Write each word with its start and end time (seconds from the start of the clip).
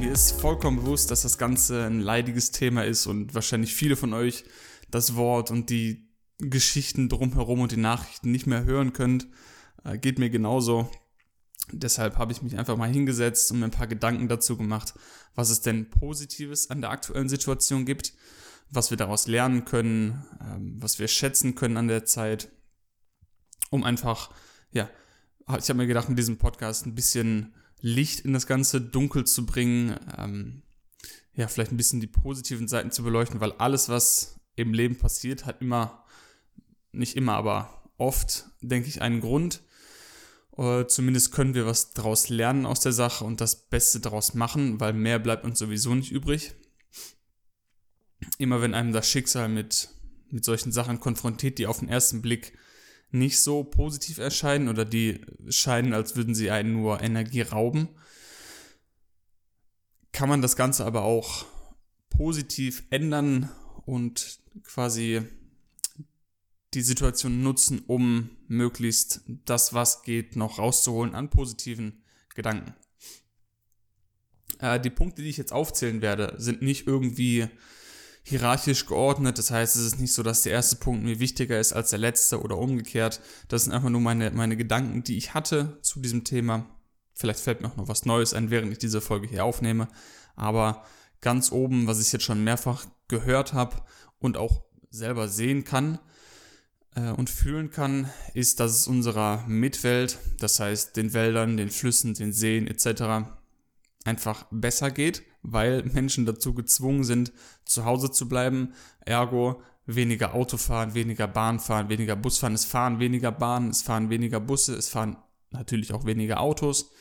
Mir 0.00 0.12
ist 0.12 0.40
vollkommen 0.40 0.78
bewusst, 0.78 1.10
dass 1.10 1.22
das 1.22 1.36
Ganze 1.36 1.84
ein 1.84 2.00
leidiges 2.00 2.52
Thema 2.52 2.86
ist 2.86 3.06
und 3.06 3.34
wahrscheinlich 3.34 3.74
viele 3.74 3.96
von 3.96 4.14
euch 4.14 4.44
das 4.90 5.14
Wort 5.14 5.50
und 5.50 5.68
die 5.68 6.08
Geschichten 6.38 7.10
drumherum 7.10 7.60
und 7.60 7.72
die 7.72 7.76
Nachrichten 7.76 8.30
nicht 8.30 8.46
mehr 8.46 8.64
hören 8.64 8.94
könnt. 8.94 9.28
Äh, 9.84 9.98
geht 9.98 10.18
mir 10.18 10.30
genauso. 10.30 10.90
Deshalb 11.70 12.16
habe 12.16 12.32
ich 12.32 12.40
mich 12.40 12.58
einfach 12.58 12.78
mal 12.78 12.90
hingesetzt 12.90 13.52
und 13.52 13.58
mir 13.58 13.66
ein 13.66 13.72
paar 13.72 13.88
Gedanken 13.88 14.26
dazu 14.26 14.56
gemacht, 14.56 14.94
was 15.34 15.50
es 15.50 15.60
denn 15.60 15.90
Positives 15.90 16.70
an 16.70 16.80
der 16.80 16.88
aktuellen 16.88 17.28
Situation 17.28 17.84
gibt, 17.84 18.14
was 18.70 18.88
wir 18.88 18.96
daraus 18.96 19.26
lernen 19.26 19.66
können, 19.66 20.24
ähm, 20.40 20.76
was 20.78 20.98
wir 20.98 21.08
schätzen 21.08 21.56
können 21.56 21.76
an 21.76 21.88
der 21.88 22.06
Zeit 22.06 22.50
um 23.68 23.84
einfach, 23.84 24.30
ja, 24.72 24.88
ich 25.58 25.68
habe 25.68 25.74
mir 25.74 25.86
gedacht, 25.86 26.08
mit 26.08 26.18
diesem 26.18 26.38
Podcast 26.38 26.86
ein 26.86 26.94
bisschen 26.94 27.52
Licht 27.80 28.20
in 28.20 28.32
das 28.32 28.46
ganze 28.46 28.80
Dunkel 28.80 29.26
zu 29.26 29.46
bringen, 29.46 29.98
ähm, 30.18 30.62
ja, 31.34 31.48
vielleicht 31.48 31.72
ein 31.72 31.76
bisschen 31.76 32.00
die 32.00 32.06
positiven 32.06 32.68
Seiten 32.68 32.90
zu 32.90 33.02
beleuchten, 33.02 33.40
weil 33.40 33.52
alles, 33.52 33.88
was 33.88 34.40
im 34.56 34.74
Leben 34.74 34.96
passiert, 34.96 35.46
hat 35.46 35.62
immer, 35.62 36.04
nicht 36.92 37.16
immer, 37.16 37.34
aber 37.34 37.82
oft, 37.96 38.46
denke 38.60 38.88
ich, 38.88 39.02
einen 39.02 39.20
Grund. 39.20 39.62
Oder 40.50 40.88
zumindest 40.88 41.32
können 41.32 41.54
wir 41.54 41.64
was 41.64 41.92
daraus 41.92 42.28
lernen 42.28 42.66
aus 42.66 42.80
der 42.80 42.92
Sache 42.92 43.24
und 43.24 43.40
das 43.40 43.68
Beste 43.68 44.00
daraus 44.00 44.34
machen, 44.34 44.80
weil 44.80 44.92
mehr 44.92 45.18
bleibt 45.18 45.44
uns 45.44 45.58
sowieso 45.58 45.94
nicht 45.94 46.10
übrig. 46.10 46.54
Immer 48.36 48.60
wenn 48.60 48.74
einem 48.74 48.92
das 48.92 49.08
Schicksal 49.08 49.48
mit, 49.48 49.88
mit 50.28 50.44
solchen 50.44 50.72
Sachen 50.72 51.00
konfrontiert, 51.00 51.58
die 51.58 51.66
auf 51.66 51.78
den 51.78 51.88
ersten 51.88 52.20
Blick 52.20 52.58
nicht 53.12 53.40
so 53.40 53.64
positiv 53.64 54.18
erscheinen 54.18 54.68
oder 54.68 54.84
die 54.84 55.20
scheinen, 55.48 55.92
als 55.92 56.16
würden 56.16 56.34
sie 56.34 56.50
einen 56.50 56.72
nur 56.74 57.00
Energie 57.00 57.42
rauben, 57.42 57.88
kann 60.12 60.28
man 60.28 60.42
das 60.42 60.56
Ganze 60.56 60.84
aber 60.84 61.02
auch 61.02 61.46
positiv 62.08 62.84
ändern 62.90 63.48
und 63.86 64.38
quasi 64.62 65.22
die 66.74 66.82
Situation 66.82 67.42
nutzen, 67.42 67.82
um 67.86 68.30
möglichst 68.46 69.22
das, 69.44 69.74
was 69.74 70.02
geht, 70.02 70.36
noch 70.36 70.58
rauszuholen 70.58 71.14
an 71.14 71.30
positiven 71.30 72.04
Gedanken. 72.34 72.74
Äh, 74.60 74.78
die 74.78 74.90
Punkte, 74.90 75.22
die 75.22 75.28
ich 75.28 75.36
jetzt 75.36 75.52
aufzählen 75.52 76.00
werde, 76.00 76.34
sind 76.38 76.62
nicht 76.62 76.86
irgendwie 76.86 77.48
hierarchisch 78.30 78.86
geordnet. 78.86 79.38
Das 79.38 79.50
heißt, 79.50 79.76
es 79.76 79.82
ist 79.82 80.00
nicht 80.00 80.12
so, 80.12 80.22
dass 80.22 80.42
der 80.42 80.52
erste 80.52 80.76
Punkt 80.76 81.04
mir 81.04 81.20
wichtiger 81.20 81.60
ist 81.60 81.72
als 81.72 81.90
der 81.90 81.98
letzte 81.98 82.40
oder 82.40 82.56
umgekehrt. 82.56 83.20
Das 83.48 83.64
sind 83.64 83.72
einfach 83.72 83.90
nur 83.90 84.00
meine, 84.00 84.30
meine 84.30 84.56
Gedanken, 84.56 85.04
die 85.04 85.18
ich 85.18 85.34
hatte 85.34 85.78
zu 85.82 86.00
diesem 86.00 86.24
Thema. 86.24 86.66
Vielleicht 87.14 87.40
fällt 87.40 87.60
mir 87.60 87.68
auch 87.68 87.76
noch 87.76 87.88
was 87.88 88.06
Neues 88.06 88.32
ein, 88.32 88.50
während 88.50 88.72
ich 88.72 88.78
diese 88.78 89.00
Folge 89.00 89.28
hier 89.28 89.44
aufnehme. 89.44 89.88
Aber 90.36 90.84
ganz 91.20 91.52
oben, 91.52 91.86
was 91.86 92.00
ich 92.00 92.10
jetzt 92.12 92.24
schon 92.24 92.42
mehrfach 92.42 92.86
gehört 93.08 93.52
habe 93.52 93.76
und 94.18 94.36
auch 94.36 94.62
selber 94.90 95.28
sehen 95.28 95.64
kann 95.64 95.98
äh, 96.94 97.10
und 97.10 97.28
fühlen 97.30 97.70
kann, 97.70 98.10
ist, 98.34 98.60
dass 98.60 98.72
es 98.72 98.86
unserer 98.86 99.44
Mitwelt, 99.46 100.18
das 100.38 100.60
heißt 100.60 100.96
den 100.96 101.12
Wäldern, 101.12 101.56
den 101.56 101.70
Flüssen, 101.70 102.14
den 102.14 102.32
Seen 102.32 102.66
etc., 102.66 103.28
einfach 104.04 104.46
besser 104.50 104.90
geht 104.90 105.22
weil 105.42 105.82
Menschen 105.84 106.26
dazu 106.26 106.54
gezwungen 106.54 107.04
sind, 107.04 107.32
zu 107.64 107.84
Hause 107.84 108.10
zu 108.10 108.28
bleiben. 108.28 108.74
Ergo 109.00 109.62
weniger 109.86 110.34
Auto 110.34 110.56
fahren, 110.56 110.94
weniger 110.94 111.26
Bahn 111.26 111.58
fahren, 111.58 111.88
weniger 111.88 112.16
Bus 112.16 112.38
fahren. 112.38 112.54
Es 112.54 112.64
fahren 112.64 113.00
weniger 113.00 113.32
Bahnen, 113.32 113.70
es 113.70 113.82
fahren 113.82 114.10
weniger 114.10 114.40
Busse, 114.40 114.74
es 114.74 114.88
fahren 114.88 115.16
natürlich 115.50 115.92
auch 115.92 116.04
weniger 116.04 116.40
Autos. 116.40 116.92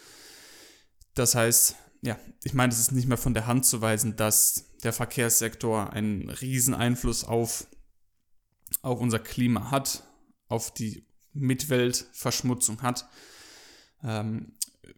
Das 1.13 1.35
heißt, 1.35 1.75
ja, 2.01 2.17
ich 2.43 2.53
meine, 2.53 2.71
es 2.71 2.79
ist 2.79 2.91
nicht 2.91 3.07
mehr 3.07 3.17
von 3.17 3.33
der 3.33 3.45
Hand 3.45 3.65
zu 3.65 3.81
weisen, 3.81 4.15
dass 4.15 4.71
der 4.83 4.93
Verkehrssektor 4.93 5.91
einen 5.91 6.29
riesen 6.29 6.73
Einfluss 6.73 7.23
auf, 7.25 7.67
auf 8.81 8.99
unser 9.01 9.19
Klima 9.19 9.69
hat, 9.69 10.03
auf 10.47 10.73
die 10.73 11.05
Mitweltverschmutzung 11.33 12.81
hat. 12.81 13.07
Ähm, 14.01 14.53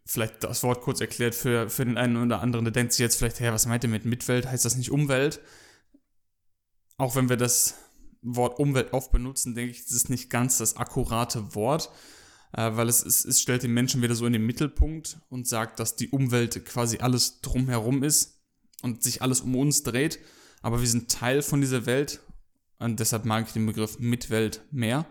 vielleicht 0.06 0.44
das 0.44 0.64
Wort 0.64 0.82
kurz 0.82 1.02
erklärt 1.02 1.36
für, 1.36 1.70
für 1.70 1.86
den 1.86 1.98
einen 1.98 2.18
oder 2.18 2.42
anderen, 2.42 2.66
der 2.66 2.72
denkt 2.72 2.94
sich 2.94 3.00
jetzt 3.00 3.18
vielleicht, 3.18 3.40
hey, 3.40 3.52
was 3.52 3.66
meint 3.66 3.84
ihr 3.84 3.90
mit 3.90 4.06
Mitwelt? 4.06 4.48
Heißt 4.48 4.66
das 4.66 4.78
nicht 4.78 4.92
Umwelt? 4.92 5.42
Auch 6.98 7.16
wenn 7.16 7.30
wir 7.30 7.38
das 7.38 7.76
Wort 8.22 8.60
Umwelt 8.60 8.94
oft 8.94 9.12
benutzen, 9.12 9.56
denke 9.56 9.72
ich, 9.72 9.84
das 9.84 9.94
ist 9.94 10.10
nicht 10.10 10.30
ganz 10.30 10.58
das 10.58 10.78
akkurate 10.78 11.56
Wort, 11.56 11.90
äh, 12.54 12.72
weil 12.76 12.88
es, 12.88 13.04
es, 13.04 13.26
es 13.26 13.42
stellt 13.42 13.64
den 13.64 13.74
Menschen 13.74 14.02
wieder 14.02 14.16
so 14.16 14.26
in 14.26 14.34
den 14.34 14.46
Mittelpunkt 14.46 15.20
und 15.30 15.48
sagt, 15.48 15.80
dass 15.80 15.96
die 15.96 16.10
Umwelt 16.10 16.66
quasi 16.66 17.00
alles 17.00 17.42
drumherum 17.42 18.04
ist 18.04 18.40
und 18.84 19.04
sich 19.04 19.22
alles 19.22 19.42
um 19.42 19.56
uns 19.56 19.84
dreht, 19.84 20.20
aber 20.62 20.82
wir 20.82 20.88
sind 20.88 21.10
Teil 21.10 21.42
von 21.42 21.62
dieser 21.62 21.86
Welt 21.86 22.22
und 22.78 23.00
deshalb 23.00 23.26
mag 23.26 23.48
ich 23.48 23.54
den 23.54 23.66
Begriff 23.66 24.00
Mitwelt 24.00 24.62
mehr. 24.72 25.06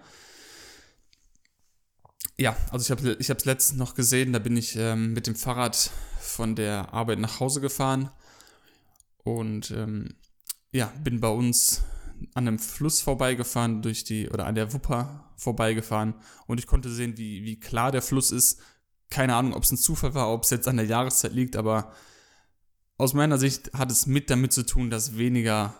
Ja, 2.40 2.56
also 2.70 2.82
ich 2.82 2.90
habe 2.90 3.16
ich 3.20 3.28
es 3.28 3.44
letztens 3.44 3.78
noch 3.78 3.94
gesehen, 3.94 4.32
da 4.32 4.38
bin 4.38 4.56
ich 4.56 4.74
ähm, 4.74 5.12
mit 5.12 5.26
dem 5.26 5.34
Fahrrad 5.34 5.90
von 6.20 6.56
der 6.56 6.94
Arbeit 6.94 7.18
nach 7.18 7.38
Hause 7.38 7.60
gefahren 7.60 8.08
und 9.24 9.70
ähm, 9.72 10.14
ja, 10.72 10.90
bin 11.04 11.20
bei 11.20 11.28
uns 11.28 11.82
an 12.32 12.48
einem 12.48 12.58
Fluss 12.58 13.02
vorbeigefahren 13.02 13.82
durch 13.82 14.04
die 14.04 14.30
oder 14.30 14.46
an 14.46 14.54
der 14.54 14.72
Wupper 14.72 15.30
vorbeigefahren 15.36 16.14
und 16.46 16.58
ich 16.58 16.66
konnte 16.66 16.88
sehen, 16.88 17.18
wie, 17.18 17.44
wie 17.44 17.60
klar 17.60 17.92
der 17.92 18.00
Fluss 18.00 18.32
ist. 18.32 18.62
Keine 19.10 19.34
Ahnung, 19.34 19.52
ob 19.52 19.64
es 19.64 19.72
ein 19.72 19.76
Zufall 19.76 20.14
war, 20.14 20.32
ob 20.32 20.44
es 20.44 20.50
jetzt 20.50 20.66
an 20.66 20.78
der 20.78 20.86
Jahreszeit 20.86 21.34
liegt, 21.34 21.56
aber 21.56 21.92
aus 22.96 23.12
meiner 23.12 23.36
Sicht 23.36 23.70
hat 23.74 23.92
es 23.92 24.06
mit 24.06 24.30
damit 24.30 24.54
zu 24.54 24.64
tun, 24.64 24.88
dass 24.88 25.18
weniger 25.18 25.74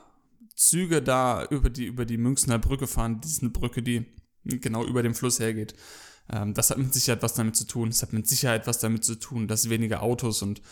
Züge 0.56 1.00
da 1.00 1.42
über 1.42 1.70
die, 1.70 1.86
über 1.86 2.04
die 2.04 2.18
Münchner 2.18 2.58
Brücke 2.58 2.86
fahren. 2.86 3.22
Das 3.22 3.30
ist 3.30 3.40
eine 3.40 3.50
Brücke, 3.50 3.82
die 3.82 4.04
genau 4.44 4.84
über 4.84 5.02
dem 5.02 5.14
Fluss 5.14 5.40
hergeht. 5.40 5.74
Ähm, 6.30 6.54
das 6.54 6.70
hat 6.70 6.78
mit 6.78 6.94
Sicherheit 6.94 7.22
was 7.22 7.34
damit 7.34 7.56
zu 7.56 7.66
tun. 7.66 7.88
Es 7.88 8.02
hat 8.02 8.12
mit 8.12 8.28
Sicherheit 8.28 8.66
was 8.66 8.78
damit 8.78 9.04
zu 9.04 9.16
tun, 9.16 9.48
dass 9.48 9.70
weniger 9.70 10.02
Autos 10.02 10.42
und 10.42 10.62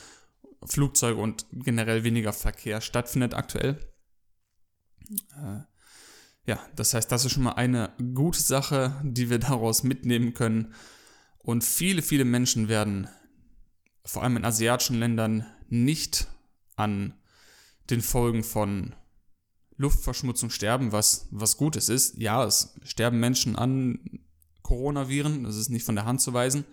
Flugzeuge 0.64 1.20
und 1.20 1.46
generell 1.52 2.04
weniger 2.04 2.32
Verkehr 2.32 2.80
stattfindet 2.80 3.34
aktuell. 3.34 3.78
Äh, 5.36 5.60
ja, 6.46 6.58
das 6.76 6.94
heißt, 6.94 7.10
das 7.12 7.24
ist 7.24 7.32
schon 7.32 7.42
mal 7.42 7.52
eine 7.52 7.92
gute 8.14 8.40
Sache, 8.40 9.00
die 9.04 9.30
wir 9.30 9.38
daraus 9.38 9.82
mitnehmen 9.82 10.34
können. 10.34 10.74
Und 11.38 11.62
viele, 11.62 12.02
viele 12.02 12.24
Menschen 12.24 12.68
werden, 12.68 13.08
vor 14.04 14.22
allem 14.22 14.36
in 14.36 14.44
asiatischen 14.44 14.98
Ländern, 14.98 15.46
nicht 15.68 16.28
an 16.76 17.14
den 17.90 18.00
Folgen 18.00 18.44
von 18.44 18.94
Luftverschmutzung 19.76 20.50
sterben, 20.50 20.92
was, 20.92 21.28
was 21.30 21.56
Gutes 21.56 21.88
ist. 21.88 22.16
Ja, 22.18 22.44
es 22.44 22.78
sterben 22.82 23.20
Menschen 23.20 23.56
an 23.56 24.20
Coronaviren, 24.68 25.44
das 25.44 25.56
ist 25.56 25.70
nicht 25.70 25.86
von 25.86 25.94
der 25.94 26.04
Hand 26.04 26.20
zu 26.20 26.34
weisen. 26.34 26.66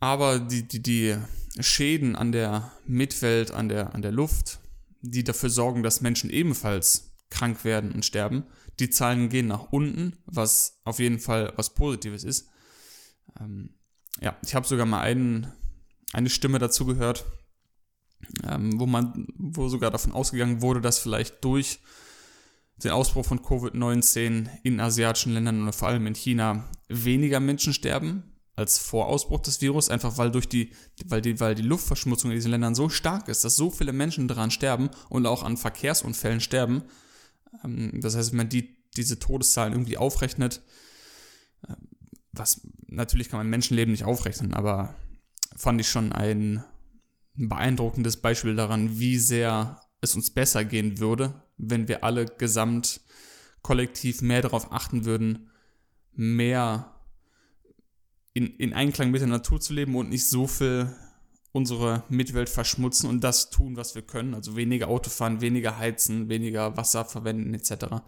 Aber 0.00 0.38
die, 0.38 0.66
die, 0.66 0.82
die 0.82 1.16
Schäden 1.60 2.16
an 2.16 2.32
der 2.32 2.72
Mitwelt, 2.86 3.50
an 3.50 3.68
der, 3.68 3.94
an 3.94 4.00
der 4.00 4.10
Luft, 4.10 4.58
die 5.02 5.22
dafür 5.22 5.50
sorgen, 5.50 5.82
dass 5.82 6.00
Menschen 6.00 6.30
ebenfalls 6.30 7.12
krank 7.28 7.62
werden 7.64 7.92
und 7.92 8.06
sterben, 8.06 8.44
die 8.80 8.88
Zahlen 8.88 9.28
gehen 9.28 9.48
nach 9.48 9.70
unten, 9.70 10.16
was 10.24 10.80
auf 10.84 10.98
jeden 10.98 11.18
Fall 11.18 11.52
was 11.56 11.74
Positives 11.74 12.24
ist. 12.24 12.48
Ähm, 13.38 13.74
ja, 14.22 14.34
ich 14.42 14.54
habe 14.54 14.66
sogar 14.66 14.86
mal 14.86 15.02
einen, 15.02 15.52
eine 16.14 16.30
Stimme 16.30 16.58
dazu 16.58 16.86
gehört, 16.86 17.26
ähm, 18.48 18.80
wo 18.80 18.86
man, 18.86 19.26
wo 19.36 19.68
sogar 19.68 19.90
davon 19.90 20.12
ausgegangen 20.12 20.62
wurde, 20.62 20.80
dass 20.80 20.98
vielleicht 20.98 21.44
durch 21.44 21.80
den 22.82 22.90
Ausbruch 22.90 23.24
von 23.24 23.40
Covid-19 23.40 24.48
in 24.62 24.80
asiatischen 24.80 25.32
Ländern 25.32 25.62
und 25.62 25.74
vor 25.74 25.88
allem 25.88 26.06
in 26.06 26.14
China 26.14 26.64
weniger 26.88 27.40
Menschen 27.40 27.72
sterben 27.72 28.34
als 28.56 28.78
vor 28.78 29.06
Ausbruch 29.06 29.40
des 29.40 29.60
Virus, 29.60 29.88
einfach 29.88 30.16
weil 30.16 30.30
durch 30.30 30.48
die, 30.48 30.70
weil 31.06 31.20
die, 31.20 31.40
weil 31.40 31.54
die 31.54 31.62
Luftverschmutzung 31.62 32.30
in 32.30 32.36
diesen 32.36 32.50
Ländern 32.50 32.74
so 32.74 32.88
stark 32.88 33.28
ist, 33.28 33.44
dass 33.44 33.56
so 33.56 33.70
viele 33.70 33.92
Menschen 33.92 34.28
daran 34.28 34.50
sterben 34.50 34.90
und 35.08 35.26
auch 35.26 35.42
an 35.42 35.56
Verkehrsunfällen 35.56 36.40
sterben. 36.40 36.82
Ähm, 37.64 38.00
das 38.00 38.16
heißt, 38.16 38.30
wenn 38.30 38.38
man 38.38 38.48
die, 38.48 38.76
diese 38.96 39.18
Todeszahlen 39.18 39.72
irgendwie 39.72 39.96
aufrechnet, 39.96 40.62
äh, 41.66 41.74
was 42.32 42.60
natürlich 42.86 43.28
kann 43.28 43.38
man 43.38 43.50
Menschenleben 43.50 43.92
nicht 43.92 44.04
aufrechnen, 44.04 44.54
aber 44.54 44.94
fand 45.56 45.80
ich 45.80 45.88
schon 45.88 46.12
ein 46.12 46.64
beeindruckendes 47.34 48.18
Beispiel 48.18 48.54
daran, 48.54 48.98
wie 48.98 49.18
sehr 49.18 49.80
es 50.04 50.14
uns 50.14 50.30
besser 50.30 50.64
gehen 50.64 50.98
würde, 50.98 51.42
wenn 51.56 51.88
wir 51.88 52.04
alle 52.04 52.26
gesamt 52.26 53.00
kollektiv 53.62 54.22
mehr 54.22 54.42
darauf 54.42 54.72
achten 54.72 55.04
würden, 55.04 55.50
mehr 56.12 56.94
in, 58.34 58.46
in 58.56 58.72
Einklang 58.72 59.10
mit 59.10 59.20
der 59.20 59.28
Natur 59.28 59.60
zu 59.60 59.72
leben 59.72 59.96
und 59.96 60.10
nicht 60.10 60.28
so 60.28 60.46
viel 60.46 60.94
unsere 61.52 62.02
Mitwelt 62.08 62.48
verschmutzen 62.48 63.08
und 63.08 63.22
das 63.22 63.48
tun, 63.48 63.76
was 63.76 63.94
wir 63.94 64.02
können. 64.02 64.34
Also 64.34 64.56
weniger 64.56 64.88
Auto 64.88 65.08
fahren, 65.08 65.40
weniger 65.40 65.78
heizen, 65.78 66.28
weniger 66.28 66.76
Wasser 66.76 67.04
verwenden 67.04 67.54
etc. 67.54 68.02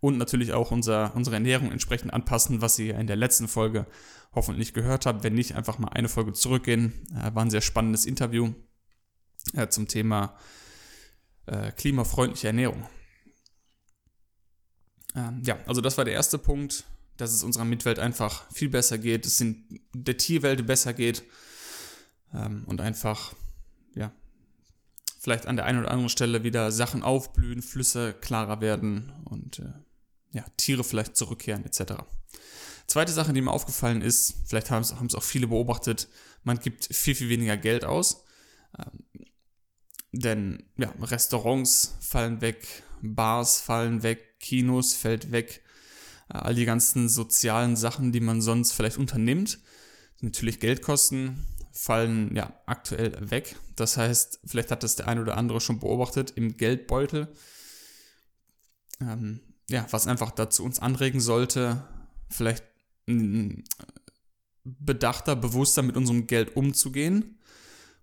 Und 0.00 0.18
natürlich 0.18 0.52
auch 0.52 0.72
unser, 0.72 1.14
unsere 1.14 1.36
Ernährung 1.36 1.70
entsprechend 1.70 2.12
anpassen, 2.12 2.60
was 2.60 2.76
ihr 2.80 2.98
in 2.98 3.06
der 3.06 3.14
letzten 3.14 3.46
Folge 3.46 3.86
hoffentlich 4.34 4.74
gehört 4.74 5.06
habt. 5.06 5.22
Wenn 5.22 5.34
nicht, 5.34 5.54
einfach 5.54 5.78
mal 5.78 5.90
eine 5.90 6.08
Folge 6.08 6.32
zurückgehen. 6.32 6.92
Äh, 7.14 7.32
war 7.34 7.44
ein 7.44 7.50
sehr 7.50 7.60
spannendes 7.60 8.04
Interview 8.04 8.52
äh, 9.54 9.68
zum 9.68 9.86
Thema 9.86 10.36
äh, 11.46 11.72
klimafreundliche 11.72 12.48
Ernährung. 12.48 12.86
Ähm, 15.14 15.42
ja, 15.44 15.58
also 15.66 15.80
das 15.80 15.98
war 15.98 16.04
der 16.04 16.14
erste 16.14 16.38
Punkt, 16.38 16.84
dass 17.16 17.32
es 17.32 17.42
unserer 17.42 17.64
Mitwelt 17.64 17.98
einfach 17.98 18.50
viel 18.52 18.68
besser 18.68 18.98
geht, 18.98 19.26
es 19.26 19.40
in 19.40 19.80
der 19.94 20.16
Tierwelt 20.16 20.66
besser 20.66 20.92
geht 20.94 21.22
ähm, 22.32 22.64
und 22.66 22.80
einfach, 22.80 23.34
ja, 23.94 24.12
vielleicht 25.20 25.46
an 25.46 25.56
der 25.56 25.66
einen 25.66 25.80
oder 25.80 25.90
anderen 25.90 26.08
Stelle 26.08 26.42
wieder 26.42 26.72
Sachen 26.72 27.02
aufblühen, 27.02 27.62
Flüsse 27.62 28.14
klarer 28.14 28.60
werden 28.60 29.12
und 29.24 29.58
äh, 29.58 29.72
ja, 30.32 30.44
Tiere 30.56 30.82
vielleicht 30.82 31.16
zurückkehren 31.16 31.64
etc. 31.64 31.94
Zweite 32.86 33.12
Sache, 33.12 33.32
die 33.32 33.40
mir 33.40 33.52
aufgefallen 33.52 34.02
ist, 34.02 34.34
vielleicht 34.46 34.70
haben 34.70 34.82
es, 34.82 35.14
auch 35.14 35.22
viele 35.22 35.46
beobachtet, 35.46 36.08
man 36.42 36.58
gibt 36.58 36.86
viel, 36.92 37.14
viel 37.14 37.28
weniger 37.28 37.56
Geld 37.56 37.84
aus. 37.84 38.24
Ähm, 38.78 39.04
denn 40.12 40.62
ja, 40.76 40.92
Restaurants 41.00 41.96
fallen 42.00 42.40
weg, 42.40 42.82
Bars 43.00 43.60
fallen 43.60 44.02
weg, 44.02 44.38
Kinos 44.38 44.94
fällt 44.94 45.32
weg, 45.32 45.62
äh, 46.28 46.38
all 46.38 46.54
die 46.54 46.66
ganzen 46.66 47.08
sozialen 47.08 47.76
Sachen, 47.76 48.12
die 48.12 48.20
man 48.20 48.42
sonst 48.42 48.72
vielleicht 48.72 48.98
unternimmt, 48.98 49.58
natürlich 50.20 50.60
Geld 50.60 50.82
kosten, 50.82 51.46
fallen 51.72 52.34
ja 52.36 52.52
aktuell 52.66 53.30
weg. 53.30 53.56
Das 53.76 53.96
heißt, 53.96 54.40
vielleicht 54.44 54.70
hat 54.70 54.82
das 54.82 54.96
der 54.96 55.08
eine 55.08 55.22
oder 55.22 55.38
andere 55.38 55.60
schon 55.60 55.80
beobachtet 55.80 56.32
im 56.36 56.56
Geldbeutel. 56.58 57.32
Ähm, 59.00 59.40
ja, 59.70 59.86
was 59.90 60.06
einfach 60.06 60.30
dazu 60.30 60.64
uns 60.64 60.78
anregen 60.80 61.20
sollte, 61.20 61.88
vielleicht 62.28 62.64
bedachter, 64.64 65.34
bewusster 65.34 65.82
mit 65.82 65.96
unserem 65.96 66.26
Geld 66.26 66.54
umzugehen 66.56 67.38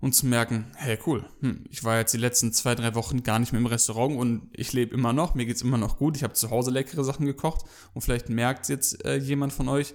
und 0.02 0.14
zu 0.14 0.28
merken, 0.28 0.72
hey 0.76 0.98
cool, 1.06 1.26
hm, 1.42 1.66
ich 1.70 1.84
war 1.84 1.98
jetzt 1.98 2.14
die 2.14 2.20
letzten 2.20 2.54
zwei, 2.54 2.76
drei 2.76 2.96
Wochen 2.96 3.24
gar 3.24 3.40
nicht 3.40 3.52
mehr 3.52 3.60
im 3.60 3.66
Restaurant 3.66 4.18
und 4.18 4.50
ich 4.54 4.74
lebe 4.74 4.94
immer 4.94 5.14
noch, 5.14 5.36
mir 5.36 5.46
geht 5.46 5.58
es 5.58 5.62
immer 5.62 5.78
noch 5.78 5.98
gut, 5.98 6.16
ich 6.16 6.24
habe 6.24 6.34
zu 6.34 6.50
Hause 6.50 6.72
leckere 6.72 7.04
Sachen 7.04 7.26
gekocht 7.26 7.66
und 7.94 8.02
vielleicht 8.02 8.30
merkt 8.30 8.70
jetzt 8.70 9.04
äh, 9.06 9.18
jemand 9.18 9.54
von 9.54 9.68
euch, 9.68 9.94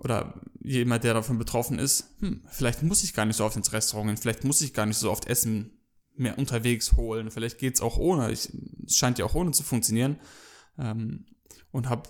oder 0.00 0.40
jemand, 0.62 1.04
der 1.04 1.14
davon 1.14 1.38
betroffen 1.38 1.78
ist, 1.78 2.14
hm, 2.20 2.42
vielleicht 2.50 2.82
muss 2.82 3.04
ich 3.04 3.12
gar 3.14 3.26
nicht 3.26 3.36
so 3.36 3.44
oft 3.44 3.56
ins 3.56 3.72
Restaurant 3.72 4.08
gehen, 4.08 4.16
vielleicht 4.16 4.44
muss 4.44 4.62
ich 4.62 4.72
gar 4.72 4.86
nicht 4.86 4.96
so 4.96 5.10
oft 5.10 5.26
Essen 5.26 5.78
mehr 6.16 6.38
unterwegs 6.38 6.94
holen, 6.94 7.30
vielleicht 7.30 7.58
geht 7.58 7.74
es 7.74 7.80
auch 7.80 7.98
ohne, 7.98 8.32
ich, 8.32 8.50
es 8.86 8.96
scheint 8.96 9.18
ja 9.18 9.26
auch 9.26 9.34
ohne 9.34 9.52
zu 9.52 9.62
funktionieren 9.62 10.18
ähm, 10.78 11.26
und 11.70 11.88
habe 11.88 12.08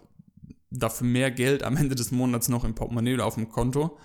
dafür 0.71 1.07
mehr 1.07 1.33
Geld 1.33 1.65
am 1.65 1.77
Ende 1.77 1.97
des 1.97 2.13
Monats 2.13 2.49
noch 2.49 2.65
im 2.65 2.77
Portemonnaie 2.77 3.15
oder 3.15 3.27
auf 3.27 3.35
dem 3.35 3.49
Konto. 3.49 3.99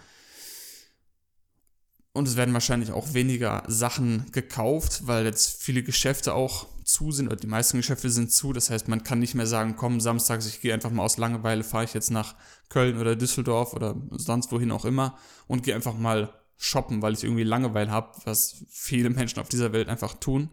Und 2.15 2.29
es 2.29 2.37
werden 2.37 2.53
wahrscheinlich 2.53 2.93
auch 2.93 3.13
weniger 3.13 3.63
Sachen 3.67 4.31
gekauft, 4.31 5.01
weil 5.05 5.25
jetzt 5.25 5.61
viele 5.61 5.83
Geschäfte 5.83 6.33
auch 6.33 6.65
zu 6.85 7.11
sind 7.11 7.27
oder 7.27 7.35
die 7.35 7.45
meisten 7.45 7.75
Geschäfte 7.75 8.09
sind 8.09 8.31
zu. 8.31 8.53
Das 8.53 8.69
heißt, 8.69 8.87
man 8.87 9.03
kann 9.03 9.19
nicht 9.19 9.35
mehr 9.35 9.47
sagen, 9.47 9.75
komm, 9.75 9.99
samstags, 9.99 10.47
ich 10.47 10.61
gehe 10.61 10.73
einfach 10.73 10.91
mal 10.91 11.03
aus 11.03 11.17
Langeweile, 11.17 11.65
fahre 11.65 11.83
ich 11.83 11.93
jetzt 11.93 12.11
nach 12.11 12.35
Köln 12.69 12.97
oder 12.97 13.17
Düsseldorf 13.17 13.73
oder 13.73 14.01
sonst 14.11 14.49
wohin 14.53 14.71
auch 14.71 14.85
immer 14.85 15.17
und 15.47 15.63
gehe 15.63 15.75
einfach 15.75 15.97
mal 15.97 16.33
shoppen, 16.55 17.01
weil 17.01 17.11
ich 17.11 17.25
irgendwie 17.25 17.43
Langeweile 17.43 17.91
habe, 17.91 18.17
was 18.23 18.63
viele 18.69 19.09
Menschen 19.09 19.39
auf 19.39 19.49
dieser 19.49 19.73
Welt 19.73 19.89
einfach 19.89 20.13
tun. 20.13 20.49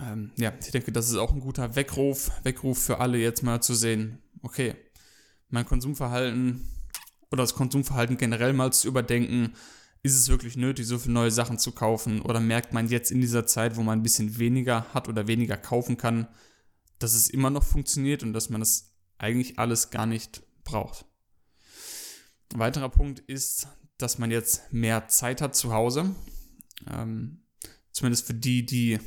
Ähm, 0.00 0.32
ja, 0.36 0.52
ich 0.60 0.72
denke, 0.72 0.90
das 0.90 1.08
ist 1.08 1.16
auch 1.16 1.32
ein 1.32 1.38
guter 1.38 1.76
Weckruf, 1.76 2.32
Weckruf 2.42 2.82
für 2.82 2.98
alle 2.98 3.18
jetzt 3.18 3.44
mal 3.44 3.62
zu 3.62 3.74
sehen, 3.74 4.18
okay, 4.42 4.74
mein 5.48 5.64
Konsumverhalten 5.64 6.68
oder 7.34 7.42
das 7.42 7.54
Konsumverhalten 7.54 8.16
generell 8.16 8.52
mal 8.52 8.72
zu 8.72 8.88
überdenken, 8.88 9.54
ist 10.04 10.14
es 10.14 10.28
wirklich 10.28 10.56
nötig, 10.56 10.86
so 10.86 10.98
viele 10.98 11.14
neue 11.14 11.30
Sachen 11.30 11.58
zu 11.58 11.72
kaufen? 11.72 12.22
Oder 12.22 12.38
merkt 12.38 12.72
man 12.72 12.88
jetzt 12.88 13.10
in 13.10 13.20
dieser 13.20 13.46
Zeit, 13.46 13.76
wo 13.76 13.82
man 13.82 13.98
ein 13.98 14.02
bisschen 14.02 14.38
weniger 14.38 14.86
hat 14.94 15.08
oder 15.08 15.26
weniger 15.26 15.56
kaufen 15.56 15.96
kann, 15.96 16.28
dass 16.98 17.14
es 17.14 17.28
immer 17.28 17.50
noch 17.50 17.64
funktioniert 17.64 18.22
und 18.22 18.32
dass 18.32 18.50
man 18.50 18.60
das 18.60 18.92
eigentlich 19.18 19.58
alles 19.58 19.90
gar 19.90 20.06
nicht 20.06 20.42
braucht? 20.62 21.06
Ein 22.52 22.60
weiterer 22.60 22.88
Punkt 22.88 23.18
ist, 23.20 23.66
dass 23.98 24.18
man 24.18 24.30
jetzt 24.30 24.72
mehr 24.72 25.08
Zeit 25.08 25.40
hat 25.40 25.56
zu 25.56 25.72
Hause. 25.72 26.14
Ähm, 26.88 27.42
zumindest 27.90 28.26
für 28.26 28.34
die, 28.34 28.64
die 28.64 29.00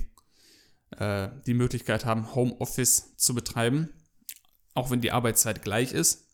äh, 0.97 1.29
die 1.45 1.53
Möglichkeit 1.53 2.05
haben, 2.05 2.35
Homeoffice 2.35 3.15
zu 3.15 3.33
betreiben. 3.33 3.89
Auch 4.73 4.91
wenn 4.91 5.01
die 5.01 5.11
Arbeitszeit 5.11 5.61
gleich 5.61 5.93
ist. 5.93 6.26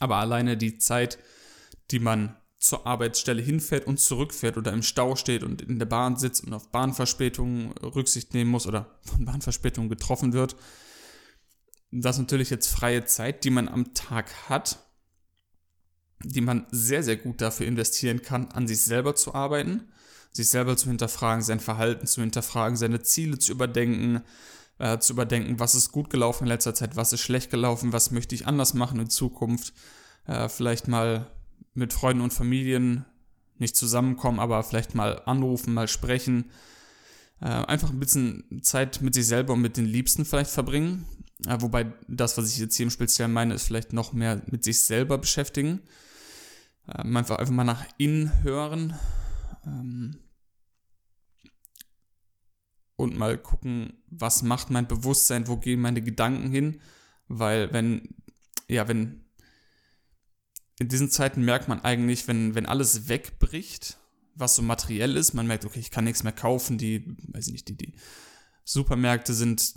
Aber 0.00 0.16
alleine 0.16 0.56
die 0.56 0.78
Zeit, 0.78 1.18
die 1.90 1.98
man 1.98 2.36
zur 2.62 2.86
Arbeitsstelle 2.86 3.42
hinfährt 3.42 3.88
und 3.88 3.98
zurückfährt 3.98 4.56
oder 4.56 4.72
im 4.72 4.82
Stau 4.82 5.16
steht 5.16 5.42
und 5.42 5.62
in 5.62 5.80
der 5.80 5.86
Bahn 5.86 6.16
sitzt 6.16 6.44
und 6.44 6.52
auf 6.52 6.70
Bahnverspätungen 6.70 7.72
Rücksicht 7.72 8.34
nehmen 8.34 8.50
muss 8.50 8.68
oder 8.68 8.98
von 9.02 9.24
Bahnverspätungen 9.24 9.90
getroffen 9.90 10.32
wird. 10.32 10.54
Das 11.90 12.16
ist 12.16 12.20
natürlich 12.20 12.50
jetzt 12.50 12.68
freie 12.68 13.04
Zeit, 13.04 13.42
die 13.44 13.50
man 13.50 13.68
am 13.68 13.94
Tag 13.94 14.48
hat, 14.48 14.78
die 16.22 16.40
man 16.40 16.66
sehr, 16.70 17.02
sehr 17.02 17.16
gut 17.16 17.40
dafür 17.40 17.66
investieren 17.66 18.22
kann, 18.22 18.46
an 18.52 18.68
sich 18.68 18.80
selber 18.80 19.16
zu 19.16 19.34
arbeiten, 19.34 19.92
sich 20.30 20.48
selber 20.48 20.76
zu 20.76 20.88
hinterfragen, 20.88 21.42
sein 21.42 21.60
Verhalten 21.60 22.06
zu 22.06 22.20
hinterfragen, 22.20 22.76
seine 22.76 23.02
Ziele 23.02 23.38
zu 23.38 23.52
überdenken, 23.52 24.22
äh, 24.82 24.98
zu 24.98 25.12
überdenken, 25.12 25.60
was 25.60 25.76
ist 25.76 25.92
gut 25.92 26.10
gelaufen 26.10 26.44
in 26.44 26.48
letzter 26.48 26.74
Zeit, 26.74 26.96
was 26.96 27.12
ist 27.12 27.20
schlecht 27.20 27.52
gelaufen, 27.52 27.92
was 27.92 28.10
möchte 28.10 28.34
ich 28.34 28.48
anders 28.48 28.74
machen 28.74 28.98
in 28.98 29.08
Zukunft, 29.08 29.72
äh, 30.26 30.48
vielleicht 30.48 30.88
mal 30.88 31.30
mit 31.72 31.92
Freunden 31.92 32.20
und 32.20 32.32
Familien 32.32 33.04
nicht 33.58 33.76
zusammenkommen, 33.76 34.40
aber 34.40 34.60
vielleicht 34.64 34.96
mal 34.96 35.22
anrufen, 35.24 35.72
mal 35.72 35.86
sprechen. 35.86 36.50
Äh, 37.40 37.46
einfach 37.46 37.90
ein 37.90 38.00
bisschen 38.00 38.60
Zeit 38.62 39.00
mit 39.02 39.14
sich 39.14 39.26
selber 39.26 39.52
und 39.52 39.60
mit 39.60 39.76
den 39.76 39.86
Liebsten 39.86 40.24
vielleicht 40.24 40.50
verbringen. 40.50 41.06
Äh, 41.46 41.60
wobei 41.60 41.92
das, 42.08 42.36
was 42.36 42.50
ich 42.50 42.58
jetzt 42.58 42.74
hier 42.74 42.84
im 42.84 42.90
Speziellen 42.90 43.32
meine, 43.32 43.54
ist 43.54 43.64
vielleicht 43.64 43.92
noch 43.92 44.12
mehr 44.12 44.42
mit 44.50 44.64
sich 44.64 44.80
selber 44.80 45.16
beschäftigen. 45.16 45.80
Äh, 46.88 47.02
einfach, 47.02 47.38
einfach 47.38 47.54
mal 47.54 47.62
nach 47.62 47.84
innen 47.98 48.42
hören. 48.42 48.98
Ähm, 49.64 50.18
und 52.96 53.16
mal 53.16 53.38
gucken, 53.38 53.94
was 54.08 54.42
macht 54.42 54.70
mein 54.70 54.86
Bewusstsein, 54.86 55.48
wo 55.48 55.56
gehen 55.56 55.80
meine 55.80 56.02
Gedanken 56.02 56.50
hin. 56.50 56.80
Weil 57.28 57.72
wenn, 57.72 58.14
ja, 58.68 58.88
wenn 58.88 59.24
in 60.78 60.88
diesen 60.88 61.10
Zeiten 61.10 61.44
merkt 61.44 61.68
man 61.68 61.80
eigentlich, 61.80 62.28
wenn, 62.28 62.54
wenn 62.54 62.66
alles 62.66 63.08
wegbricht, 63.08 63.98
was 64.34 64.56
so 64.56 64.62
materiell 64.62 65.16
ist, 65.16 65.34
man 65.34 65.46
merkt, 65.46 65.64
okay, 65.64 65.78
ich 65.78 65.90
kann 65.90 66.04
nichts 66.04 66.22
mehr 66.22 66.32
kaufen, 66.32 66.78
die, 66.78 67.16
weiß 67.28 67.48
ich 67.48 67.52
nicht, 67.52 67.68
die, 67.68 67.76
die 67.76 67.94
Supermärkte 68.64 69.34
sind 69.34 69.74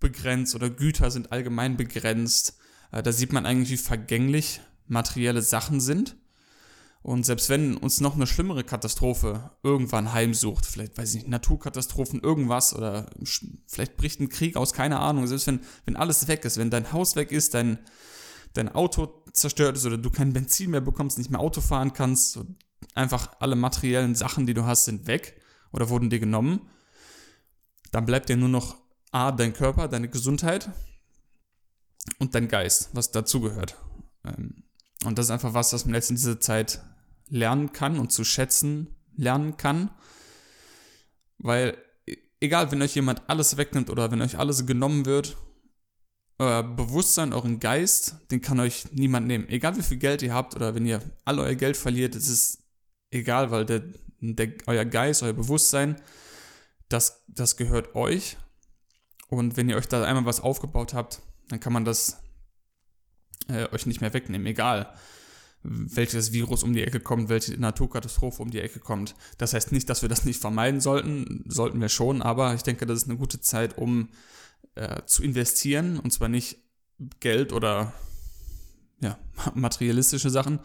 begrenzt 0.00 0.54
oder 0.54 0.68
Güter 0.68 1.10
sind 1.10 1.32
allgemein 1.32 1.76
begrenzt. 1.76 2.58
Äh, 2.90 3.02
da 3.02 3.12
sieht 3.12 3.32
man 3.32 3.46
eigentlich, 3.46 3.70
wie 3.70 3.76
vergänglich 3.76 4.60
materielle 4.86 5.42
Sachen 5.42 5.80
sind. 5.80 6.16
Und 7.02 7.26
selbst 7.26 7.48
wenn 7.48 7.76
uns 7.76 8.00
noch 8.00 8.14
eine 8.14 8.28
schlimmere 8.28 8.62
Katastrophe 8.62 9.50
irgendwann 9.64 10.12
heimsucht, 10.12 10.64
vielleicht, 10.64 10.96
weiß 10.96 11.10
ich 11.10 11.14
nicht, 11.22 11.28
Naturkatastrophen, 11.28 12.20
irgendwas 12.20 12.74
oder 12.74 13.06
vielleicht 13.66 13.96
bricht 13.96 14.20
ein 14.20 14.28
Krieg 14.28 14.56
aus, 14.56 14.72
keine 14.72 15.00
Ahnung, 15.00 15.26
selbst 15.26 15.48
wenn, 15.48 15.60
wenn 15.84 15.96
alles 15.96 16.28
weg 16.28 16.44
ist, 16.44 16.58
wenn 16.58 16.70
dein 16.70 16.92
Haus 16.92 17.16
weg 17.16 17.32
ist, 17.32 17.54
dein, 17.54 17.78
dein 18.52 18.68
Auto 18.68 19.24
zerstört 19.32 19.76
ist 19.76 19.84
oder 19.84 19.98
du 19.98 20.10
kein 20.10 20.32
Benzin 20.32 20.70
mehr 20.70 20.80
bekommst, 20.80 21.18
nicht 21.18 21.30
mehr 21.30 21.40
Auto 21.40 21.60
fahren 21.60 21.92
kannst, 21.92 22.38
einfach 22.94 23.32
alle 23.40 23.56
materiellen 23.56 24.14
Sachen, 24.14 24.46
die 24.46 24.54
du 24.54 24.64
hast, 24.64 24.84
sind 24.84 25.08
weg 25.08 25.40
oder 25.72 25.88
wurden 25.88 26.08
dir 26.08 26.20
genommen, 26.20 26.60
dann 27.90 28.06
bleibt 28.06 28.28
dir 28.28 28.36
nur 28.36 28.48
noch 28.48 28.76
A, 29.10 29.32
dein 29.32 29.54
Körper, 29.54 29.88
deine 29.88 30.08
Gesundheit 30.08 30.70
und 32.18 32.36
dein 32.36 32.46
Geist, 32.46 32.90
was 32.92 33.10
dazugehört. 33.10 33.76
Ähm, 34.24 34.62
und 35.04 35.18
das 35.18 35.26
ist 35.26 35.30
einfach 35.32 35.52
was, 35.52 35.72
was 35.72 35.84
man 35.84 35.94
jetzt 35.94 36.10
in 36.10 36.16
dieser 36.16 36.40
Zeit 36.40 36.80
lernen 37.32 37.72
kann 37.72 37.98
und 37.98 38.12
zu 38.12 38.24
schätzen 38.24 38.94
lernen 39.16 39.56
kann. 39.56 39.90
Weil, 41.38 41.76
e-, 42.06 42.16
egal, 42.40 42.70
wenn 42.70 42.82
euch 42.82 42.94
jemand 42.94 43.22
alles 43.28 43.56
wegnimmt 43.56 43.90
oder 43.90 44.10
wenn 44.10 44.22
euch 44.22 44.38
alles 44.38 44.66
genommen 44.66 45.06
wird 45.06 45.36
euer 46.42 46.62
Bewusstsein, 46.62 47.32
euren 47.32 47.60
Geist, 47.60 48.16
den 48.30 48.40
kann 48.40 48.58
euch 48.60 48.86
niemand 48.92 49.26
nehmen. 49.26 49.48
Egal 49.48 49.76
wie 49.76 49.82
viel 49.82 49.98
Geld 49.98 50.22
ihr 50.22 50.34
habt 50.34 50.56
oder 50.56 50.74
wenn 50.74 50.86
ihr 50.86 51.00
all 51.24 51.38
euer 51.38 51.54
Geld 51.54 51.76
verliert, 51.76 52.14
es 52.14 52.28
ist 52.28 52.64
egal, 53.10 53.50
weil 53.50 53.64
der, 53.64 53.82
der, 54.20 54.52
euer 54.66 54.84
Geist, 54.84 55.22
euer 55.22 55.32
Bewusstsein, 55.32 56.00
das, 56.88 57.24
das 57.28 57.56
gehört 57.56 57.94
euch. 57.94 58.36
Und 59.28 59.56
wenn 59.56 59.68
ihr 59.68 59.76
euch 59.76 59.88
da 59.88 60.02
einmal 60.04 60.26
was 60.26 60.40
aufgebaut 60.40 60.94
habt, 60.94 61.22
dann 61.48 61.60
kann 61.60 61.72
man 61.72 61.84
das 61.84 62.20
äh, 63.48 63.68
euch 63.72 63.86
nicht 63.86 64.00
mehr 64.00 64.12
wegnehmen. 64.12 64.46
Egal, 64.46 64.92
welches 65.62 66.32
Virus 66.32 66.62
um 66.62 66.72
die 66.72 66.82
Ecke 66.82 67.00
kommt, 67.00 67.28
welche 67.28 67.58
Naturkatastrophe 67.58 68.42
um 68.42 68.50
die 68.50 68.60
Ecke 68.60 68.80
kommt. 68.80 69.14
Das 69.38 69.54
heißt 69.54 69.72
nicht, 69.72 69.88
dass 69.88 70.02
wir 70.02 70.08
das 70.08 70.24
nicht 70.24 70.40
vermeiden 70.40 70.80
sollten, 70.80 71.44
sollten 71.46 71.80
wir 71.80 71.88
schon, 71.88 72.22
aber 72.22 72.54
ich 72.54 72.62
denke, 72.62 72.86
das 72.86 73.02
ist 73.02 73.08
eine 73.08 73.18
gute 73.18 73.40
Zeit, 73.40 73.78
um 73.78 74.08
äh, 74.74 75.02
zu 75.06 75.22
investieren 75.22 75.98
und 75.98 76.12
zwar 76.12 76.28
nicht 76.28 76.58
Geld 77.20 77.52
oder 77.52 77.92
ja, 79.00 79.18
materialistische 79.54 80.30
Sachen, 80.30 80.60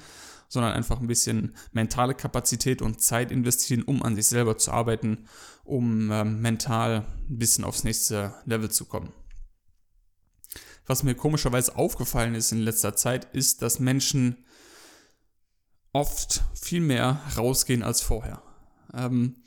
sondern 0.50 0.74
einfach 0.74 1.00
ein 1.00 1.08
bisschen 1.08 1.56
mentale 1.74 2.16
Kapazität 2.16 2.82
und 2.82 3.02
Zeit 3.02 3.32
investieren, 3.32 3.84
um 3.84 4.02
an 4.02 4.16
sich 4.16 4.28
selber 4.28 4.58
zu 4.58 4.72
arbeiten, 4.72 5.28
um 5.64 6.10
äh, 6.10 6.24
mental 6.24 7.06
ein 7.30 7.38
bisschen 7.38 7.66
aufs 7.66 7.84
nächste 7.84 8.34
Level 8.46 8.72
zu 8.72 8.86
kommen. 8.86 9.12
Was 10.86 11.04
mir 11.04 11.16
komischerweise 11.16 11.76
aufgefallen 11.76 12.34
ist 12.34 12.54
in 12.54 12.60
letzter 12.60 12.96
Zeit, 12.96 13.26
ist, 13.36 13.62
dass 13.62 13.80
Menschen 13.80 14.46
oft 15.98 16.44
viel 16.54 16.82
mehr 16.82 17.22
rausgehen 17.36 17.82
als 17.82 18.02
vorher. 18.02 18.44
Ähm, 18.94 19.38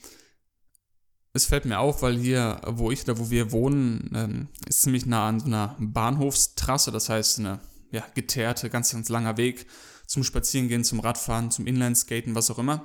es 1.33 1.47
fällt 1.47 1.65
mir 1.65 1.79
auf, 1.79 2.03
weil 2.03 2.19
hier, 2.19 2.61
wo 2.67 2.91
ich, 2.91 3.05
da 3.05 3.19
wo 3.19 3.31
wir 3.31 3.53
wohnen, 3.53 4.11
ähm, 4.17 4.49
ist 4.67 4.83
ziemlich 4.83 5.07
nah 5.07 5.29
an 5.29 5.39
so 5.39 5.47
einer 5.47 5.77
Bahnhofstrasse, 5.79 6.91
das 6.91 7.09
heißt 7.09 7.39
eine 7.39 7.61
ja, 7.93 8.05
geteerte, 8.15 8.69
ganz, 8.69 8.91
ganz 8.91 9.09
langer 9.09 9.37
Weg 9.37 9.67
zum 10.09 10.25
Spazierengehen, 10.25 10.83
zum 10.83 10.99
Radfahren, 10.99 11.53
zum 11.53 11.69
Inlineskaten, 11.69 12.35
was 12.35 12.51
auch 12.51 12.59
immer. 12.59 12.83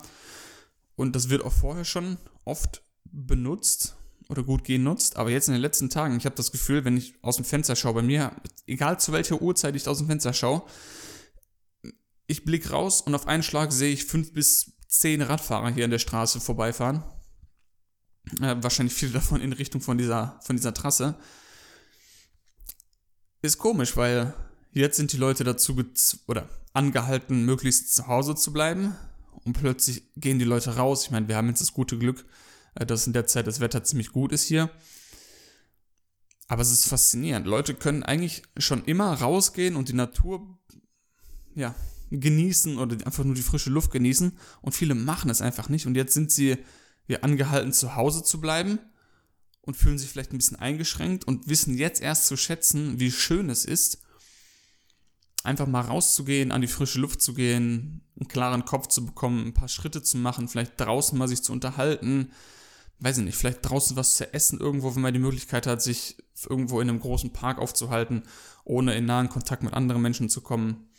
Und 0.95 1.15
das 1.15 1.29
wird 1.29 1.43
auch 1.43 1.51
vorher 1.51 1.85
schon 1.85 2.17
oft 2.45 2.83
benutzt 3.03 3.95
oder 4.29 4.43
gut 4.43 4.63
genutzt, 4.63 5.15
aber 5.17 5.31
jetzt 5.31 5.47
in 5.47 5.53
den 5.53 5.61
letzten 5.61 5.89
Tagen, 5.89 6.17
ich 6.17 6.25
habe 6.25 6.35
das 6.35 6.51
Gefühl, 6.51 6.85
wenn 6.85 6.97
ich 6.97 7.15
aus 7.23 7.37
dem 7.37 7.45
Fenster 7.45 7.75
schaue, 7.75 7.95
bei 7.95 8.01
mir, 8.03 8.31
egal 8.67 8.99
zu 8.99 9.11
welcher 9.11 9.41
Uhrzeit 9.41 9.75
ich 9.75 9.87
aus 9.87 9.97
dem 9.97 10.07
Fenster 10.07 10.33
schaue, 10.33 10.61
ich 12.27 12.43
blicke 12.43 12.71
raus 12.71 13.01
und 13.01 13.15
auf 13.15 13.27
einen 13.27 13.43
Schlag 13.43 13.71
sehe 13.71 13.93
ich 13.93 14.05
fünf 14.05 14.33
bis 14.33 14.73
zehn 14.87 15.21
Radfahrer 15.21 15.69
hier 15.69 15.85
an 15.85 15.91
der 15.91 15.99
Straße 15.99 16.39
vorbeifahren. 16.39 17.03
Äh, 18.41 18.55
wahrscheinlich 18.61 18.95
viele 18.95 19.11
davon 19.13 19.41
in 19.41 19.53
Richtung 19.53 19.81
von 19.81 19.97
dieser, 19.97 20.39
von 20.43 20.55
dieser 20.55 20.73
Trasse. 20.73 21.15
Ist 23.41 23.59
komisch, 23.59 23.95
weil 23.95 24.33
jetzt 24.71 24.97
sind 24.97 25.13
die 25.13 25.17
Leute 25.17 25.43
dazu 25.43 25.77
oder 26.27 26.49
angehalten, 26.73 27.45
möglichst 27.45 27.93
zu 27.93 28.07
Hause 28.07 28.35
zu 28.35 28.51
bleiben. 28.51 28.95
Und 29.43 29.53
plötzlich 29.53 30.03
gehen 30.15 30.39
die 30.39 30.45
Leute 30.45 30.77
raus. 30.77 31.03
Ich 31.03 31.11
meine, 31.11 31.27
wir 31.27 31.35
haben 31.35 31.49
jetzt 31.49 31.61
das 31.61 31.73
gute 31.73 31.97
Glück, 31.99 32.25
äh, 32.73 32.85
dass 32.85 33.05
in 33.05 33.13
der 33.13 33.27
Zeit 33.27 33.45
das 33.45 33.59
Wetter 33.59 33.83
ziemlich 33.83 34.11
gut 34.11 34.31
ist 34.31 34.43
hier. 34.43 34.69
Aber 36.47 36.61
es 36.61 36.71
ist 36.71 36.87
faszinierend. 36.87 37.47
Leute 37.47 37.73
können 37.73 38.03
eigentlich 38.03 38.43
schon 38.57 38.85
immer 38.85 39.13
rausgehen 39.13 39.75
und 39.75 39.89
die 39.89 39.93
Natur, 39.93 40.59
ja, 41.55 41.73
genießen 42.11 42.77
oder 42.77 43.05
einfach 43.05 43.23
nur 43.23 43.35
die 43.35 43.41
frische 43.41 43.69
Luft 43.69 43.91
genießen. 43.91 44.37
Und 44.61 44.71
viele 44.73 44.95
machen 44.95 45.29
es 45.29 45.41
einfach 45.41 45.69
nicht. 45.69 45.85
Und 45.85 45.95
jetzt 45.95 46.13
sind 46.13 46.31
sie 46.31 46.57
ja, 47.07 47.19
angehalten 47.19 47.73
zu 47.73 47.95
Hause 47.95 48.23
zu 48.23 48.39
bleiben 48.41 48.79
und 49.61 49.75
fühlen 49.75 49.97
sich 49.97 50.09
vielleicht 50.09 50.33
ein 50.33 50.37
bisschen 50.37 50.59
eingeschränkt 50.59 51.25
und 51.25 51.49
wissen 51.49 51.77
jetzt 51.77 52.01
erst 52.01 52.27
zu 52.27 52.37
schätzen, 52.37 52.99
wie 52.99 53.11
schön 53.11 53.49
es 53.49 53.65
ist, 53.65 54.01
einfach 55.43 55.67
mal 55.67 55.81
rauszugehen, 55.81 56.51
an 56.51 56.61
die 56.61 56.67
frische 56.67 56.99
Luft 56.99 57.21
zu 57.21 57.33
gehen, 57.33 58.01
einen 58.19 58.27
klaren 58.27 58.65
Kopf 58.65 58.87
zu 58.87 59.05
bekommen, 59.05 59.47
ein 59.47 59.53
paar 59.53 59.67
Schritte 59.67 60.01
zu 60.01 60.17
machen, 60.17 60.47
vielleicht 60.47 60.79
draußen 60.79 61.17
mal 61.17 61.27
sich 61.27 61.43
zu 61.43 61.51
unterhalten, 61.51 62.31
weiß 62.99 63.19
ich 63.19 63.25
nicht, 63.25 63.37
vielleicht 63.37 63.67
draußen 63.67 63.95
was 63.95 64.15
zu 64.15 64.33
essen 64.33 64.59
irgendwo, 64.59 64.95
wenn 64.95 65.01
man 65.01 65.13
die 65.13 65.19
Möglichkeit 65.19 65.67
hat, 65.67 65.81
sich 65.81 66.17
irgendwo 66.49 66.79
in 66.79 66.89
einem 66.89 66.99
großen 66.99 67.33
Park 67.33 67.59
aufzuhalten, 67.59 68.23
ohne 68.63 68.95
in 68.95 69.05
nahen 69.05 69.29
Kontakt 69.29 69.63
mit 69.63 69.73
anderen 69.73 70.01
Menschen 70.01 70.29
zu 70.29 70.41
kommen. 70.41 70.89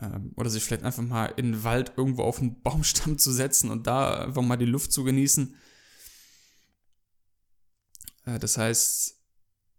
Ähm, 0.00 0.32
oder 0.36 0.50
sich 0.50 0.64
vielleicht 0.64 0.82
einfach 0.82 1.02
mal 1.02 1.26
in 1.36 1.52
den 1.52 1.64
Wald 1.64 1.92
irgendwo 1.96 2.22
auf 2.22 2.40
einen 2.40 2.60
Baumstamm 2.62 3.18
zu 3.18 3.32
setzen 3.32 3.70
und 3.70 3.86
da 3.86 4.24
einfach 4.24 4.42
mal 4.42 4.56
die 4.56 4.64
Luft 4.64 4.92
zu 4.92 5.04
genießen. 5.04 5.54
Äh, 8.26 8.38
das 8.38 8.58
heißt, 8.58 9.16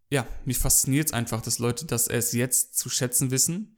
ja, 0.10 0.27
mich 0.45 0.57
fasziniert 0.57 1.07
es 1.07 1.13
einfach, 1.13 1.41
dass 1.41 1.60
Leute 1.60 1.86
das 1.86 2.07
erst 2.07 2.34
jetzt 2.34 2.77
zu 2.77 2.89
schätzen 2.89 3.31
wissen. 3.31 3.77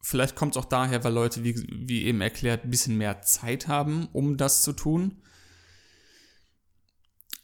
Vielleicht 0.00 0.36
kommt 0.36 0.54
es 0.54 0.62
auch 0.62 0.68
daher, 0.68 1.02
weil 1.04 1.12
Leute, 1.12 1.44
wie, 1.44 1.56
wie 1.70 2.04
eben 2.04 2.20
erklärt, 2.20 2.64
ein 2.64 2.70
bisschen 2.70 2.96
mehr 2.96 3.20
Zeit 3.22 3.66
haben, 3.68 4.08
um 4.12 4.36
das 4.36 4.62
zu 4.62 4.72
tun. 4.72 5.22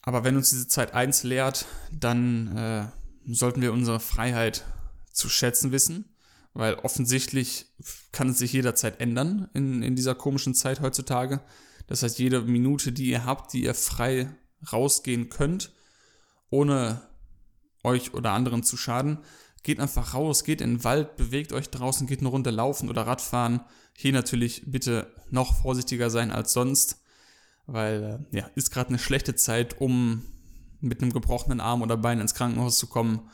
Aber 0.01 0.23
wenn 0.23 0.37
uns 0.37 0.51
diese 0.51 0.69
Zeit 0.69 0.95
eins 0.95 1.25
lehrt, 1.25 1.67
dann 1.91 2.57
äh, 2.57 2.89
sollten 3.27 3.61
wir 3.61 3.73
unsere 3.73 4.01
Freiheit 4.01 4.65
zu 5.13 5.29
schätzen 5.29 5.73
wissen 5.73 6.14
weil 6.55 6.75
offensichtlich 6.77 7.67
kann 8.13 8.31
es 8.31 8.39
sich 8.39 8.53
jederzeit 8.53 9.01
ändern 9.01 9.49
in, 9.55 9.83
in 9.83 9.97
dieser 9.97 10.15
komischen 10.15 10.55
Zeit 10.55 10.81
heutzutage. 10.81 11.41
Das 11.89 12.03
heißt, 12.03 12.19
jede 12.19 12.43
Minute, 12.43 12.93
die 12.93 13.11
ihr 13.11 13.25
habt, 13.25 13.53
die 13.53 13.65
ihr 13.65 13.75
frei 13.75 14.35
rausgehen 14.73 15.29
könnt, 15.29 15.73
ohne 16.51 17.03
euch 17.83 18.15
oder 18.15 18.31
anderen 18.31 18.63
zu 18.63 18.77
schaden, 18.77 19.19
geht 19.65 19.81
einfach 19.81 20.15
raus, 20.15 20.45
geht 20.45 20.61
in 20.61 20.75
den 20.75 20.85
Wald, 20.85 21.17
bewegt 21.17 21.53
euch 21.53 21.71
draußen, 21.71 22.07
geht 22.07 22.21
eine 22.21 22.29
Runde 22.29 22.51
laufen 22.51 22.89
oder 22.89 23.07
Radfahren. 23.07 23.61
Hier 23.97 24.13
natürlich 24.13 24.63
bitte 24.67 25.13
noch 25.31 25.61
vorsichtiger 25.63 26.11
sein 26.11 26.31
als 26.31 26.53
sonst, 26.53 27.03
weil 27.67 28.27
äh, 28.33 28.37
ja, 28.39 28.51
ist 28.55 28.71
gerade 28.71 28.91
eine 28.91 28.99
schlechte 28.99 29.35
Zeit, 29.35 29.81
um 29.81 30.23
mit 30.81 31.03
einem 31.03 31.13
gebrochenen 31.13 31.61
Arm 31.61 31.83
oder 31.83 31.97
Bein 31.97 32.21
ins 32.21 32.35
Krankenhaus 32.35 32.79
zu 32.79 32.87
kommen 32.87 33.29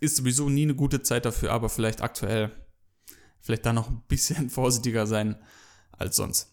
ist 0.00 0.16
sowieso 0.16 0.48
nie 0.48 0.62
eine 0.62 0.74
gute 0.74 1.02
Zeit 1.02 1.24
dafür, 1.24 1.52
aber 1.52 1.68
vielleicht 1.68 2.02
aktuell 2.02 2.50
vielleicht 3.44 3.66
da 3.66 3.72
noch 3.72 3.88
ein 3.88 4.02
bisschen 4.08 4.50
vorsichtiger 4.50 5.06
sein 5.06 5.36
als 5.92 6.16
sonst. 6.16 6.50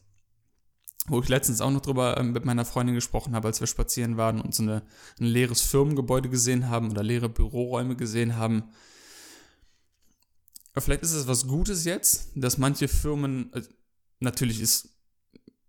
Wo 1.08 1.20
ich 1.20 1.29
letztens 1.29 1.62
auch 1.62 1.72
noch 1.72 1.81
drüber 1.81 2.17
äh, 2.17 2.24
mit 2.24 2.46
meiner 2.46 2.65
Freundin 2.65 2.93
gesprochen 2.93 3.34
habe, 3.34 3.48
als 3.48 3.60
wir 3.60 3.67
spazieren 3.67 4.17
waren 4.17 4.39
und 4.39 4.53
so 4.53 4.62
eine, 4.62 4.84
ein 5.20 5.25
leeres 5.25 5.62
Firmengebäude 5.62 6.29
gesehen 6.29 6.70
haben 6.70 6.91
oder 6.91 7.01
leere 7.01 7.29
Büroräume 7.29 7.96
gesehen 7.96 8.36
haben. 8.36 8.65
Vielleicht 10.77 11.01
ist 11.01 11.13
es 11.13 11.27
was 11.27 11.48
Gutes 11.48 11.86
jetzt, 11.86 12.29
dass 12.36 12.58
manche 12.58 12.88
Firmen, 12.88 13.51
äh, 13.53 13.63
natürlich 14.20 14.62
ist, 14.62 14.89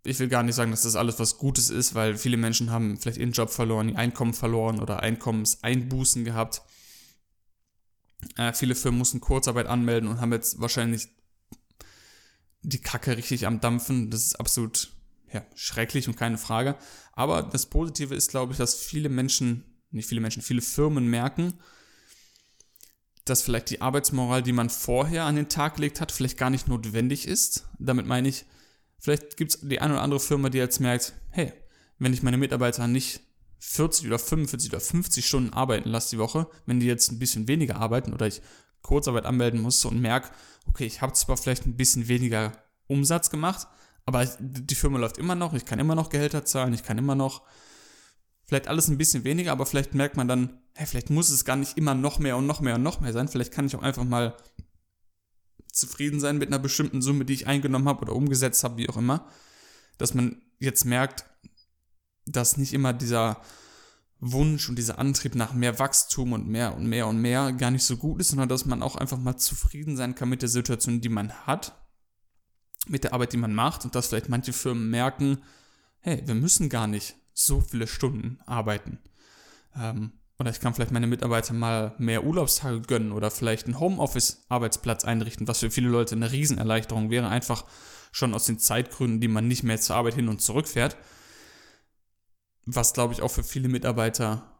ich 0.05 0.19
will 0.19 0.29
gar 0.29 0.43
nicht 0.43 0.57
sagen, 0.57 0.73
dass 0.73 0.83
das 0.83 0.97
alles 0.97 1.19
was 1.19 1.39
Gutes 1.39 1.71
ist, 1.71 1.95
weil 1.95 2.19
viele 2.19 2.37
Menschen 2.37 2.71
haben 2.71 2.99
vielleicht 2.99 3.19
ihren 3.19 3.33
Job 3.33 3.51
verloren, 3.51 3.89
ihr 3.89 3.99
Einkommen 3.99 4.35
verloren 4.35 4.81
oder 4.81 5.01
Einkommenseinbußen 5.01 6.25
gehabt. 6.25 6.62
Äh, 8.37 8.52
viele 8.52 8.75
Firmen 8.75 8.99
mussten 8.99 9.21
Kurzarbeit 9.21 9.67
anmelden 9.67 10.09
und 10.09 10.21
haben 10.21 10.33
jetzt 10.33 10.61
wahrscheinlich 10.61 11.09
die 12.62 12.81
Kacke 12.81 13.17
richtig 13.17 13.47
am 13.47 13.61
Dampfen. 13.61 14.11
Das 14.11 14.25
ist 14.25 14.41
absolut 14.41 14.93
ja, 15.33 15.45
schrecklich 15.55 16.09
und 16.09 16.17
keine 16.17 16.38
Frage. 16.38 16.76
Aber 17.12 17.43
das 17.43 17.67
Positive 17.67 18.14
ist, 18.14 18.31
glaube 18.31 18.52
ich, 18.52 18.59
dass 18.59 18.75
viele 18.75 19.09
Menschen, 19.09 19.64
nicht 19.91 20.09
viele 20.09 20.21
Menschen, 20.21 20.43
viele 20.43 20.62
Firmen 20.62 21.09
merken, 21.09 21.55
dass 23.25 23.43
vielleicht 23.43 23.71
die 23.71 23.81
Arbeitsmoral, 23.81 24.43
die 24.43 24.52
man 24.52 24.71
vorher 24.71 25.25
an 25.25 25.37
den 25.37 25.49
Tag 25.49 25.76
gelegt 25.76 26.00
hat, 26.00 26.11
vielleicht 26.11 26.38
gar 26.38 26.50
nicht 26.50 26.69
notwendig 26.69 27.29
ist. 27.29 27.69
Damit 27.79 28.07
meine 28.07 28.29
ich, 28.29 28.47
vielleicht 28.99 29.37
gibt 29.37 29.55
es 29.55 29.61
die 29.61 29.81
eine 29.81 29.95
oder 29.95 30.02
andere 30.02 30.21
Firma, 30.21 30.49
die 30.49 30.59
jetzt 30.59 30.81
merkt, 30.81 31.14
hey, 31.31 31.52
wenn 31.99 32.12
ich 32.12 32.23
meine 32.23 32.37
Mitarbeiter 32.37 32.88
nicht 32.88 33.21
40 33.64 34.09
oder 34.09 34.19
45 34.19 34.71
oder 34.71 34.81
50 34.81 35.25
Stunden 35.25 35.52
arbeiten 35.52 35.88
lasse 35.88 36.11
die 36.11 36.19
Woche, 36.19 36.49
wenn 36.66 36.81
die 36.81 36.87
jetzt 36.87 37.12
ein 37.12 37.21
bisschen 37.21 37.47
weniger 37.47 37.76
arbeiten 37.76 38.12
oder 38.12 38.26
ich 38.26 38.42
Kurzarbeit 38.83 39.25
anmelden 39.25 39.61
musste 39.61 39.87
und 39.87 40.00
merke, 40.00 40.31
okay, 40.66 40.85
ich 40.85 41.00
habe 41.00 41.12
zwar 41.12 41.37
vielleicht 41.37 41.64
ein 41.64 41.76
bisschen 41.76 42.09
weniger 42.09 42.52
Umsatz 42.88 43.31
gemacht, 43.31 43.69
aber 44.04 44.26
die 44.40 44.75
Firma 44.75 44.99
läuft 44.99 45.16
immer 45.16 45.37
noch, 45.37 45.54
ich 45.54 45.64
kann 45.64 45.78
immer 45.78 45.95
noch 45.95 46.11
Gehälter 46.11 46.45
zahlen, 46.45 46.75
ich 46.75 46.83
kann 46.83 46.99
immer 46.99 47.14
noch 47.14 47.42
vielleicht 48.47 48.66
alles 48.66 48.88
ein 48.88 48.99
bisschen 48.99 49.23
weniger, 49.23 49.52
aber 49.52 49.64
vielleicht 49.64 49.95
merkt 49.95 50.16
man 50.16 50.26
dann, 50.26 50.61
hey, 50.75 50.87
vielleicht 50.87 51.11
muss 51.11 51.31
es 51.31 51.45
gar 51.45 51.57
nicht 51.57 51.78
immer 51.78 51.95
noch 51.95 52.19
mehr 52.19 52.37
und 52.37 52.49
noch 52.49 52.61
mehr 52.61 52.75
und 52.75 52.83
noch 52.83 53.00
mehr 53.00 53.12
sein, 53.12 53.28
vielleicht 53.28 53.52
kann 53.52 53.66
ich 53.66 53.76
auch 53.76 53.83
einfach 53.83 54.04
mal 54.04 54.37
zufrieden 55.71 56.19
sein 56.19 56.37
mit 56.37 56.49
einer 56.49 56.59
bestimmten 56.59 57.00
Summe, 57.00 57.25
die 57.25 57.35
ich 57.35 57.47
eingenommen 57.47 57.88
habe 57.88 58.02
oder 58.02 58.16
umgesetzt 58.16 58.64
habe, 58.64 58.76
wie 58.78 58.88
auch 58.88 58.97
immer, 58.97 59.28
dass 59.99 60.14
man 60.14 60.42
jetzt 60.59 60.85
merkt, 60.85 61.26
dass 62.33 62.57
nicht 62.57 62.73
immer 62.73 62.93
dieser 62.93 63.41
Wunsch 64.21 64.69
und 64.69 64.77
dieser 64.77 64.99
Antrieb 64.99 65.35
nach 65.35 65.53
mehr 65.53 65.79
Wachstum 65.79 66.33
und 66.33 66.47
mehr 66.47 66.77
und 66.77 66.87
mehr 66.87 67.09
und 67.09 67.21
mehr 67.21 67.53
gar 67.53 67.71
nicht 67.71 67.85
so 67.85 67.97
gut 67.97 68.21
ist, 68.21 68.29
sondern 68.29 68.49
dass 68.49 68.67
man 68.67 68.83
auch 68.83 68.97
einfach 68.97 69.19
mal 69.19 69.37
zufrieden 69.37 69.97
sein 69.97 70.15
kann 70.15 70.29
mit 70.29 70.43
der 70.43 70.49
Situation, 70.49 71.01
die 71.01 71.09
man 71.09 71.33
hat, 71.47 71.75
mit 72.87 73.05
der 73.05 73.15
Arbeit, 73.15 73.33
die 73.33 73.39
man 73.39 73.55
macht 73.55 73.85
und 73.85 73.95
dass 73.95 74.09
vielleicht 74.09 74.29
manche 74.29 74.53
Firmen 74.53 74.91
merken, 74.91 75.43
hey, 76.01 76.23
wir 76.25 76.35
müssen 76.35 76.69
gar 76.69 76.87
nicht 76.87 77.17
so 77.33 77.61
viele 77.61 77.87
Stunden 77.87 78.39
arbeiten. 78.47 78.99
Ähm, 79.77 80.12
oder 80.39 80.51
ich 80.51 80.61
kann 80.61 80.75
vielleicht 80.75 80.93
meine 80.93 81.07
Mitarbeiter 81.07 81.55
mal 81.55 81.95
mehr 81.99 82.25
Urlaubstage 82.25 82.81
gönnen 82.83 83.12
oder 83.12 83.31
vielleicht 83.31 83.67
einen 83.67 83.79
Homeoffice-Arbeitsplatz 83.79 85.05
einrichten, 85.05 85.47
was 85.47 85.61
für 85.61 85.71
viele 85.71 85.89
Leute 85.89 86.15
eine 86.15 86.33
Riesenerleichterung 86.33 87.11
wäre, 87.11 87.29
einfach 87.29 87.65
schon 88.11 88.35
aus 88.35 88.47
den 88.47 88.59
Zeitgründen, 88.59 89.21
die 89.21 89.29
man 89.29 89.49
nicht 89.49 89.62
mehr 89.62 89.81
zur 89.81 89.97
Arbeit 89.97 90.15
hin 90.15 90.29
und 90.29 90.43
zurück 90.43 90.69
fährt. 90.69 90.97
Was, 92.64 92.92
glaube 92.92 93.12
ich, 93.12 93.23
auch 93.23 93.31
für 93.31 93.42
viele 93.42 93.69
Mitarbeiter 93.69 94.52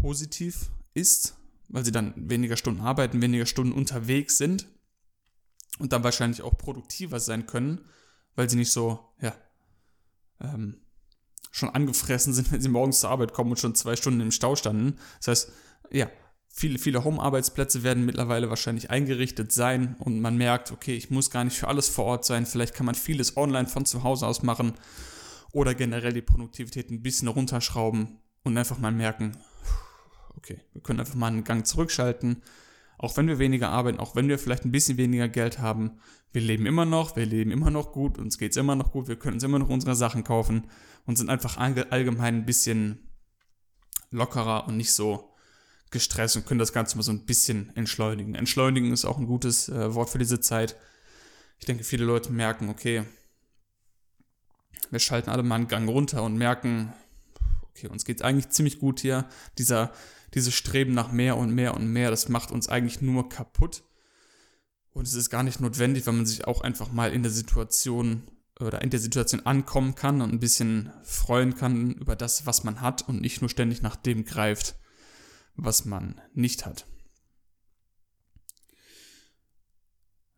positiv 0.00 0.70
ist, 0.94 1.36
weil 1.68 1.84
sie 1.84 1.92
dann 1.92 2.12
weniger 2.16 2.56
Stunden 2.56 2.82
arbeiten, 2.82 3.22
weniger 3.22 3.46
Stunden 3.46 3.72
unterwegs 3.72 4.38
sind 4.38 4.66
und 5.78 5.92
dann 5.92 6.04
wahrscheinlich 6.04 6.42
auch 6.42 6.56
produktiver 6.56 7.20
sein 7.20 7.46
können, 7.46 7.80
weil 8.34 8.48
sie 8.48 8.56
nicht 8.56 8.72
so, 8.72 9.00
ja, 9.20 9.34
ähm, 10.40 10.80
schon 11.50 11.70
angefressen 11.70 12.32
sind, 12.32 12.52
wenn 12.52 12.60
sie 12.60 12.68
morgens 12.68 13.00
zur 13.00 13.10
Arbeit 13.10 13.32
kommen 13.32 13.50
und 13.50 13.58
schon 13.58 13.74
zwei 13.74 13.96
Stunden 13.96 14.20
im 14.20 14.30
Stau 14.30 14.56
standen. 14.56 14.98
Das 15.18 15.28
heißt, 15.28 15.52
ja, 15.90 16.10
viele, 16.48 16.78
viele 16.78 17.04
Home-Arbeitsplätze 17.04 17.82
werden 17.82 18.04
mittlerweile 18.04 18.50
wahrscheinlich 18.50 18.90
eingerichtet 18.90 19.52
sein 19.52 19.96
und 19.98 20.20
man 20.20 20.36
merkt, 20.36 20.72
okay, 20.72 20.96
ich 20.96 21.10
muss 21.10 21.30
gar 21.30 21.44
nicht 21.44 21.56
für 21.56 21.68
alles 21.68 21.88
vor 21.88 22.04
Ort 22.04 22.24
sein, 22.24 22.46
vielleicht 22.46 22.74
kann 22.74 22.86
man 22.86 22.94
vieles 22.94 23.36
online 23.36 23.68
von 23.68 23.86
zu 23.86 24.02
Hause 24.02 24.26
aus 24.26 24.42
machen 24.42 24.74
oder 25.56 25.74
generell 25.74 26.12
die 26.12 26.20
Produktivität 26.20 26.90
ein 26.90 27.00
bisschen 27.00 27.28
runterschrauben 27.28 28.18
und 28.42 28.58
einfach 28.58 28.78
mal 28.78 28.92
merken, 28.92 29.38
okay, 30.36 30.60
wir 30.74 30.82
können 30.82 31.00
einfach 31.00 31.14
mal 31.14 31.28
einen 31.28 31.44
Gang 31.44 31.66
zurückschalten, 31.66 32.42
auch 32.98 33.16
wenn 33.16 33.26
wir 33.26 33.38
weniger 33.38 33.70
arbeiten, 33.70 33.98
auch 33.98 34.14
wenn 34.14 34.28
wir 34.28 34.38
vielleicht 34.38 34.66
ein 34.66 34.70
bisschen 34.70 34.98
weniger 34.98 35.28
Geld 35.28 35.58
haben, 35.58 35.92
wir 36.30 36.42
leben 36.42 36.66
immer 36.66 36.84
noch, 36.84 37.16
wir 37.16 37.24
leben 37.24 37.50
immer 37.50 37.70
noch 37.70 37.92
gut, 37.92 38.18
uns 38.18 38.36
geht 38.36 38.50
es 38.50 38.58
immer 38.58 38.76
noch 38.76 38.92
gut, 38.92 39.08
wir 39.08 39.16
können 39.16 39.36
uns 39.36 39.44
immer 39.44 39.58
noch 39.58 39.70
unsere 39.70 39.96
Sachen 39.96 40.24
kaufen 40.24 40.66
und 41.06 41.16
sind 41.16 41.30
einfach 41.30 41.56
allgemein 41.56 42.34
ein 42.34 42.44
bisschen 42.44 43.08
lockerer 44.10 44.68
und 44.68 44.76
nicht 44.76 44.92
so 44.92 45.32
gestresst 45.90 46.36
und 46.36 46.44
können 46.44 46.58
das 46.58 46.74
Ganze 46.74 46.98
mal 46.98 47.02
so 47.02 47.12
ein 47.12 47.24
bisschen 47.24 47.74
entschleunigen. 47.76 48.34
Entschleunigen 48.34 48.92
ist 48.92 49.06
auch 49.06 49.16
ein 49.16 49.26
gutes 49.26 49.70
äh, 49.70 49.94
Wort 49.94 50.10
für 50.10 50.18
diese 50.18 50.38
Zeit. 50.38 50.76
Ich 51.58 51.64
denke, 51.64 51.82
viele 51.82 52.04
Leute 52.04 52.30
merken, 52.30 52.68
okay, 52.68 53.04
wir 54.90 54.98
schalten 54.98 55.30
alle 55.30 55.42
mal 55.42 55.56
einen 55.56 55.68
Gang 55.68 55.88
runter 55.88 56.22
und 56.22 56.36
merken, 56.36 56.92
okay, 57.70 57.88
uns 57.88 58.04
geht 58.04 58.18
es 58.18 58.22
eigentlich 58.22 58.50
ziemlich 58.50 58.78
gut 58.78 59.00
hier. 59.00 59.28
Dieser 59.58 59.92
dieses 60.34 60.54
Streben 60.54 60.92
nach 60.92 61.12
mehr 61.12 61.36
und 61.36 61.54
mehr 61.54 61.74
und 61.74 61.88
mehr, 61.88 62.10
das 62.10 62.28
macht 62.28 62.50
uns 62.50 62.68
eigentlich 62.68 63.00
nur 63.00 63.28
kaputt. 63.28 63.82
Und 64.90 65.06
es 65.06 65.14
ist 65.14 65.30
gar 65.30 65.42
nicht 65.42 65.60
notwendig, 65.60 66.06
weil 66.06 66.14
man 66.14 66.26
sich 66.26 66.46
auch 66.46 66.60
einfach 66.60 66.92
mal 66.92 67.12
in 67.12 67.22
der 67.22 67.32
Situation 67.32 68.22
oder 68.58 68.82
in 68.82 68.90
der 68.90 69.00
Situation 69.00 69.44
ankommen 69.44 69.94
kann 69.94 70.22
und 70.22 70.32
ein 70.32 70.40
bisschen 70.40 70.92
freuen 71.02 71.54
kann 71.54 71.92
über 71.92 72.16
das, 72.16 72.46
was 72.46 72.64
man 72.64 72.80
hat 72.80 73.06
und 73.08 73.20
nicht 73.20 73.40
nur 73.40 73.50
ständig 73.50 73.82
nach 73.82 73.96
dem 73.96 74.24
greift, 74.24 74.76
was 75.54 75.84
man 75.84 76.20
nicht 76.32 76.64
hat. 76.66 76.86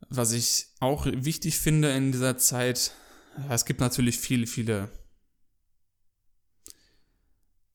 Was 0.09 0.33
ich 0.33 0.69
auch 0.81 1.07
wichtig 1.07 1.59
finde 1.59 1.91
in 1.91 2.13
dieser 2.13 2.39
Zeit, 2.39 2.93
es 3.49 3.65
gibt 3.65 3.81
natürlich 3.81 4.19
viele, 4.19 4.47
viele 4.47 4.89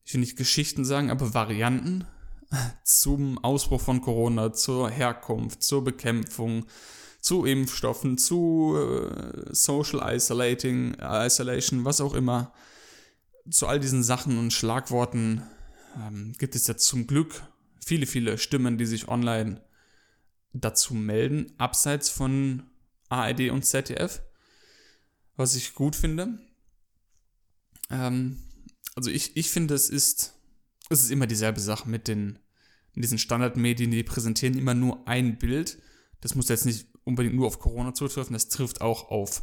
ich 0.04 0.12
will 0.12 0.20
nicht 0.20 0.36
Geschichten 0.36 0.84
sagen, 0.84 1.10
aber 1.10 1.34
Varianten 1.34 2.06
zum 2.84 3.42
Ausbruch 3.42 3.80
von 3.80 4.00
Corona, 4.00 4.52
zur 4.52 4.90
Herkunft, 4.90 5.62
zur 5.62 5.82
Bekämpfung, 5.82 6.66
zu 7.20 7.46
Impfstoffen, 7.46 8.18
zu 8.18 8.76
äh, 8.76 9.54
Social 9.54 10.14
Isolating, 10.14 10.96
Isolation, 11.00 11.84
was 11.84 12.00
auch 12.00 12.14
immer. 12.14 12.52
Zu 13.50 13.66
all 13.66 13.80
diesen 13.80 14.02
Sachen 14.02 14.38
und 14.38 14.52
Schlagworten 14.52 15.42
ähm, 15.96 16.34
gibt 16.38 16.54
es 16.54 16.66
ja 16.66 16.76
zum 16.76 17.06
Glück 17.06 17.42
viele, 17.84 18.06
viele 18.06 18.36
Stimmen, 18.36 18.78
die 18.78 18.86
sich 18.86 19.08
online 19.08 19.62
dazu 20.52 20.94
melden, 20.94 21.52
abseits 21.58 22.10
von 22.10 22.64
ARD 23.08 23.50
und 23.50 23.64
ZDF, 23.64 24.22
was 25.36 25.54
ich 25.54 25.74
gut 25.74 25.96
finde. 25.96 26.38
Ähm, 27.90 28.38
also 28.94 29.10
ich, 29.10 29.36
ich 29.36 29.50
finde, 29.50 29.74
es 29.74 29.90
ist, 29.90 30.34
es 30.88 31.02
ist 31.02 31.10
immer 31.10 31.26
dieselbe 31.26 31.60
Sache 31.60 31.88
mit 31.88 32.08
den, 32.08 32.38
diesen 32.94 33.18
Standardmedien, 33.18 33.90
die 33.90 34.04
präsentieren 34.04 34.56
immer 34.56 34.74
nur 34.74 35.06
ein 35.08 35.38
Bild. 35.38 35.78
Das 36.20 36.34
muss 36.34 36.48
jetzt 36.48 36.66
nicht 36.66 36.86
unbedingt 37.04 37.34
nur 37.34 37.46
auf 37.46 37.58
Corona 37.58 37.94
zutreffen, 37.94 38.32
das 38.32 38.48
trifft 38.48 38.80
auch 38.80 39.10
auf 39.10 39.42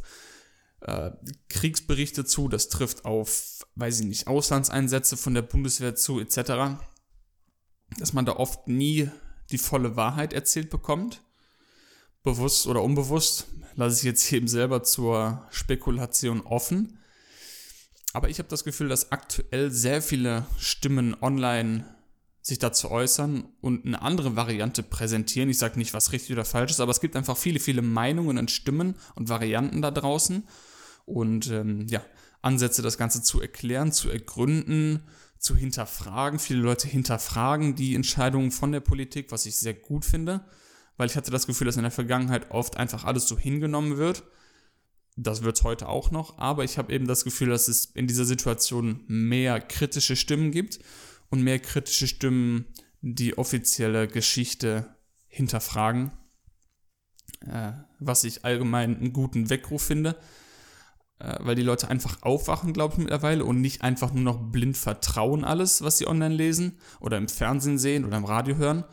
äh, 0.80 1.12
Kriegsberichte 1.48 2.24
zu, 2.24 2.48
das 2.48 2.68
trifft 2.68 3.04
auf, 3.04 3.66
weiß 3.76 4.00
ich 4.00 4.06
nicht, 4.06 4.26
Auslandseinsätze 4.26 5.16
von 5.16 5.34
der 5.34 5.42
Bundeswehr 5.42 5.94
zu, 5.94 6.18
etc. 6.18 6.82
Dass 7.98 8.12
man 8.12 8.26
da 8.26 8.32
oft 8.32 8.66
nie 8.68 9.10
die 9.50 9.58
volle 9.58 9.96
Wahrheit 9.96 10.32
erzählt 10.32 10.70
bekommt. 10.70 11.22
Bewusst 12.22 12.66
oder 12.66 12.82
unbewusst, 12.82 13.46
lasse 13.74 13.96
ich 13.98 14.02
jetzt 14.04 14.32
eben 14.32 14.48
selber 14.48 14.82
zur 14.82 15.46
Spekulation 15.50 16.42
offen. 16.42 16.98
Aber 18.12 18.28
ich 18.28 18.38
habe 18.38 18.48
das 18.48 18.64
Gefühl, 18.64 18.88
dass 18.88 19.10
aktuell 19.10 19.70
sehr 19.70 20.02
viele 20.02 20.46
Stimmen 20.58 21.16
online 21.20 21.84
sich 22.42 22.58
dazu 22.58 22.90
äußern 22.90 23.44
und 23.60 23.86
eine 23.86 24.02
andere 24.02 24.36
Variante 24.36 24.82
präsentieren. 24.82 25.48
Ich 25.48 25.58
sage 25.58 25.78
nicht, 25.78 25.94
was 25.94 26.12
richtig 26.12 26.32
oder 26.32 26.44
falsch 26.44 26.72
ist, 26.72 26.80
aber 26.80 26.90
es 26.90 27.00
gibt 27.00 27.16
einfach 27.16 27.36
viele, 27.36 27.60
viele 27.60 27.82
Meinungen 27.82 28.36
und 28.36 28.50
Stimmen 28.50 28.96
und 29.14 29.28
Varianten 29.28 29.80
da 29.80 29.90
draußen. 29.90 30.46
Und 31.06 31.48
ähm, 31.50 31.86
ja, 31.88 32.02
Ansätze, 32.42 32.82
das 32.82 32.98
Ganze 32.98 33.22
zu 33.22 33.40
erklären, 33.40 33.92
zu 33.92 34.10
ergründen, 34.10 35.04
zu 35.38 35.56
hinterfragen. 35.56 36.40
Viele 36.40 36.60
Leute 36.60 36.88
hinterfragen 36.88 37.76
die 37.76 37.94
Entscheidungen 37.94 38.50
von 38.50 38.72
der 38.72 38.80
Politik, 38.80 39.30
was 39.30 39.46
ich 39.46 39.56
sehr 39.56 39.74
gut 39.74 40.04
finde, 40.04 40.44
weil 40.96 41.08
ich 41.08 41.16
hatte 41.16 41.30
das 41.30 41.46
Gefühl, 41.46 41.66
dass 41.66 41.76
in 41.76 41.82
der 41.82 41.90
Vergangenheit 41.90 42.50
oft 42.50 42.76
einfach 42.76 43.04
alles 43.04 43.26
so 43.26 43.38
hingenommen 43.38 43.96
wird. 43.96 44.22
Das 45.16 45.42
wird 45.42 45.58
es 45.58 45.64
heute 45.64 45.88
auch 45.88 46.10
noch, 46.10 46.38
aber 46.38 46.64
ich 46.64 46.78
habe 46.78 46.92
eben 46.92 47.06
das 47.06 47.24
Gefühl, 47.24 47.50
dass 47.50 47.68
es 47.68 47.86
in 47.86 48.06
dieser 48.06 48.24
Situation 48.24 49.04
mehr 49.08 49.60
kritische 49.60 50.16
Stimmen 50.16 50.50
gibt 50.50 50.78
und 51.28 51.42
mehr 51.42 51.58
kritische 51.58 52.06
Stimmen 52.06 52.66
die 53.02 53.36
offizielle 53.36 54.08
Geschichte 54.08 54.96
hinterfragen, 55.26 56.12
äh, 57.40 57.72
was 57.98 58.24
ich 58.24 58.44
allgemein 58.44 58.96
einen 58.96 59.12
guten 59.12 59.50
Weckruf 59.50 59.82
finde, 59.82 60.16
äh, 61.18 61.36
weil 61.40 61.56
die 61.56 61.62
Leute 61.62 61.88
einfach 61.88 62.22
aufwachen, 62.22 62.72
glaube 62.72 62.94
ich, 62.94 62.98
mittlerweile 62.98 63.44
und 63.44 63.60
nicht 63.60 63.82
einfach 63.82 64.12
nur 64.12 64.22
noch 64.22 64.50
blind 64.50 64.76
vertrauen 64.76 65.44
alles, 65.44 65.82
was 65.82 65.98
sie 65.98 66.06
online 66.06 66.34
lesen 66.34 66.78
oder 67.00 67.18
im 67.18 67.28
Fernsehen 67.28 67.78
sehen 67.78 68.04
oder 68.04 68.16
im 68.16 68.24
Radio 68.24 68.56
hören, 68.56 68.84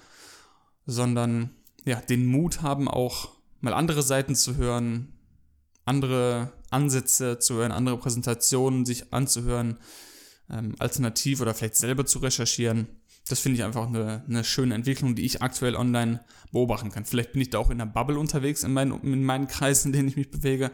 sondern 0.86 1.56
ja, 1.90 2.00
den 2.00 2.28
Mut 2.28 2.62
haben 2.62 2.88
auch 2.88 3.30
mal 3.62 3.74
andere 3.74 4.04
Seiten 4.04 4.36
zu 4.36 4.58
hören, 4.58 5.12
andere 5.86 6.54
Ansätze 6.70 7.40
zu 7.40 7.56
hören, 7.56 7.72
andere 7.72 7.98
Präsentationen 7.98 8.86
sich 8.86 9.12
anzuhören, 9.12 9.80
ähm, 10.52 10.76
alternativ 10.78 11.42
oder 11.42 11.56
vielleicht 11.56 11.78
selber 11.78 12.06
zu 12.06 12.20
recherchieren. 12.20 12.88
Das 13.28 13.40
finde 13.40 13.58
ich 13.58 13.64
einfach 13.64 13.88
eine, 13.88 14.24
eine, 14.28 14.44
schöne 14.44 14.76
Entwicklung, 14.76 15.16
die 15.16 15.26
ich 15.26 15.42
aktuell 15.42 15.76
online 15.76 16.24
beobachten 16.52 16.92
kann. 16.92 17.06
Vielleicht 17.06 17.32
bin 17.34 17.42
ich 17.42 17.50
da 17.50 17.58
auch 17.58 17.72
in 17.72 17.80
der 17.80 17.88
Bubble 17.88 18.20
unterwegs 18.20 18.64
in 18.64 18.72
meinen, 18.72 19.02
in 19.02 19.24
meinen 19.24 19.48
Kreisen, 19.48 19.88
in 19.88 19.94
denen 19.94 20.08
ich 20.10 20.16
mich 20.16 20.30
bewege. 20.30 20.70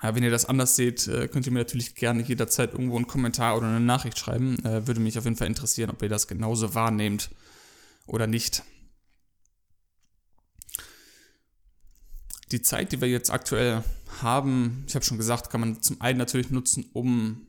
Aber 0.00 0.16
wenn 0.16 0.24
ihr 0.24 0.30
das 0.30 0.44
anders 0.44 0.76
seht, 0.76 1.08
äh, 1.08 1.26
könnt 1.28 1.46
ihr 1.46 1.52
mir 1.52 1.60
natürlich 1.60 1.94
gerne 1.94 2.22
jederzeit 2.22 2.72
irgendwo 2.72 2.96
einen 2.96 3.06
Kommentar 3.06 3.56
oder 3.56 3.68
eine 3.68 3.80
Nachricht 3.80 4.18
schreiben. 4.18 4.62
Äh, 4.62 4.86
würde 4.86 5.00
mich 5.00 5.16
auf 5.16 5.24
jeden 5.24 5.36
Fall 5.36 5.46
interessieren, 5.46 5.88
ob 5.88 6.02
ihr 6.02 6.10
das 6.10 6.28
genauso 6.28 6.74
wahrnehmt 6.74 7.30
oder 8.06 8.26
nicht. 8.26 8.62
Die 12.52 12.62
Zeit, 12.62 12.92
die 12.92 13.00
wir 13.00 13.08
jetzt 13.08 13.30
aktuell 13.30 13.82
haben, 14.20 14.84
ich 14.86 14.94
habe 14.94 15.04
schon 15.04 15.18
gesagt, 15.18 15.50
kann 15.50 15.60
man 15.60 15.82
zum 15.82 16.00
einen 16.00 16.18
natürlich 16.18 16.50
nutzen, 16.50 16.86
um 16.92 17.46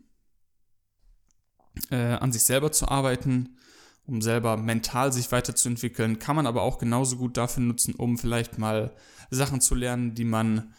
äh, 1.91 1.95
an 1.95 2.31
sich 2.31 2.43
selber 2.43 2.71
zu 2.71 2.87
arbeiten, 2.87 3.57
um 4.05 4.21
selber 4.21 4.57
mental 4.57 5.13
sich 5.13 5.31
weiterzuentwickeln, 5.31 6.19
kann 6.19 6.35
man 6.35 6.47
aber 6.47 6.61
auch 6.61 6.77
genauso 6.77 7.17
gut 7.17 7.37
dafür 7.37 7.63
nutzen, 7.63 7.95
um 7.95 8.17
vielleicht 8.17 8.57
mal 8.57 8.95
Sachen 9.29 9.61
zu 9.61 9.75
lernen, 9.75 10.15
die 10.15 10.25
man 10.25 10.73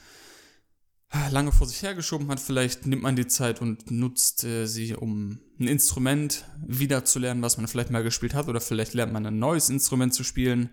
lange 1.31 1.53
vor 1.53 1.67
sich 1.67 1.83
hergeschoben 1.83 2.29
hat. 2.29 2.41
Vielleicht 2.41 2.87
nimmt 2.87 3.03
man 3.03 3.17
die 3.17 3.27
Zeit 3.27 3.61
und 3.61 3.91
nutzt 3.91 4.45
äh, 4.45 4.67
sie, 4.67 4.95
um 4.95 5.39
ein 5.61 5.69
Instrument 5.69 6.45
wieder 6.67 7.05
zu 7.05 7.19
lernen, 7.19 7.43
was 7.43 7.57
man 7.57 7.69
vielleicht 7.69 7.91
mal 7.91 8.03
gespielt 8.03 8.35
hat, 8.35 8.49
oder 8.49 8.61
vielleicht 8.61 8.95
lernt 8.95 9.13
man 9.13 9.27
ein 9.27 9.39
neues 9.39 9.69
Instrument 9.69 10.13
zu 10.13 10.25
spielen 10.25 10.71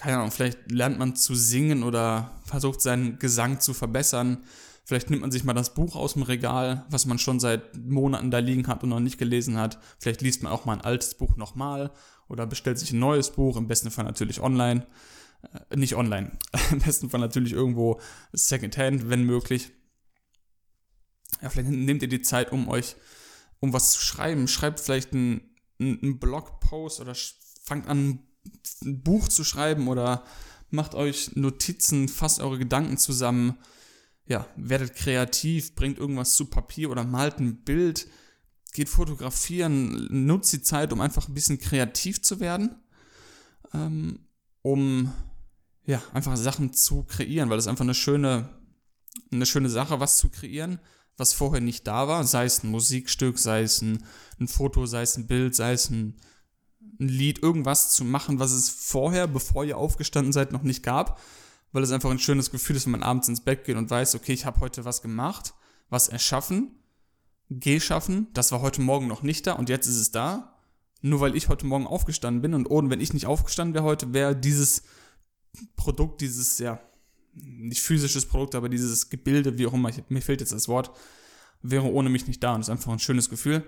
keine 0.00 0.16
Ahnung, 0.16 0.30
vielleicht 0.30 0.70
lernt 0.70 0.98
man 0.98 1.14
zu 1.14 1.34
singen 1.34 1.82
oder 1.82 2.40
versucht 2.44 2.80
seinen 2.80 3.18
Gesang 3.18 3.60
zu 3.60 3.74
verbessern. 3.74 4.44
Vielleicht 4.84 5.10
nimmt 5.10 5.20
man 5.20 5.30
sich 5.30 5.44
mal 5.44 5.52
das 5.52 5.74
Buch 5.74 5.94
aus 5.94 6.14
dem 6.14 6.22
Regal, 6.22 6.86
was 6.88 7.04
man 7.04 7.18
schon 7.18 7.38
seit 7.38 7.76
Monaten 7.76 8.30
da 8.30 8.38
liegen 8.38 8.66
hat 8.66 8.82
und 8.82 8.88
noch 8.88 8.98
nicht 8.98 9.18
gelesen 9.18 9.58
hat. 9.58 9.78
Vielleicht 9.98 10.22
liest 10.22 10.42
man 10.42 10.52
auch 10.52 10.64
mal 10.64 10.72
ein 10.72 10.80
altes 10.80 11.14
Buch 11.14 11.36
nochmal 11.36 11.92
oder 12.28 12.46
bestellt 12.46 12.78
sich 12.78 12.92
ein 12.92 12.98
neues 12.98 13.30
Buch, 13.30 13.56
im 13.56 13.68
besten 13.68 13.90
Fall 13.90 14.06
natürlich 14.06 14.40
online. 14.40 14.86
Äh, 15.70 15.76
nicht 15.76 15.94
online, 15.94 16.32
im 16.70 16.78
besten 16.78 17.10
Fall 17.10 17.20
natürlich 17.20 17.52
irgendwo 17.52 18.00
Secondhand, 18.32 19.10
wenn 19.10 19.24
möglich. 19.24 19.70
Ja, 21.42 21.50
vielleicht 21.50 21.70
nehmt 21.70 22.02
ihr 22.02 22.08
die 22.08 22.22
Zeit, 22.22 22.52
um 22.52 22.68
euch, 22.68 22.96
um 23.60 23.72
was 23.72 23.92
zu 23.92 24.00
schreiben. 24.00 24.48
Schreibt 24.48 24.80
vielleicht 24.80 25.12
ein 25.12 25.42
einen 25.80 26.18
Blogpost 26.18 27.00
oder 27.00 27.14
fangt 27.62 27.88
an, 27.88 28.20
ein 28.82 29.02
Buch 29.02 29.28
zu 29.28 29.44
schreiben 29.44 29.88
oder 29.88 30.24
macht 30.70 30.94
euch 30.94 31.36
Notizen, 31.36 32.08
fasst 32.08 32.40
eure 32.40 32.58
Gedanken 32.58 32.96
zusammen, 32.96 33.58
ja, 34.26 34.46
werdet 34.56 34.94
kreativ, 34.94 35.74
bringt 35.74 35.98
irgendwas 35.98 36.34
zu 36.34 36.46
Papier 36.46 36.90
oder 36.90 37.04
malt 37.04 37.38
ein 37.38 37.64
Bild, 37.64 38.06
geht 38.72 38.88
fotografieren, 38.88 40.06
nutzt 40.26 40.52
die 40.52 40.62
Zeit, 40.62 40.92
um 40.92 41.00
einfach 41.00 41.28
ein 41.28 41.34
bisschen 41.34 41.58
kreativ 41.58 42.22
zu 42.22 42.38
werden, 42.38 42.76
ähm, 43.74 44.20
um 44.62 45.12
ja, 45.84 46.02
einfach 46.12 46.36
Sachen 46.36 46.72
zu 46.72 47.02
kreieren, 47.02 47.50
weil 47.50 47.58
es 47.58 47.66
einfach 47.66 47.84
eine 47.84 47.94
schöne, 47.94 48.48
eine 49.32 49.46
schöne 49.46 49.68
Sache, 49.68 49.98
was 49.98 50.18
zu 50.18 50.28
kreieren, 50.28 50.78
was 51.16 51.32
vorher 51.32 51.60
nicht 51.60 51.86
da 51.86 52.06
war, 52.06 52.24
sei 52.24 52.44
es 52.44 52.62
ein 52.62 52.70
Musikstück, 52.70 53.38
sei 53.38 53.62
es 53.62 53.82
ein, 53.82 54.04
ein 54.38 54.46
Foto, 54.48 54.86
sei 54.86 55.02
es 55.02 55.16
ein 55.16 55.26
Bild, 55.26 55.54
sei 55.54 55.72
es 55.72 55.90
ein, 55.90 56.16
ein 56.80 57.08
Lied, 57.08 57.42
irgendwas 57.42 57.92
zu 57.92 58.04
machen, 58.04 58.38
was 58.38 58.52
es 58.52 58.68
vorher, 58.68 59.26
bevor 59.26 59.64
ihr 59.64 59.78
aufgestanden 59.78 60.32
seid, 60.32 60.52
noch 60.52 60.62
nicht 60.62 60.82
gab, 60.82 61.20
weil 61.72 61.82
es 61.82 61.92
einfach 61.92 62.10
ein 62.10 62.18
schönes 62.18 62.50
Gefühl 62.50 62.76
ist, 62.76 62.86
wenn 62.86 62.92
man 62.92 63.02
abends 63.02 63.28
ins 63.28 63.40
Bett 63.40 63.64
geht 63.64 63.76
und 63.76 63.90
weiß, 63.90 64.14
okay, 64.14 64.32
ich 64.32 64.46
habe 64.46 64.60
heute 64.60 64.84
was 64.84 65.02
gemacht, 65.02 65.54
was 65.88 66.08
erschaffen, 66.08 66.72
geschaffen, 67.48 68.28
das 68.32 68.52
war 68.52 68.60
heute 68.60 68.80
Morgen 68.80 69.06
noch 69.06 69.22
nicht 69.22 69.46
da 69.46 69.52
und 69.52 69.68
jetzt 69.68 69.86
ist 69.86 69.96
es 69.96 70.10
da. 70.10 70.56
Nur 71.02 71.20
weil 71.20 71.34
ich 71.34 71.48
heute 71.48 71.64
Morgen 71.64 71.86
aufgestanden 71.86 72.42
bin 72.42 72.52
und 72.52 72.70
ohne, 72.70 72.90
wenn 72.90 73.00
ich 73.00 73.14
nicht 73.14 73.26
aufgestanden 73.26 73.74
wäre 73.74 73.84
heute, 73.84 74.12
wäre 74.12 74.36
dieses 74.36 74.82
Produkt, 75.74 76.20
dieses, 76.20 76.58
ja, 76.58 76.78
nicht 77.32 77.80
physisches 77.80 78.26
Produkt, 78.26 78.54
aber 78.54 78.68
dieses 78.68 79.08
Gebilde, 79.08 79.56
wie 79.56 79.66
auch 79.66 79.72
immer, 79.72 79.88
ich, 79.88 80.02
mir 80.10 80.20
fehlt 80.20 80.40
jetzt 80.40 80.52
das 80.52 80.68
Wort, 80.68 80.90
wäre 81.62 81.90
ohne 81.90 82.10
mich 82.10 82.26
nicht 82.26 82.42
da 82.42 82.54
und 82.54 82.60
ist 82.60 82.68
einfach 82.68 82.92
ein 82.92 82.98
schönes 82.98 83.30
Gefühl. 83.30 83.66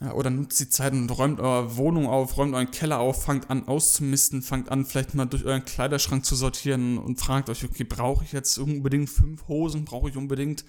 Oder 0.00 0.28
nutzt 0.28 0.60
die 0.60 0.68
Zeit 0.68 0.92
und 0.92 1.08
räumt 1.10 1.40
eure 1.40 1.76
Wohnung 1.78 2.06
auf, 2.06 2.36
räumt 2.36 2.54
euren 2.54 2.70
Keller 2.70 2.98
auf, 2.98 3.24
fangt 3.24 3.48
an 3.48 3.66
auszumisten, 3.66 4.42
fangt 4.42 4.70
an 4.70 4.84
vielleicht 4.84 5.14
mal 5.14 5.24
durch 5.24 5.44
euren 5.44 5.64
Kleiderschrank 5.64 6.24
zu 6.24 6.36
sortieren 6.36 6.98
und 6.98 7.18
fragt 7.18 7.48
euch, 7.48 7.64
okay, 7.64 7.84
brauche 7.84 8.22
ich 8.22 8.32
jetzt 8.32 8.58
unbedingt 8.58 9.08
fünf 9.08 9.48
Hosen, 9.48 9.86
brauche 9.86 10.10
ich 10.10 10.16
unbedingt 10.16 10.66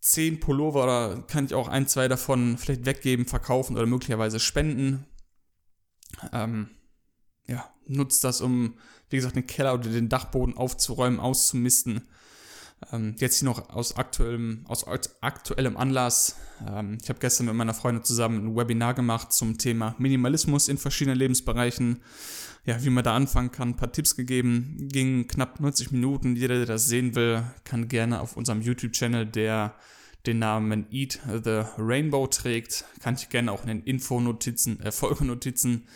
zehn 0.00 0.38
Pullover 0.38 0.84
oder 0.84 1.22
kann 1.22 1.44
ich 1.44 1.54
auch 1.54 1.66
ein, 1.66 1.88
zwei 1.88 2.06
davon 2.06 2.56
vielleicht 2.56 2.86
weggeben, 2.86 3.26
verkaufen 3.26 3.76
oder 3.76 3.86
möglicherweise 3.86 4.38
spenden. 4.38 5.06
Ähm, 6.32 6.70
ja, 7.46 7.68
nutzt 7.86 8.22
das, 8.22 8.40
um, 8.40 8.78
wie 9.08 9.16
gesagt, 9.16 9.34
den 9.34 9.48
Keller 9.48 9.74
oder 9.74 9.90
den 9.90 10.08
Dachboden 10.08 10.56
aufzuräumen, 10.56 11.18
auszumisten. 11.18 12.08
Ähm, 12.92 13.14
jetzt 13.18 13.38
hier 13.38 13.46
noch 13.46 13.70
aus 13.70 13.96
aktuellem, 13.96 14.64
aus 14.66 14.86
aktuellem 15.20 15.76
Anlass. 15.76 16.36
Ähm, 16.66 16.98
ich 17.02 17.08
habe 17.08 17.18
gestern 17.18 17.46
mit 17.46 17.54
meiner 17.54 17.74
Freundin 17.74 18.04
zusammen 18.04 18.46
ein 18.46 18.56
Webinar 18.56 18.94
gemacht 18.94 19.32
zum 19.32 19.58
Thema 19.58 19.94
Minimalismus 19.98 20.68
in 20.68 20.78
verschiedenen 20.78 21.18
Lebensbereichen. 21.18 22.02
Ja, 22.66 22.82
wie 22.82 22.90
man 22.90 23.04
da 23.04 23.16
anfangen 23.16 23.52
kann, 23.52 23.70
ein 23.70 23.76
paar 23.76 23.92
Tipps 23.92 24.16
gegeben. 24.16 24.88
Ging 24.92 25.28
knapp 25.28 25.60
90 25.60 25.92
Minuten. 25.92 26.36
Jeder, 26.36 26.56
der 26.56 26.66
das 26.66 26.86
sehen 26.86 27.14
will, 27.14 27.42
kann 27.64 27.88
gerne 27.88 28.20
auf 28.20 28.36
unserem 28.36 28.60
YouTube-Channel, 28.60 29.26
der 29.26 29.74
den 30.26 30.38
Namen 30.38 30.86
Eat 30.90 31.18
the 31.26 31.62
Rainbow 31.78 32.26
trägt, 32.26 32.84
kann 33.00 33.14
ich 33.14 33.28
gerne 33.28 33.52
auch 33.52 33.62
in 33.62 33.68
den 33.68 33.82
Infonotizen, 33.82 34.80
äh, 34.80 34.92
Folgenotizen 34.92 35.86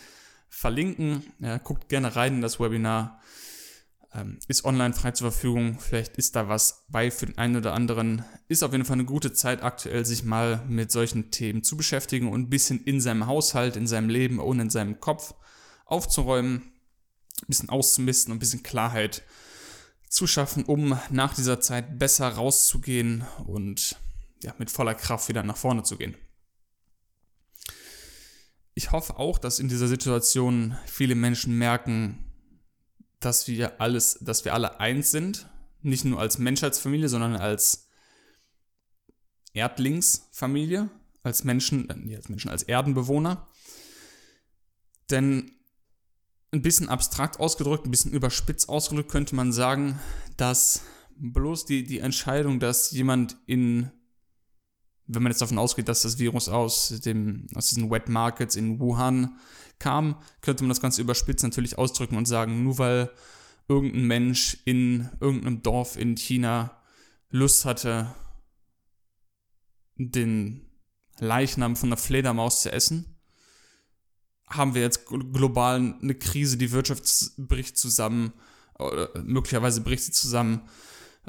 verlinken. 0.49 1.23
Ja, 1.41 1.59
guckt 1.59 1.89
gerne 1.89 2.17
rein 2.17 2.37
in 2.37 2.41
das 2.41 2.61
Webinar. 2.61 3.21
Ähm, 4.15 4.39
ist 4.47 4.65
online 4.65 4.95
frei 4.95 5.11
zur 5.11 5.33
Verfügung. 5.33 5.79
Vielleicht 5.81 6.17
ist 6.17 6.37
da 6.37 6.49
was 6.49 6.85
bei 6.89 7.11
für 7.11 7.27
den 7.27 7.37
einen 7.37 7.57
oder 7.57 7.75
anderen. 7.75 8.25
Ist 8.47 8.63
auf 8.63 8.73
jeden 8.73 8.85
Fall 8.85 8.95
eine 8.95 9.05
gute 9.05 9.33
Zeit 9.33 9.63
aktuell, 9.63 10.05
sich 10.05 10.23
mal 10.23 10.65
mit 10.69 10.93
solchen 10.93 11.33
Themen 11.33 11.65
zu 11.65 11.77
beschäftigen 11.77 12.29
und 12.29 12.43
ein 12.43 12.51
bisschen 12.51 12.85
in 12.85 13.01
seinem 13.01 13.27
Haushalt, 13.27 13.77
in 13.77 13.89
seinem 13.89 14.09
Leben 14.09 14.39
und 14.39 14.61
in 14.61 14.71
seinem 14.71 15.01
Kopf 15.01 15.35
aufzuräumen, 15.85 16.63
ein 17.43 17.47
bisschen 17.49 17.71
auszumisten 17.71 18.31
und 18.31 18.37
ein 18.37 18.41
bisschen 18.41 18.63
Klarheit 18.63 19.23
zu 20.09 20.29
schaffen, 20.29 20.65
um 20.65 20.97
nach 21.11 21.35
dieser 21.35 21.61
Zeit 21.61 21.99
besser 21.99 22.29
rauszugehen 22.29 23.25
und 23.47 23.97
ja, 24.45 24.55
mit 24.59 24.71
voller 24.71 24.95
Kraft 24.95 25.29
wieder 25.29 25.43
nach 25.43 25.57
vorne 25.57 25.83
zu 25.83 25.97
gehen. 25.97 26.17
Ich 28.75 28.93
hoffe 28.93 29.19
auch, 29.19 29.39
dass 29.39 29.59
in 29.59 29.69
dieser 29.69 29.89
Situation 29.89 30.77
viele 30.87 31.17
Menschen 31.17 31.59
merken, 31.59 32.24
dass 33.25 33.49
wir 33.49 33.81
alles, 33.81 34.19
dass 34.21 34.45
wir 34.45 34.55
alle 34.55 34.81
eins 34.81 35.11
sind, 35.11 35.49
nicht 35.83 36.05
nur 36.05 36.21
als 36.21 36.39
Menschheitsfamilie, 36.39 37.09
sondern 37.09 37.37
als 37.37 37.89
Erdlingsfamilie, 39.53 40.91
als 41.23 41.45
Menschen, 41.45 42.09
äh, 42.09 42.17
als 42.17 42.29
Menschen, 42.29 42.51
als 42.51 42.63
Erdenbewohner. 42.65 43.49
Denn 45.11 45.53
ein 46.53 46.63
bisschen 46.63 46.89
abstrakt 46.89 47.41
ausgedrückt, 47.41 47.87
ein 47.87 47.91
bisschen 47.91 48.13
überspitzt 48.13 48.69
ausgedrückt 48.69 49.11
könnte 49.11 49.35
man 49.35 49.53
sagen, 49.53 49.99
dass 50.37 50.83
bloß 51.17 51.67
die, 51.67 51.85
die 51.85 51.99
Entscheidung, 52.01 52.61
dass 52.61 52.91
jemand 52.91 53.37
in, 53.47 53.91
wenn 55.07 55.23
man 55.23 55.33
jetzt 55.33 55.43
davon 55.43 55.59
ausgeht, 55.59 55.89
dass 55.89 56.03
das 56.03 56.19
Virus 56.19 56.49
aus, 56.49 57.01
dem, 57.05 57.47
aus 57.55 57.69
diesen 57.69 57.91
Wet 57.91 58.09
Markets 58.09 58.57
in 58.57 58.81
Wuhan 58.81 59.39
kam, 59.79 60.17
könnte 60.41 60.65
man 60.65 60.71
das 60.71 60.81
Ganze 60.81 61.03
überspitzt 61.03 61.45
natürlich 61.45 61.79
ausdrücken 61.79 62.17
und 62.17 62.27
sagen, 62.27 62.63
nur 62.65 62.79
weil 62.79 63.11
irgendein 63.69 64.07
Mensch 64.07 64.59
in 64.65 65.09
irgendeinem 65.21 65.63
Dorf 65.63 65.97
in 65.97 66.17
China 66.17 66.83
Lust 67.31 67.65
hatte, 67.65 68.15
den 69.97 70.69
Leichnam 71.19 71.77
von 71.77 71.91
einer 71.91 71.97
Fledermaus 71.97 72.63
zu 72.63 72.73
essen, 72.73 73.17
haben 74.49 74.75
wir 74.75 74.83
jetzt 74.83 75.07
global 75.07 75.97
eine 76.01 76.15
Krise, 76.15 76.57
die 76.57 76.73
Wirtschaft 76.73 77.05
bricht 77.37 77.77
zusammen, 77.77 78.33
oder 78.79 79.11
möglicherweise 79.23 79.81
bricht 79.81 80.05
sie 80.05 80.13
zusammen, 80.13 80.63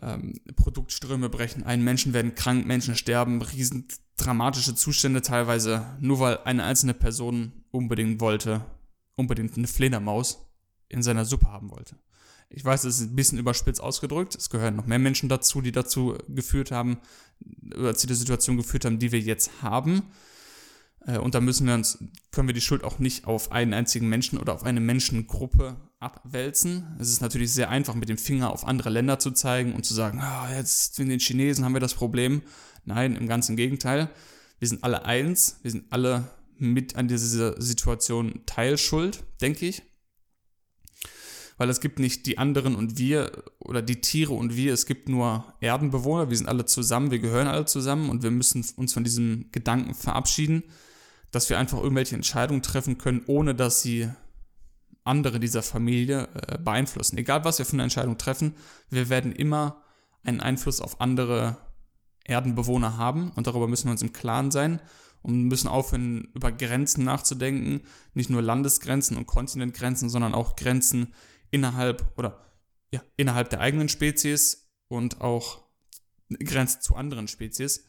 ähm, 0.02 0.34
Produktströme 0.56 1.30
brechen 1.30 1.64
ein, 1.64 1.84
Menschen 1.84 2.14
werden 2.14 2.36
krank, 2.36 2.66
Menschen 2.66 2.96
sterben, 2.96 3.42
riesen 3.42 3.88
dramatische 4.18 4.76
Zustände 4.76 5.22
teilweise, 5.22 5.86
nur 6.00 6.20
weil 6.20 6.40
eine 6.44 6.64
einzelne 6.64 6.94
Person 6.94 7.52
unbedingt 7.72 8.20
wollte, 8.22 8.66
unbedingt 9.16 9.58
eine 9.58 9.68
Fledermaus 9.68 10.46
in 10.90 11.04
seiner 11.04 11.26
Suppe 11.26 11.48
haben 11.48 11.72
wollte. 11.72 11.96
Ich 12.50 12.64
weiß, 12.64 12.84
es 12.84 13.00
ist 13.00 13.12
ein 13.12 13.16
bisschen 13.16 13.40
überspitzt 13.40 13.82
ausgedrückt. 13.82 14.36
Es 14.36 14.50
gehören 14.50 14.76
noch 14.76 14.86
mehr 14.86 15.00
Menschen 15.00 15.30
dazu, 15.30 15.62
die 15.62 15.72
dazu 15.72 16.18
geführt 16.30 16.72
haben, 16.72 17.00
oder 17.74 17.96
zu 17.96 18.08
der 18.08 18.16
Situation 18.16 18.58
geführt 18.58 18.86
haben, 18.86 19.00
die 19.00 19.12
wir 19.12 19.20
jetzt 19.20 19.62
haben. 19.62 20.04
Äh, 21.06 21.18
und 21.18 21.36
da 21.36 21.42
müssen 21.42 21.68
wir 21.68 21.74
uns, 21.74 21.98
können 22.32 22.48
wir 22.48 22.54
die 22.54 22.62
Schuld 22.62 22.84
auch 22.84 23.00
nicht 23.00 23.26
auf 23.26 23.52
einen 23.52 23.74
einzigen 23.74 24.08
Menschen 24.08 24.38
oder 24.38 24.54
auf 24.54 24.64
eine 24.64 24.80
Menschengruppe 24.80 25.76
abwälzen. 26.00 26.96
Es 27.00 27.10
ist 27.10 27.22
natürlich 27.22 27.52
sehr 27.54 27.70
einfach, 27.70 27.96
mit 27.96 28.10
dem 28.10 28.18
Finger 28.18 28.52
auf 28.52 28.66
andere 28.66 28.90
Länder 28.90 29.20
zu 29.20 29.32
zeigen 29.32 29.74
und 29.74 29.86
zu 29.86 29.94
sagen, 29.94 30.20
ah, 30.20 30.54
jetzt 30.56 31.00
in 31.00 31.10
den 31.10 31.20
Chinesen 31.20 31.66
haben 31.66 31.74
wir 31.74 31.80
das 31.80 31.94
Problem. 31.94 32.42
Nein, 32.84 33.16
im 33.16 33.28
ganzen 33.28 33.56
Gegenteil. 33.56 34.10
Wir 34.60 34.68
sind 34.68 34.84
alle 34.84 35.06
eins, 35.06 35.60
wir 35.64 35.72
sind 35.72 35.86
alle 35.92 36.30
mit 36.58 36.96
an 36.96 37.08
dieser 37.08 37.62
Situation 37.62 38.42
Teilschuld, 38.46 39.24
denke 39.42 39.66
ich. 39.66 39.84
Weil 41.58 41.70
es 41.70 41.80
gibt 41.80 42.00
nicht 42.00 42.26
die 42.26 42.38
anderen 42.38 42.76
und 42.76 42.98
wir 42.98 43.44
oder 43.60 43.82
die 43.82 44.02
Tiere 44.02 44.34
und 44.34 44.56
wir, 44.56 44.74
es 44.74 44.86
gibt 44.86 45.08
nur 45.08 45.54
Erdenbewohner, 45.62 46.30
wir 46.30 46.36
sind 46.36 46.48
alle 46.48 46.66
zusammen, 46.66 47.12
wir 47.12 47.20
gehören 47.20 47.48
alle 47.48 47.66
zusammen 47.66 48.10
und 48.10 48.24
wir 48.24 48.32
müssen 48.32 48.66
uns 48.76 48.94
von 48.94 49.06
diesem 49.06 49.52
Gedanken 49.52 49.94
verabschieden, 49.94 50.64
dass 51.32 51.50
wir 51.50 51.58
einfach 51.58 51.82
irgendwelche 51.82 52.16
Entscheidungen 52.16 52.62
treffen 52.62 52.98
können, 52.98 53.24
ohne 53.28 53.56
dass 53.56 53.82
sie 53.82 54.10
andere 55.06 55.40
dieser 55.40 55.64
Familie 55.64 56.28
äh, 56.34 56.58
beeinflussen. 56.58 57.18
Egal 57.18 57.46
was 57.46 57.60
wir 57.60 57.66
für 57.66 57.74
eine 57.74 57.84
Entscheidung 57.84 58.18
treffen, 58.18 58.56
wir 58.90 59.10
werden 59.10 59.32
immer 59.32 59.84
einen 60.24 60.42
Einfluss 60.42 60.82
auf 60.82 61.00
andere 61.00 61.58
Erdenbewohner 62.26 62.98
haben 62.98 63.32
und 63.36 63.48
darüber 63.48 63.68
müssen 63.68 63.88
wir 63.88 63.92
uns 63.92 64.02
im 64.02 64.14
Klaren 64.14 64.50
sein 64.52 64.82
und 65.22 65.44
müssen 65.44 65.68
aufhören, 65.68 66.30
über 66.34 66.52
Grenzen 66.52 67.04
nachzudenken, 67.04 67.82
nicht 68.14 68.32
nur 68.32 68.42
Landesgrenzen 68.42 69.16
und 69.16 69.28
Kontinentgrenzen, 69.28 70.10
sondern 70.10 70.34
auch 70.34 70.56
Grenzen 70.56 71.14
innerhalb 71.52 72.12
oder 72.18 72.44
ja, 72.92 73.02
innerhalb 73.16 73.52
der 73.52 73.62
eigenen 73.62 73.90
Spezies 73.90 74.72
und 74.88 75.22
auch 75.22 75.64
Grenzen 76.44 76.82
zu 76.82 76.96
anderen 76.96 77.28
Spezies 77.28 77.86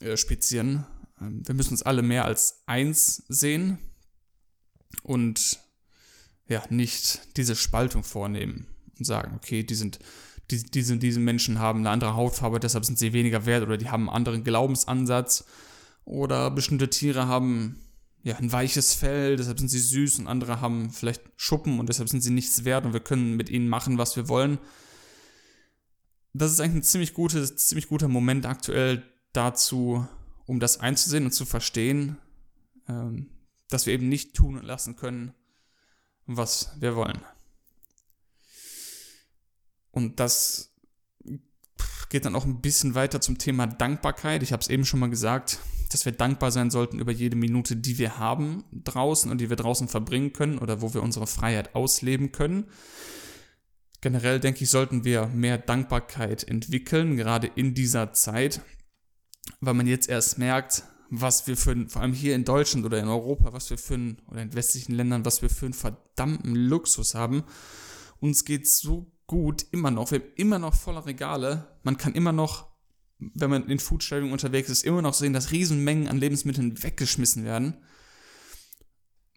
äh, 0.00 0.16
spezieren. 0.16 0.84
Ähm, 1.20 1.46
wir 1.46 1.54
müssen 1.54 1.74
uns 1.74 1.82
alle 1.82 2.02
mehr 2.02 2.24
als 2.24 2.64
eins 2.66 3.24
sehen 3.28 3.78
und 5.02 5.60
ja, 6.48 6.62
nicht 6.68 7.36
diese 7.36 7.56
Spaltung 7.56 8.02
vornehmen 8.02 8.66
und 8.98 9.04
sagen, 9.04 9.34
okay, 9.36 9.62
die 9.62 9.74
sind, 9.74 9.98
die, 10.50 10.62
diese, 10.62 10.96
diese 10.96 11.20
Menschen 11.20 11.58
haben 11.58 11.80
eine 11.80 11.90
andere 11.90 12.14
Hautfarbe, 12.14 12.60
deshalb 12.60 12.84
sind 12.84 12.98
sie 12.98 13.12
weniger 13.12 13.46
wert 13.46 13.62
oder 13.62 13.76
die 13.76 13.88
haben 13.88 14.08
einen 14.08 14.16
anderen 14.16 14.44
Glaubensansatz 14.44 15.44
oder 16.04 16.50
bestimmte 16.50 16.90
Tiere 16.90 17.28
haben 17.28 17.78
ja, 18.22 18.36
ein 18.36 18.52
weiches 18.52 18.94
Fell, 18.94 19.36
deshalb 19.36 19.58
sind 19.58 19.68
sie 19.68 19.78
süß 19.78 20.18
und 20.18 20.26
andere 20.26 20.60
haben 20.60 20.90
vielleicht 20.90 21.22
Schuppen 21.36 21.78
und 21.80 21.88
deshalb 21.88 22.08
sind 22.08 22.20
sie 22.20 22.30
nichts 22.30 22.64
wert 22.64 22.84
und 22.84 22.92
wir 22.92 23.00
können 23.00 23.36
mit 23.36 23.48
ihnen 23.48 23.68
machen, 23.68 23.96
was 23.96 24.16
wir 24.16 24.28
wollen. 24.28 24.58
Das 26.32 26.52
ist 26.52 26.60
eigentlich 26.60 26.82
ein 26.82 26.82
ziemlich, 26.82 27.14
gutes, 27.14 27.56
ziemlich 27.56 27.88
guter 27.88 28.08
Moment 28.08 28.44
aktuell 28.46 29.02
dazu, 29.32 30.06
um 30.46 30.60
das 30.60 30.80
einzusehen 30.80 31.24
und 31.24 31.32
zu 31.32 31.46
verstehen, 31.46 32.18
ähm, 32.88 33.30
dass 33.70 33.86
wir 33.86 33.94
eben 33.94 34.08
nicht 34.08 34.34
tun 34.34 34.58
und 34.58 34.64
lassen 34.64 34.96
können, 34.96 35.32
was 36.26 36.72
wir 36.78 36.96
wollen. 36.96 37.20
Und 39.90 40.20
das 40.20 40.72
geht 42.10 42.24
dann 42.24 42.34
auch 42.34 42.44
ein 42.44 42.60
bisschen 42.60 42.94
weiter 42.94 43.20
zum 43.20 43.38
Thema 43.38 43.66
Dankbarkeit. 43.66 44.42
Ich 44.42 44.52
habe 44.52 44.60
es 44.60 44.68
eben 44.68 44.84
schon 44.84 45.00
mal 45.00 45.10
gesagt, 45.10 45.60
dass 45.90 46.04
wir 46.04 46.12
dankbar 46.12 46.50
sein 46.50 46.70
sollten 46.70 46.98
über 46.98 47.12
jede 47.12 47.36
Minute, 47.36 47.76
die 47.76 47.98
wir 47.98 48.18
haben 48.18 48.64
draußen 48.72 49.30
und 49.30 49.40
die 49.40 49.48
wir 49.48 49.56
draußen 49.56 49.88
verbringen 49.88 50.32
können 50.32 50.58
oder 50.58 50.82
wo 50.82 50.92
wir 50.92 51.02
unsere 51.02 51.26
Freiheit 51.26 51.74
ausleben 51.74 52.32
können. 52.32 52.66
Generell 54.00 54.40
denke 54.40 54.64
ich, 54.64 54.70
sollten 54.70 55.04
wir 55.04 55.26
mehr 55.26 55.58
Dankbarkeit 55.58 56.44
entwickeln, 56.44 57.16
gerade 57.16 57.46
in 57.46 57.74
dieser 57.74 58.12
Zeit, 58.12 58.60
weil 59.60 59.74
man 59.74 59.86
jetzt 59.86 60.08
erst 60.08 60.38
merkt, 60.38 60.84
was 61.10 61.46
wir 61.48 61.56
für, 61.56 61.88
vor 61.88 62.02
allem 62.02 62.12
hier 62.12 62.36
in 62.36 62.44
Deutschland 62.44 62.86
oder 62.86 63.00
in 63.00 63.08
Europa, 63.08 63.52
was 63.52 63.68
wir 63.68 63.78
für 63.78 63.94
ein, 63.94 64.22
oder 64.28 64.42
in 64.42 64.54
westlichen 64.54 64.94
Ländern, 64.94 65.24
was 65.24 65.42
wir 65.42 65.50
für 65.50 65.66
einen 65.66 65.74
verdammten 65.74 66.54
Luxus 66.54 67.14
haben. 67.14 67.42
Uns 68.20 68.44
geht 68.44 68.68
so 68.68 69.12
gut 69.26 69.66
immer 69.72 69.90
noch. 69.90 70.12
Wir 70.12 70.20
haben 70.20 70.30
immer 70.36 70.58
noch 70.58 70.74
volle 70.74 71.04
Regale. 71.04 71.78
Man 71.82 71.96
kann 71.96 72.14
immer 72.14 72.32
noch, 72.32 72.68
wenn 73.18 73.50
man 73.50 73.68
in 73.68 73.80
Foodstellungen 73.80 74.32
unterwegs 74.32 74.70
ist, 74.70 74.84
immer 74.84 75.02
noch 75.02 75.14
sehen, 75.14 75.32
dass 75.32 75.50
Riesenmengen 75.50 76.08
an 76.08 76.18
Lebensmitteln 76.18 76.80
weggeschmissen 76.82 77.44
werden. 77.44 77.76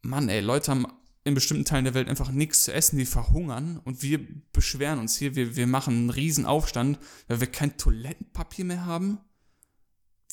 Mann, 0.04 0.30
ey, 0.30 0.42
Leute 0.42 0.72
haben 0.72 0.86
in 1.24 1.34
bestimmten 1.34 1.66
Teilen 1.66 1.86
der 1.86 1.94
Welt 1.94 2.10
einfach 2.10 2.32
nichts 2.32 2.66
zu 2.66 2.74
essen, 2.74 2.98
die 2.98 3.06
verhungern 3.06 3.80
und 3.84 4.04
wir 4.04 4.20
beschweren 4.52 5.00
uns 5.00 5.16
hier, 5.16 5.36
wir, 5.36 5.56
wir 5.56 5.68
machen 5.68 5.94
einen 5.94 6.10
riesen 6.10 6.46
Aufstand, 6.46 7.00
weil 7.28 7.40
wir 7.40 7.48
kein 7.48 7.78
Toilettenpapier 7.78 8.66
mehr 8.66 8.86
haben 8.86 9.20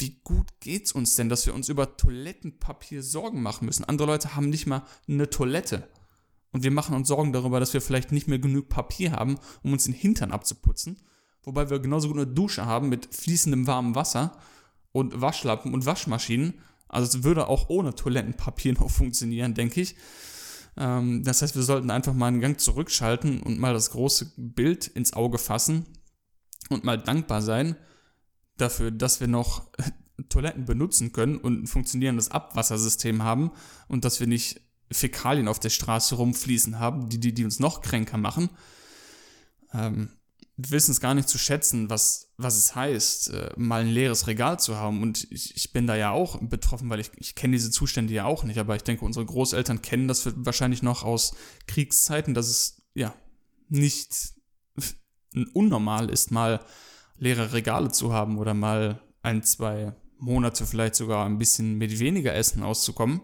wie 0.00 0.20
gut 0.24 0.48
geht's 0.60 0.92
uns 0.92 1.14
denn, 1.14 1.28
dass 1.28 1.46
wir 1.46 1.54
uns 1.54 1.68
über 1.68 1.96
Toilettenpapier 1.96 3.02
Sorgen 3.02 3.42
machen 3.42 3.66
müssen? 3.66 3.84
Andere 3.84 4.08
Leute 4.08 4.34
haben 4.34 4.48
nicht 4.48 4.66
mal 4.66 4.84
eine 5.08 5.30
Toilette. 5.30 5.88
Und 6.52 6.64
wir 6.64 6.70
machen 6.70 6.96
uns 6.96 7.08
Sorgen 7.08 7.32
darüber, 7.32 7.60
dass 7.60 7.74
wir 7.74 7.80
vielleicht 7.80 8.12
nicht 8.12 8.26
mehr 8.26 8.38
genug 8.38 8.68
Papier 8.68 9.12
haben, 9.12 9.38
um 9.62 9.72
uns 9.72 9.84
den 9.84 9.94
Hintern 9.94 10.32
abzuputzen. 10.32 11.00
Wobei 11.42 11.70
wir 11.70 11.78
genauso 11.78 12.08
gut 12.08 12.16
eine 12.16 12.26
Dusche 12.26 12.66
haben 12.66 12.88
mit 12.88 13.14
fließendem 13.14 13.66
warmem 13.66 13.94
Wasser 13.94 14.36
und 14.92 15.20
Waschlappen 15.20 15.72
und 15.72 15.86
Waschmaschinen. 15.86 16.54
Also 16.88 17.18
es 17.18 17.24
würde 17.24 17.46
auch 17.46 17.68
ohne 17.68 17.94
Toilettenpapier 17.94 18.72
noch 18.78 18.90
funktionieren, 18.90 19.54
denke 19.54 19.80
ich. 19.80 19.94
Ähm, 20.76 21.22
das 21.22 21.42
heißt, 21.42 21.54
wir 21.54 21.62
sollten 21.62 21.90
einfach 21.90 22.14
mal 22.14 22.26
einen 22.26 22.40
Gang 22.40 22.58
zurückschalten 22.58 23.42
und 23.42 23.58
mal 23.58 23.72
das 23.72 23.90
große 23.90 24.32
Bild 24.36 24.86
ins 24.88 25.12
Auge 25.12 25.38
fassen 25.38 25.86
und 26.68 26.84
mal 26.84 26.98
dankbar 26.98 27.42
sein 27.42 27.76
dafür, 28.60 28.90
dass 28.90 29.20
wir 29.20 29.28
noch 29.28 29.62
Toiletten 30.28 30.64
benutzen 30.64 31.12
können 31.12 31.38
und 31.38 31.62
ein 31.62 31.66
funktionierendes 31.66 32.30
Abwassersystem 32.30 33.22
haben 33.22 33.52
und 33.88 34.04
dass 34.04 34.20
wir 34.20 34.26
nicht 34.26 34.60
Fäkalien 34.92 35.48
auf 35.48 35.60
der 35.60 35.70
Straße 35.70 36.14
rumfließen 36.16 36.78
haben, 36.78 37.08
die, 37.08 37.18
die, 37.18 37.32
die 37.32 37.44
uns 37.44 37.58
noch 37.60 37.80
kränker 37.80 38.18
machen. 38.18 38.50
Ähm, 39.72 40.10
wir 40.56 40.72
wissen 40.72 40.90
es 40.90 41.00
gar 41.00 41.14
nicht 41.14 41.28
zu 41.28 41.38
schätzen, 41.38 41.88
was, 41.88 42.32
was 42.36 42.56
es 42.56 42.74
heißt, 42.74 43.30
äh, 43.30 43.50
mal 43.56 43.82
ein 43.82 43.88
leeres 43.88 44.26
Regal 44.26 44.58
zu 44.58 44.76
haben. 44.76 45.02
Und 45.02 45.30
ich, 45.30 45.56
ich 45.56 45.72
bin 45.72 45.86
da 45.86 45.96
ja 45.96 46.10
auch 46.10 46.38
betroffen, 46.40 46.90
weil 46.90 47.00
ich, 47.00 47.10
ich 47.16 47.34
kenne 47.34 47.52
diese 47.52 47.70
Zustände 47.70 48.12
ja 48.12 48.24
auch 48.24 48.44
nicht. 48.44 48.58
Aber 48.58 48.76
ich 48.76 48.82
denke, 48.82 49.04
unsere 49.04 49.24
Großeltern 49.24 49.80
kennen 49.80 50.08
das 50.08 50.28
wahrscheinlich 50.36 50.82
noch 50.82 51.02
aus 51.02 51.34
Kriegszeiten, 51.66 52.34
dass 52.34 52.48
es 52.48 52.82
ja 52.94 53.14
nicht 53.68 54.34
unnormal 55.54 56.10
ist, 56.10 56.30
mal 56.30 56.60
leere 57.20 57.52
Regale 57.52 57.92
zu 57.92 58.12
haben 58.12 58.38
oder 58.38 58.54
mal 58.54 59.00
ein, 59.22 59.44
zwei 59.44 59.94
Monate 60.18 60.66
vielleicht 60.66 60.96
sogar 60.96 61.26
ein 61.26 61.38
bisschen 61.38 61.78
mit 61.78 61.98
weniger 61.98 62.34
Essen 62.34 62.62
auszukommen. 62.62 63.20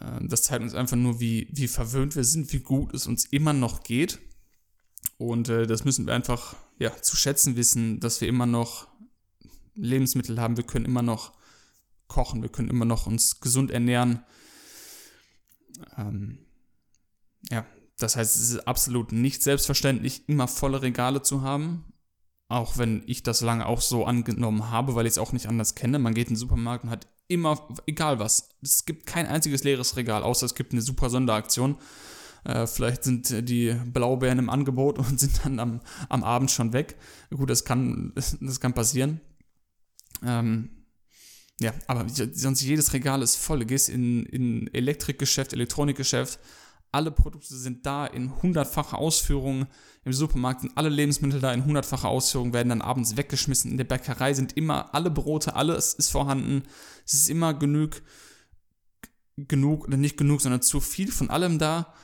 Ähm, 0.00 0.28
das 0.28 0.42
zeigt 0.42 0.62
uns 0.62 0.74
einfach 0.74 0.96
nur, 0.96 1.20
wie, 1.20 1.48
wie 1.52 1.68
verwöhnt 1.68 2.16
wir 2.16 2.24
sind, 2.24 2.52
wie 2.52 2.60
gut 2.60 2.92
es 2.94 3.06
uns 3.06 3.26
immer 3.26 3.52
noch 3.52 3.82
geht. 3.82 4.18
Und 5.18 5.48
äh, 5.48 5.66
das 5.66 5.84
müssen 5.84 6.06
wir 6.06 6.14
einfach 6.14 6.56
ja, 6.78 6.90
zu 7.00 7.16
schätzen 7.16 7.56
wissen, 7.56 8.00
dass 8.00 8.20
wir 8.20 8.28
immer 8.28 8.46
noch 8.46 8.88
Lebensmittel 9.74 10.40
haben, 10.40 10.56
wir 10.56 10.64
können 10.64 10.84
immer 10.84 11.02
noch 11.02 11.32
kochen, 12.08 12.42
wir 12.42 12.50
können 12.50 12.68
immer 12.68 12.84
noch 12.84 13.06
uns 13.06 13.40
gesund 13.40 13.70
ernähren. 13.70 14.24
Ähm, 15.96 16.38
ja, 17.50 17.66
das 17.98 18.16
heißt, 18.16 18.36
es 18.36 18.50
ist 18.50 18.66
absolut 18.66 19.12
nicht 19.12 19.42
selbstverständlich, 19.42 20.28
immer 20.28 20.48
volle 20.48 20.82
Regale 20.82 21.22
zu 21.22 21.42
haben. 21.42 21.91
Auch 22.52 22.76
wenn 22.76 23.02
ich 23.06 23.22
das 23.22 23.40
lange 23.40 23.64
auch 23.64 23.80
so 23.80 24.04
angenommen 24.04 24.68
habe, 24.68 24.94
weil 24.94 25.06
ich 25.06 25.12
es 25.12 25.18
auch 25.18 25.32
nicht 25.32 25.46
anders 25.46 25.74
kenne. 25.74 25.98
Man 25.98 26.12
geht 26.12 26.28
in 26.28 26.34
den 26.34 26.38
Supermarkt 26.38 26.84
und 26.84 26.90
hat 26.90 27.06
immer, 27.26 27.66
egal 27.86 28.18
was, 28.18 28.50
es 28.60 28.84
gibt 28.84 29.06
kein 29.06 29.26
einziges 29.26 29.64
leeres 29.64 29.96
Regal, 29.96 30.22
außer 30.22 30.44
es 30.44 30.54
gibt 30.54 30.72
eine 30.72 30.82
super 30.82 31.08
Sonderaktion. 31.08 31.78
Äh, 32.44 32.66
vielleicht 32.66 33.04
sind 33.04 33.48
die 33.48 33.74
Blaubeeren 33.86 34.38
im 34.38 34.50
Angebot 34.50 34.98
und 34.98 35.18
sind 35.18 35.40
dann 35.42 35.58
am, 35.60 35.80
am 36.10 36.22
Abend 36.22 36.50
schon 36.50 36.74
weg. 36.74 36.98
Gut, 37.30 37.48
das 37.48 37.64
kann, 37.64 38.12
das 38.14 38.60
kann 38.60 38.74
passieren. 38.74 39.22
Ähm, 40.22 40.68
ja, 41.58 41.72
aber 41.86 42.04
sonst 42.06 42.60
jedes 42.60 42.92
Regal 42.92 43.22
ist 43.22 43.36
voll. 43.36 43.60
Du 43.60 43.66
gehst 43.66 43.88
in, 43.88 44.26
in 44.26 44.68
Elektrikgeschäft, 44.74 45.54
Elektronikgeschäft, 45.54 46.38
alle 46.92 47.10
Produkte 47.10 47.56
sind 47.56 47.86
da 47.86 48.06
in 48.06 48.42
hundertfacher 48.42 48.98
Ausführung. 48.98 49.66
Im 50.04 50.12
Supermarkt 50.12 50.60
sind 50.60 50.76
alle 50.76 50.90
Lebensmittel 50.90 51.40
da 51.40 51.52
in 51.52 51.64
hundertfacher 51.64 52.08
Ausführung, 52.08 52.52
werden 52.52 52.68
dann 52.68 52.82
abends 52.82 53.16
weggeschmissen. 53.16 53.70
In 53.70 53.78
der 53.78 53.84
Bäckerei 53.84 54.34
sind 54.34 54.56
immer 54.56 54.94
alle 54.94 55.10
Brote, 55.10 55.56
alles 55.56 55.94
ist 55.94 56.10
vorhanden. 56.10 56.62
Es 57.06 57.14
ist 57.14 57.30
immer 57.30 57.54
genug, 57.54 58.02
genug 59.36 59.86
oder 59.86 59.96
nicht 59.96 60.18
genug, 60.18 60.42
sondern 60.42 60.60
zu 60.60 60.80
viel 60.80 61.10
von 61.10 61.30
allem 61.30 61.58
da. 61.58 61.94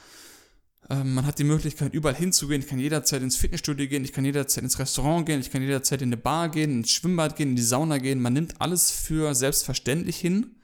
Ähm, 0.91 1.15
man 1.15 1.27
hat 1.27 1.39
die 1.39 1.45
Möglichkeit, 1.45 1.93
überall 1.93 2.15
hinzugehen. 2.15 2.63
Ich 2.63 2.69
kann 2.69 2.79
jederzeit 2.79 3.23
ins 3.23 3.37
Fitnessstudio 3.37 3.89
gehen, 3.89 4.05
ich 4.05 4.13
kann 4.13 4.25
jederzeit 4.25 4.65
ins 4.65 4.79
Restaurant 4.79 5.27
gehen, 5.27 5.41
ich 5.41 5.51
kann 5.51 5.61
jederzeit 5.61 6.01
in 6.01 6.09
eine 6.09 6.17
Bar 6.17 6.49
gehen, 6.49 6.71
ins 6.71 6.93
Schwimmbad 6.93 7.37
gehen, 7.37 7.51
in 7.51 7.57
die 7.57 7.63
Sauna 7.63 7.99
gehen. 7.99 8.21
Man 8.21 8.33
nimmt 8.33 8.61
alles 8.61 8.91
für 8.91 9.35
selbstverständlich 9.35 10.17
hin 10.17 10.57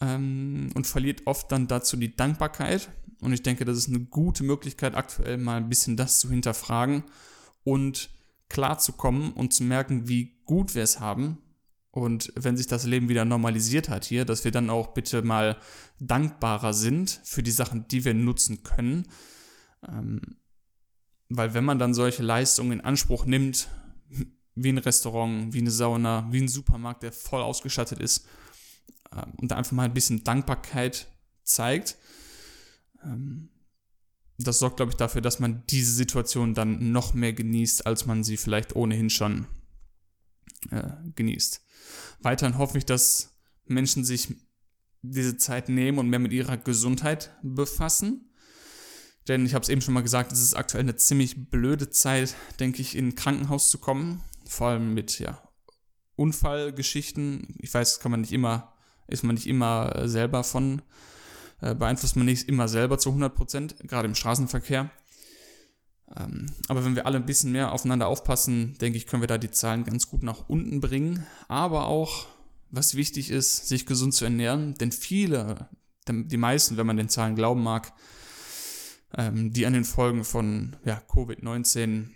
ähm, 0.00 0.70
und 0.74 0.86
verliert 0.86 1.22
oft 1.26 1.50
dann 1.50 1.66
dazu 1.66 1.96
die 1.96 2.14
Dankbarkeit. 2.14 2.90
Und 3.20 3.32
ich 3.32 3.42
denke, 3.42 3.64
das 3.64 3.78
ist 3.78 3.88
eine 3.88 4.00
gute 4.00 4.44
Möglichkeit, 4.44 4.94
aktuell 4.94 5.38
mal 5.38 5.56
ein 5.56 5.68
bisschen 5.68 5.96
das 5.96 6.20
zu 6.20 6.30
hinterfragen 6.30 7.04
und 7.64 8.10
klar 8.48 8.78
zu 8.78 8.92
kommen 8.92 9.32
und 9.32 9.52
zu 9.52 9.64
merken, 9.64 10.08
wie 10.08 10.38
gut 10.44 10.74
wir 10.74 10.82
es 10.82 11.00
haben. 11.00 11.38
Und 11.90 12.32
wenn 12.36 12.56
sich 12.56 12.66
das 12.66 12.84
Leben 12.84 13.08
wieder 13.08 13.24
normalisiert 13.24 13.88
hat 13.88 14.04
hier, 14.04 14.24
dass 14.24 14.44
wir 14.44 14.52
dann 14.52 14.70
auch 14.70 14.88
bitte 14.88 15.22
mal 15.22 15.56
dankbarer 15.98 16.72
sind 16.72 17.20
für 17.24 17.42
die 17.42 17.50
Sachen, 17.50 17.88
die 17.88 18.04
wir 18.04 18.14
nutzen 18.14 18.62
können. 18.62 19.08
Ähm, 19.86 20.36
weil 21.28 21.54
wenn 21.54 21.64
man 21.64 21.78
dann 21.78 21.94
solche 21.94 22.22
Leistungen 22.22 22.72
in 22.72 22.80
Anspruch 22.80 23.24
nimmt, 23.26 23.68
wie 24.54 24.70
ein 24.70 24.78
Restaurant, 24.78 25.52
wie 25.52 25.60
eine 25.60 25.70
Sauna, 25.70 26.28
wie 26.30 26.40
ein 26.40 26.48
Supermarkt, 26.48 27.02
der 27.02 27.12
voll 27.12 27.42
ausgestattet 27.42 27.98
ist, 28.00 28.26
ähm, 29.12 29.32
und 29.36 29.50
da 29.50 29.56
einfach 29.56 29.72
mal 29.72 29.84
ein 29.84 29.94
bisschen 29.94 30.24
Dankbarkeit 30.24 31.08
zeigt, 31.42 31.96
ähm, 33.02 33.50
das 34.38 34.60
sorgt, 34.60 34.76
glaube 34.76 34.90
ich, 34.90 34.96
dafür, 34.96 35.20
dass 35.20 35.40
man 35.40 35.64
diese 35.68 35.92
Situation 35.92 36.54
dann 36.54 36.92
noch 36.92 37.12
mehr 37.12 37.32
genießt, 37.32 37.86
als 37.86 38.06
man 38.06 38.22
sie 38.22 38.36
vielleicht 38.36 38.76
ohnehin 38.76 39.10
schon 39.10 39.46
äh, 40.70 40.92
genießt. 41.16 41.60
Weiterhin 42.20 42.58
hoffe 42.58 42.78
ich, 42.78 42.86
dass 42.86 43.36
Menschen 43.66 44.04
sich 44.04 44.36
diese 45.02 45.36
Zeit 45.36 45.68
nehmen 45.68 45.98
und 45.98 46.08
mehr 46.08 46.18
mit 46.18 46.32
ihrer 46.32 46.56
Gesundheit 46.56 47.36
befassen. 47.42 48.32
Denn 49.26 49.44
ich 49.44 49.54
habe 49.54 49.62
es 49.62 49.68
eben 49.68 49.80
schon 49.80 49.94
mal 49.94 50.02
gesagt, 50.02 50.32
es 50.32 50.40
ist 50.40 50.54
aktuell 50.54 50.84
eine 50.84 50.96
ziemlich 50.96 51.50
blöde 51.50 51.90
Zeit, 51.90 52.34
denke 52.60 52.80
ich, 52.80 52.96
in 52.96 53.08
ein 53.08 53.14
Krankenhaus 53.14 53.70
zu 53.70 53.78
kommen. 53.78 54.22
Vor 54.46 54.68
allem 54.68 54.94
mit 54.94 55.18
ja, 55.18 55.42
Unfallgeschichten. 56.16 57.56
Ich 57.58 57.74
weiß, 57.74 58.00
kann 58.00 58.10
man 58.10 58.22
nicht 58.22 58.32
immer, 58.32 58.72
ist 59.06 59.24
man 59.24 59.34
nicht 59.34 59.46
immer 59.46 60.08
selber 60.08 60.44
von 60.44 60.80
äh, 61.60 61.74
beeinflusst 61.74 62.16
man 62.16 62.26
nicht 62.26 62.48
immer 62.48 62.68
selber 62.68 62.98
zu 62.98 63.10
100 63.10 63.34
Prozent, 63.34 63.76
gerade 63.80 64.06
im 64.06 64.14
Straßenverkehr. 64.14 64.90
Ähm, 66.16 66.46
aber 66.68 66.84
wenn 66.84 66.96
wir 66.96 67.06
alle 67.06 67.16
ein 67.16 67.26
bisschen 67.26 67.52
mehr 67.52 67.72
aufeinander 67.72 68.06
aufpassen, 68.06 68.76
denke 68.80 68.96
ich, 68.96 69.06
können 69.06 69.22
wir 69.22 69.26
da 69.26 69.38
die 69.38 69.50
Zahlen 69.50 69.84
ganz 69.84 70.08
gut 70.08 70.22
nach 70.22 70.48
unten 70.48 70.80
bringen. 70.80 71.26
Aber 71.48 71.86
auch, 71.86 72.26
was 72.70 72.94
wichtig 72.94 73.30
ist, 73.30 73.68
sich 73.68 73.86
gesund 73.86 74.14
zu 74.14 74.24
ernähren, 74.24 74.74
denn 74.74 74.92
viele, 74.92 75.68
die 76.08 76.36
meisten, 76.36 76.76
wenn 76.76 76.86
man 76.86 76.96
den 76.96 77.08
Zahlen 77.08 77.34
glauben 77.34 77.62
mag, 77.62 77.92
ähm, 79.16 79.52
die 79.52 79.66
an 79.66 79.72
den 79.72 79.84
Folgen 79.84 80.24
von 80.24 80.76
ja, 80.84 81.02
Covid-19, 81.08 82.08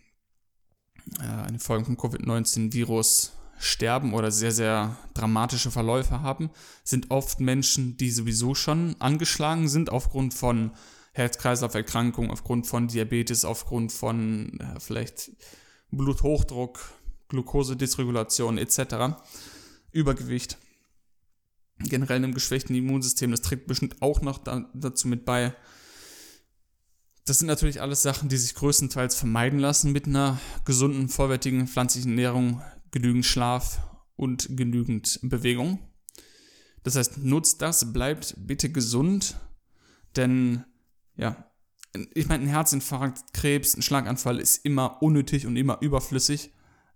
äh, 1.21 1.23
an 1.23 1.49
den 1.49 1.59
Folgen 1.59 1.85
von 1.85 1.97
Covid-19-Virus 1.97 3.33
sterben 3.63 4.13
oder 4.13 4.31
sehr, 4.31 4.53
sehr 4.53 4.97
dramatische 5.15 5.71
Verläufe 5.71 6.21
haben, 6.21 6.51
sind 6.85 7.11
oft 7.11 7.41
Menschen, 7.41 7.97
die 7.97 8.11
sowieso 8.11 8.55
schon 8.55 8.97
angeschlagen 8.99 9.69
sind 9.69 9.91
aufgrund 9.91 10.35
von 10.35 10.73
Herz-Kreislauf-Erkrankungen, 11.13 12.31
aufgrund 12.31 12.67
von 12.67 12.89
Diabetes, 12.89 13.45
aufgrund 13.45 13.93
von 13.93 14.59
äh, 14.59 14.81
vielleicht 14.81 15.31
Bluthochdruck, 15.91 16.81
Glukosedysregulation 17.29 18.59
etc., 18.59 19.17
Übergewicht. 19.93 20.59
generell 21.79 22.17
einem 22.17 22.35
geschwächten 22.35 22.75
Immunsystem. 22.75 23.31
Das 23.31 23.43
trägt 23.43 23.67
bestimmt 23.67 24.01
auch 24.01 24.23
noch 24.23 24.39
da, 24.39 24.71
dazu 24.75 25.07
mit 25.07 25.25
bei. 25.25 25.55
Das 27.27 27.39
sind 27.39 27.47
natürlich 27.47 27.81
alles 27.81 28.03
Sachen, 28.03 28.29
die 28.29 28.37
sich 28.37 28.55
größtenteils 28.55 29.15
vermeiden 29.15 29.59
lassen 29.59 29.93
mit 29.93 30.07
einer 30.07 30.41
gesunden, 30.65 31.09
vollwertigen 31.09 31.69
pflanzlichen 31.69 32.13
Ernährung, 32.13 32.63
genügend 32.93 33.27
Schlaf 33.27 33.81
und 34.15 34.57
genügend 34.57 35.19
Bewegung. 35.23 35.81
Das 36.85 36.97
heißt, 36.97 37.19
nutzt 37.19 37.61
das, 37.63 37.93
bleibt 37.93 38.35
bitte 38.39 38.71
gesund, 38.71 39.37
denn 40.17 40.65
ja, 41.17 41.51
ich 42.15 42.29
meine, 42.29 42.45
ein 42.45 42.49
Herzinfarkt, 42.49 43.35
Krebs, 43.35 43.77
ein 43.77 43.83
Schlaganfall 43.83 44.39
ist 44.39 44.65
immer 44.65 45.03
unnötig 45.03 45.47
und 45.47 45.57
immer 45.57 45.79
überflüssig. 45.81 46.53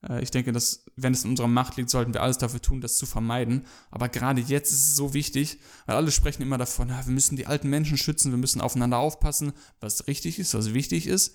Äh, 0.08 0.22
ich 0.22 0.30
denke, 0.30 0.52
dass, 0.52 0.86
wenn 0.96 1.12
es 1.12 1.24
in 1.24 1.30
unserer 1.30 1.48
Macht 1.48 1.76
liegt, 1.76 1.90
sollten 1.90 2.14
wir 2.14 2.22
alles 2.22 2.38
dafür 2.38 2.62
tun, 2.62 2.80
das 2.80 2.96
zu 2.96 3.06
vermeiden. 3.06 3.66
Aber 3.90 4.08
gerade 4.08 4.40
jetzt 4.40 4.72
ist 4.72 4.86
es 4.88 4.96
so 4.96 5.12
wichtig, 5.14 5.58
weil 5.84 5.96
alle 5.96 6.10
sprechen 6.10 6.42
immer 6.42 6.58
davon, 6.58 6.88
ja, 6.88 7.04
wir 7.04 7.12
müssen 7.12 7.36
die 7.36 7.46
alten 7.46 7.68
Menschen 7.68 7.98
schützen, 7.98 8.32
wir 8.32 8.38
müssen 8.38 8.60
aufeinander 8.60 8.98
aufpassen, 8.98 9.52
was 9.80 10.06
richtig 10.06 10.38
ist, 10.38 10.54
was 10.54 10.72
wichtig 10.72 11.06
ist. 11.06 11.34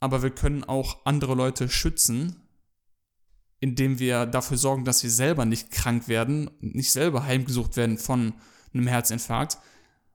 Aber 0.00 0.22
wir 0.22 0.30
können 0.30 0.64
auch 0.64 1.06
andere 1.06 1.34
Leute 1.34 1.68
schützen, 1.68 2.36
indem 3.62 4.00
wir 4.00 4.26
dafür 4.26 4.58
sorgen, 4.58 4.84
dass 4.84 5.04
wir 5.04 5.10
selber 5.10 5.44
nicht 5.44 5.70
krank 5.70 6.08
werden, 6.08 6.50
nicht 6.60 6.90
selber 6.90 7.24
heimgesucht 7.24 7.76
werden 7.76 7.96
von 7.96 8.34
einem 8.74 8.88
Herzinfarkt, 8.88 9.58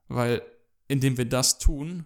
weil 0.10 0.42
indem 0.90 1.18
wir 1.18 1.24
das 1.24 1.58
tun, 1.58 2.04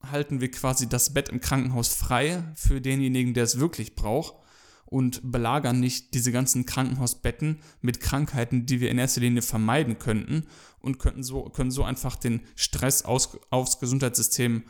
halten 0.00 0.40
wir 0.40 0.52
quasi 0.52 0.88
das 0.88 1.12
Bett 1.12 1.30
im 1.30 1.40
Krankenhaus 1.40 1.88
frei 1.88 2.44
für 2.54 2.80
denjenigen, 2.80 3.34
der 3.34 3.42
es 3.42 3.58
wirklich 3.58 3.96
braucht 3.96 4.36
und 4.84 5.32
belagern 5.32 5.80
nicht 5.80 6.14
diese 6.14 6.30
ganzen 6.30 6.64
Krankenhausbetten 6.64 7.58
mit 7.80 7.98
Krankheiten, 7.98 8.66
die 8.66 8.78
wir 8.78 8.92
in 8.92 8.98
erster 8.98 9.20
Linie 9.20 9.42
vermeiden 9.42 9.98
könnten 9.98 10.46
und 10.78 11.00
könnten 11.00 11.24
so, 11.24 11.42
können 11.46 11.72
so 11.72 11.82
einfach 11.82 12.14
den 12.14 12.42
Stress 12.54 13.04
aus, 13.04 13.36
aufs 13.50 13.80
Gesundheitssystem 13.80 14.62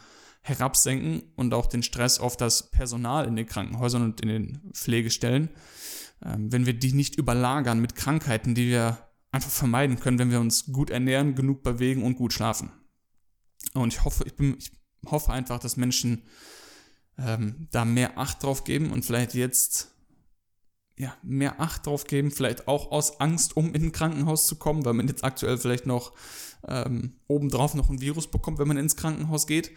herabsenken 0.46 1.22
und 1.36 1.54
auch 1.54 1.66
den 1.66 1.82
Stress 1.82 2.20
auf 2.20 2.36
das 2.36 2.70
Personal 2.70 3.26
in 3.26 3.34
den 3.34 3.46
Krankenhäusern 3.46 4.02
und 4.02 4.20
in 4.20 4.28
den 4.28 4.60
Pflegestellen, 4.74 5.48
ähm, 6.22 6.52
wenn 6.52 6.66
wir 6.66 6.74
die 6.74 6.92
nicht 6.92 7.16
überlagern 7.16 7.80
mit 7.80 7.94
Krankheiten, 7.94 8.54
die 8.54 8.68
wir 8.68 8.98
einfach 9.32 9.50
vermeiden 9.50 9.98
können, 9.98 10.18
wenn 10.18 10.30
wir 10.30 10.40
uns 10.40 10.66
gut 10.66 10.90
ernähren, 10.90 11.34
genug 11.34 11.62
bewegen 11.62 12.02
und 12.02 12.16
gut 12.16 12.34
schlafen. 12.34 12.70
Und 13.72 13.94
ich 13.94 14.04
hoffe, 14.04 14.24
ich 14.26 14.36
bin, 14.36 14.56
ich 14.58 14.70
hoffe 15.06 15.32
einfach, 15.32 15.58
dass 15.58 15.78
Menschen 15.78 16.24
ähm, 17.16 17.66
da 17.70 17.86
mehr 17.86 18.18
Acht 18.18 18.42
drauf 18.42 18.64
geben 18.64 18.92
und 18.92 19.02
vielleicht 19.02 19.32
jetzt 19.32 19.94
ja, 20.98 21.16
mehr 21.22 21.58
Acht 21.58 21.86
drauf 21.86 22.04
geben, 22.04 22.30
vielleicht 22.30 22.68
auch 22.68 22.92
aus 22.92 23.18
Angst, 23.18 23.56
um 23.56 23.72
in 23.74 23.84
ein 23.84 23.92
Krankenhaus 23.92 24.46
zu 24.46 24.56
kommen, 24.56 24.84
weil 24.84 24.92
man 24.92 25.08
jetzt 25.08 25.24
aktuell 25.24 25.56
vielleicht 25.56 25.86
noch 25.86 26.12
ähm, 26.68 27.14
obendrauf 27.28 27.74
noch 27.74 27.88
ein 27.88 28.02
Virus 28.02 28.30
bekommt, 28.30 28.58
wenn 28.58 28.68
man 28.68 28.76
ins 28.76 28.96
Krankenhaus 28.96 29.46
geht. 29.46 29.72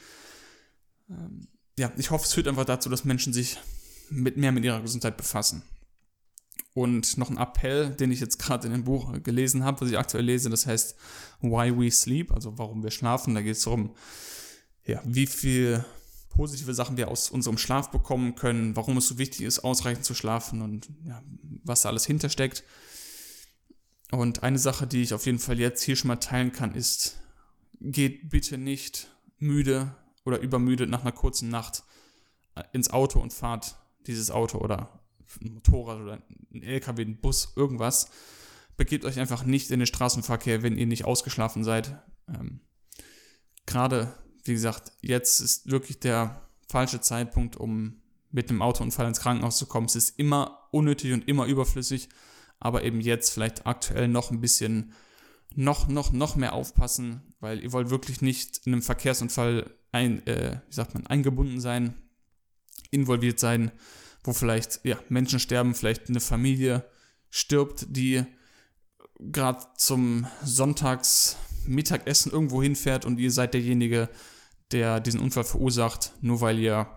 Ähm, 1.10 1.48
ja, 1.78 1.92
ich 1.98 2.12
hoffe, 2.12 2.26
es 2.26 2.34
führt 2.34 2.48
einfach 2.48 2.66
dazu, 2.66 2.90
dass 2.90 3.06
Menschen 3.06 3.34
sich 3.34 3.58
mit 4.10 4.38
mehr 4.38 4.52
mit 4.52 4.66
ihrer 4.66 4.82
Gesundheit 4.82 5.18
befassen. 5.18 5.64
Und 6.74 7.18
noch 7.18 7.30
ein 7.30 7.38
Appell, 7.38 7.90
den 7.90 8.12
ich 8.12 8.20
jetzt 8.20 8.38
gerade 8.38 8.68
in 8.68 8.74
dem 8.74 8.84
Buch 8.84 9.12
gelesen 9.24 9.64
habe, 9.64 9.82
was 9.82 9.90
ich 9.90 9.98
aktuell 9.98 10.26
lese, 10.26 10.50
das 10.50 10.68
heißt 10.68 10.96
Why 11.42 11.78
We 11.78 11.90
Sleep, 11.92 12.32
also 12.32 12.58
warum 12.58 12.84
wir 12.84 12.92
schlafen. 12.92 13.34
Da 13.34 13.42
geht 13.42 13.58
es 13.58 13.64
darum, 13.64 13.96
ja, 14.86 15.02
wie 15.04 15.28
viel 15.28 15.84
positive 16.30 16.74
Sachen 16.74 16.98
wir 16.98 17.08
aus 17.08 17.32
unserem 17.32 17.58
Schlaf 17.58 17.90
bekommen 17.90 18.36
können, 18.36 18.76
warum 18.76 18.98
es 18.98 19.08
so 19.08 19.18
wichtig 19.18 19.42
ist, 19.42 19.60
ausreichend 19.60 20.06
zu 20.06 20.14
schlafen 20.14 20.62
und 20.62 20.90
ja, 21.04 21.24
was 21.64 21.82
da 21.82 21.90
alles 21.90 22.06
hintersteckt. 22.06 22.64
Und 24.12 24.44
eine 24.44 24.60
Sache, 24.60 24.88
die 24.88 25.02
ich 25.02 25.14
auf 25.14 25.26
jeden 25.26 25.40
Fall 25.40 25.60
jetzt 25.60 25.82
hier 25.82 25.96
schon 25.96 26.10
mal 26.10 26.18
teilen 26.18 26.52
kann, 26.52 26.76
ist, 26.76 27.20
geht 27.82 28.30
bitte 28.30 28.58
nicht 28.58 29.10
müde 29.40 29.96
oder 30.28 30.40
übermüdet 30.40 30.90
nach 30.90 31.02
einer 31.02 31.14
kurzen 31.14 31.50
Nacht 31.50 31.84
äh, 32.56 32.64
ins 32.74 32.90
Auto 32.90 33.20
und 33.20 33.32
fahrt 33.32 33.78
dieses 34.08 34.30
Auto 34.30 34.58
oder 34.58 35.00
ein 35.42 35.54
Motorrad 35.54 36.02
oder 36.02 36.22
ein 36.54 36.62
LKW, 36.62 37.02
ein 37.04 37.22
Bus, 37.22 37.54
irgendwas. 37.56 38.10
Begebt 38.76 39.06
euch 39.06 39.20
einfach 39.20 39.46
nicht 39.46 39.72
in 39.72 39.80
den 39.80 39.88
Straßenverkehr, 39.88 40.64
wenn 40.64 40.78
ihr 40.78 40.86
nicht 40.86 41.06
ausgeschlafen 41.06 41.64
seid. 41.64 41.98
Ähm, 42.28 42.60
Gerade 43.66 44.14
wie 44.44 44.54
gesagt, 44.54 44.92
jetzt 45.02 45.40
ist 45.40 45.72
wirklich 45.72 46.00
der 46.00 46.42
falsche 46.68 47.02
Zeitpunkt, 47.02 47.56
um 47.56 48.02
mit 48.32 48.50
einem 48.50 48.62
Autounfall 48.62 49.08
ins 49.08 49.22
Krankenhaus 49.22 49.58
zu 49.58 49.66
kommen. 49.66 49.88
Es 49.88 49.96
ist 49.96 50.20
immer 50.20 50.68
unnötig 50.72 51.14
und 51.14 51.28
immer 51.28 51.46
überflüssig, 51.46 52.10
aber 52.60 52.84
eben 52.84 53.00
jetzt 53.00 53.30
vielleicht 53.30 53.66
aktuell 53.66 54.10
noch 54.10 54.32
ein 54.32 54.42
bisschen 54.42 54.94
noch, 55.56 55.88
noch, 55.88 56.12
noch 56.12 56.36
mehr 56.36 56.54
aufpassen, 56.54 57.34
weil 57.40 57.64
ihr 57.64 57.72
wollt 57.72 57.90
wirklich 57.90 58.22
nicht 58.22 58.66
in 58.66 58.74
einem 58.74 58.82
Verkehrsunfall 58.82 59.77
ein, 59.92 60.26
äh, 60.28 60.60
wie 60.68 60.74
sagt 60.74 60.94
man, 60.94 61.08
eingebunden 61.08 61.60
sein, 61.60 61.96
involviert 62.92 63.40
sein, 63.40 63.72
wo 64.24 64.34
vielleicht 64.34 64.82
ja, 64.84 64.98
Menschen 65.10 65.40
sterben, 65.40 65.74
vielleicht 65.76 66.10
eine 66.10 66.20
Familie 66.20 66.86
stirbt, 67.30 67.86
die 67.90 68.24
gerade 69.20 69.66
zum 69.78 70.28
Sonntagsmittagessen 70.44 72.32
irgendwo 72.32 72.62
hinfährt 72.62 73.06
und 73.06 73.20
ihr 73.20 73.32
seid 73.32 73.54
derjenige, 73.54 74.10
der 74.72 75.00
diesen 75.00 75.20
Unfall 75.20 75.44
verursacht, 75.44 76.12
nur 76.22 76.42
weil 76.42 76.60
ihr 76.60 76.88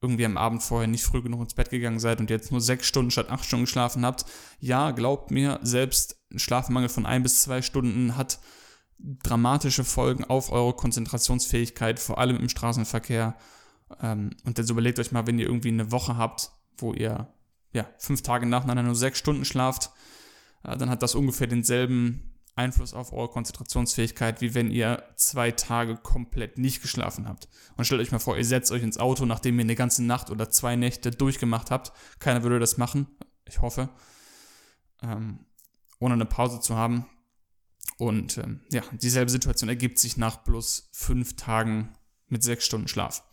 irgendwie 0.00 0.26
am 0.26 0.36
Abend 0.36 0.62
vorher 0.62 0.86
nicht 0.86 1.04
früh 1.04 1.22
genug 1.22 1.40
ins 1.40 1.54
Bett 1.54 1.70
gegangen 1.70 1.98
seid 1.98 2.20
und 2.20 2.30
jetzt 2.30 2.52
nur 2.52 2.60
sechs 2.60 2.86
Stunden 2.86 3.10
statt 3.10 3.30
acht 3.30 3.44
Stunden 3.44 3.64
geschlafen 3.64 4.04
habt. 4.04 4.24
Ja, 4.60 4.92
glaubt 4.92 5.30
mir, 5.30 5.58
selbst 5.62 6.20
ein 6.32 6.38
Schlafmangel 6.38 6.88
von 6.88 7.06
ein 7.06 7.22
bis 7.22 7.42
zwei 7.42 7.62
Stunden 7.62 8.16
hat 8.16 8.38
dramatische 8.98 9.84
Folgen 9.84 10.24
auf 10.24 10.50
eure 10.50 10.74
Konzentrationsfähigkeit, 10.74 12.00
vor 12.00 12.18
allem 12.18 12.36
im 12.36 12.48
Straßenverkehr. 12.48 13.36
Ähm, 14.00 14.30
und 14.44 14.58
jetzt 14.58 14.70
überlegt 14.70 14.98
euch 14.98 15.12
mal, 15.12 15.26
wenn 15.26 15.38
ihr 15.38 15.46
irgendwie 15.46 15.68
eine 15.68 15.92
Woche 15.92 16.16
habt, 16.16 16.50
wo 16.76 16.92
ihr 16.92 17.32
ja, 17.72 17.86
fünf 17.98 18.22
Tage 18.22 18.46
nacheinander 18.46 18.82
nur 18.82 18.94
sechs 18.94 19.18
Stunden 19.18 19.44
schlaft, 19.44 19.90
äh, 20.64 20.76
dann 20.76 20.90
hat 20.90 21.02
das 21.02 21.14
ungefähr 21.14 21.46
denselben 21.46 22.38
Einfluss 22.58 22.92
auf 22.92 23.12
eure 23.12 23.28
Konzentrationsfähigkeit, 23.28 24.40
wie 24.40 24.54
wenn 24.54 24.70
ihr 24.70 25.04
zwei 25.16 25.52
Tage 25.52 25.96
komplett 25.96 26.58
nicht 26.58 26.82
geschlafen 26.82 27.28
habt. 27.28 27.48
Und 27.76 27.84
stellt 27.84 28.00
euch 28.00 28.10
mal 28.10 28.18
vor, 28.18 28.36
ihr 28.36 28.44
setzt 28.44 28.72
euch 28.72 28.82
ins 28.82 28.98
Auto, 28.98 29.24
nachdem 29.24 29.58
ihr 29.58 29.64
eine 29.64 29.76
ganze 29.76 30.04
Nacht 30.04 30.30
oder 30.30 30.50
zwei 30.50 30.74
Nächte 30.74 31.12
durchgemacht 31.12 31.70
habt. 31.70 31.92
Keiner 32.18 32.42
würde 32.42 32.58
das 32.58 32.76
machen, 32.76 33.06
ich 33.44 33.60
hoffe, 33.60 33.88
ähm, 35.02 35.46
ohne 36.00 36.14
eine 36.14 36.26
Pause 36.26 36.60
zu 36.60 36.74
haben. 36.74 37.06
Und 37.98 38.38
ähm, 38.38 38.60
ja, 38.70 38.82
dieselbe 38.92 39.30
Situation 39.30 39.68
ergibt 39.68 39.98
sich 39.98 40.16
nach 40.16 40.38
bloß 40.38 40.88
fünf 40.92 41.36
Tagen 41.36 41.92
mit 42.28 42.42
sechs 42.42 42.64
Stunden 42.64 42.88
Schlaf. 42.88 43.24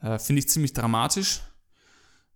Äh, 0.00 0.18
Finde 0.18 0.40
ich 0.40 0.48
ziemlich 0.48 0.72
dramatisch. 0.72 1.40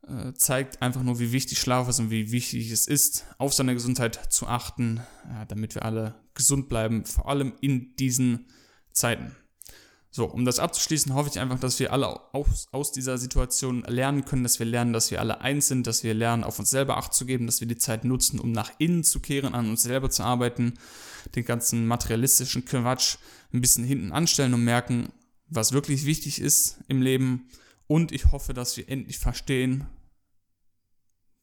Äh, 0.07 0.33
zeigt 0.35 0.81
einfach 0.81 1.03
nur, 1.03 1.19
wie 1.19 1.33
wichtig 1.33 1.59
Schlaf 1.59 1.89
ist 1.89 1.99
und 1.99 2.11
wie 2.11 2.31
wichtig 2.31 2.71
es 2.71 2.87
ist, 2.87 3.27
auf 3.39 3.53
seine 3.53 3.75
Gesundheit 3.75 4.33
zu 4.33 4.47
achten, 4.47 4.99
äh, 5.25 5.47
damit 5.47 5.75
wir 5.75 5.85
alle 5.85 6.15
gesund 6.35 6.69
bleiben, 6.69 7.05
vor 7.05 7.29
allem 7.29 7.53
in 7.61 7.97
diesen 7.97 8.47
Zeiten. 8.93 9.37
So, 10.13 10.25
um 10.25 10.45
das 10.45 10.59
abzuschließen, 10.59 11.15
hoffe 11.15 11.31
ich 11.33 11.39
einfach, 11.39 11.61
dass 11.61 11.79
wir 11.79 11.93
alle 11.93 12.35
aus, 12.35 12.67
aus 12.73 12.91
dieser 12.91 13.17
Situation 13.17 13.83
lernen 13.87 14.25
können, 14.25 14.43
dass 14.43 14.59
wir 14.59 14.67
lernen, 14.67 14.93
dass 14.93 15.13
wir 15.13 15.21
alle 15.21 15.41
eins 15.41 15.69
sind, 15.69 15.87
dass 15.87 16.03
wir 16.03 16.15
lernen, 16.15 16.43
auf 16.43 16.59
uns 16.59 16.71
selber 16.71 16.97
Acht 16.97 17.15
zu 17.15 17.27
geben, 17.27 17.47
dass 17.47 17.61
wir 17.61 17.69
die 17.69 17.77
Zeit 17.77 18.05
nutzen, 18.05 18.41
um 18.41 18.51
nach 18.51 18.73
innen 18.79 19.05
zu 19.05 19.21
kehren, 19.21 19.55
an 19.55 19.71
uns 19.71 19.83
selber 19.83 20.11
zu 20.11 20.25
arbeiten, 20.25 20.75
den 21.37 21.45
ganzen 21.45 21.87
materialistischen 21.87 22.65
Quatsch 22.65 23.19
ein 23.53 23.61
bisschen 23.61 23.85
hinten 23.85 24.11
anstellen 24.11 24.55
und 24.55 24.65
merken, 24.65 25.13
was 25.47 25.73
wirklich 25.73 26.05
wichtig 26.07 26.41
ist 26.41 26.79
im 26.89 27.03
Leben. 27.03 27.49
Und 27.87 28.11
ich 28.11 28.33
hoffe, 28.33 28.53
dass 28.53 28.77
wir 28.77 28.89
endlich 28.89 29.19
verstehen, 29.19 29.87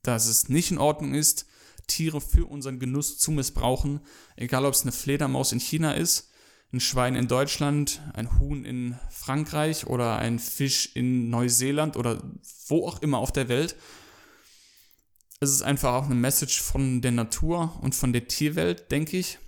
dass 0.01 0.27
es 0.27 0.49
nicht 0.49 0.71
in 0.71 0.77
Ordnung 0.77 1.13
ist, 1.13 1.45
Tiere 1.87 2.19
für 2.19 2.45
unseren 2.45 2.79
Genuss 2.79 3.17
zu 3.17 3.31
missbrauchen, 3.31 4.01
egal 4.35 4.65
ob 4.65 4.73
es 4.73 4.81
eine 4.81 4.91
Fledermaus 4.91 5.53
in 5.53 5.59
China 5.61 5.93
ist, 5.93 6.29
ein 6.73 6.79
Schwein 6.79 7.15
in 7.15 7.27
Deutschland, 7.27 8.01
ein 8.13 8.39
Huhn 8.39 8.65
in 8.65 8.97
Frankreich 9.09 9.87
oder 9.87 10.17
ein 10.17 10.39
Fisch 10.39 10.91
in 10.95 11.29
Neuseeland 11.29 11.95
oder 11.95 12.21
wo 12.67 12.87
auch 12.87 13.01
immer 13.01 13.19
auf 13.19 13.31
der 13.31 13.47
Welt. 13.47 13.75
Es 15.39 15.51
ist 15.51 15.61
einfach 15.61 15.93
auch 15.93 16.05
eine 16.05 16.15
Message 16.15 16.61
von 16.61 17.01
der 17.01 17.11
Natur 17.11 17.77
und 17.81 17.95
von 17.95 18.11
der 18.11 18.27
Tierwelt, 18.27 18.91
denke 18.91 19.17
ich. 19.17 19.39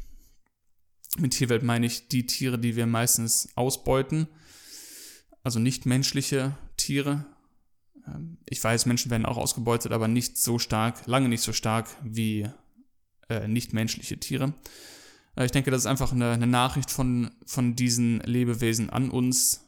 Mit 1.17 1.33
Tierwelt 1.33 1.63
meine 1.63 1.87
ich 1.87 2.07
die 2.07 2.25
Tiere, 2.25 2.59
die 2.59 2.75
wir 2.75 2.85
meistens 2.85 3.49
ausbeuten, 3.55 4.27
also 5.43 5.59
nicht 5.59 5.85
menschliche 5.85 6.55
Tiere, 6.77 7.25
ähm, 8.07 8.37
ich 8.47 8.63
weiß, 8.63 8.85
Menschen 8.85 9.11
werden 9.11 9.25
auch 9.25 9.37
ausgebeutet, 9.37 9.91
aber 9.91 10.07
nicht 10.07 10.37
so 10.37 10.59
stark, 10.59 11.05
lange 11.07 11.29
nicht 11.29 11.41
so 11.41 11.53
stark 11.53 11.87
wie 12.03 12.47
äh, 13.29 13.47
nichtmenschliche 13.47 14.19
Tiere. 14.19 14.53
Äh, 15.35 15.45
ich 15.45 15.51
denke, 15.51 15.71
das 15.71 15.81
ist 15.81 15.87
einfach 15.87 16.11
eine, 16.11 16.31
eine, 16.31 16.47
Nachricht 16.47 16.91
von, 16.91 17.31
von 17.45 17.75
diesen 17.75 18.19
Lebewesen 18.21 18.89
an 18.89 19.09
uns 19.09 19.65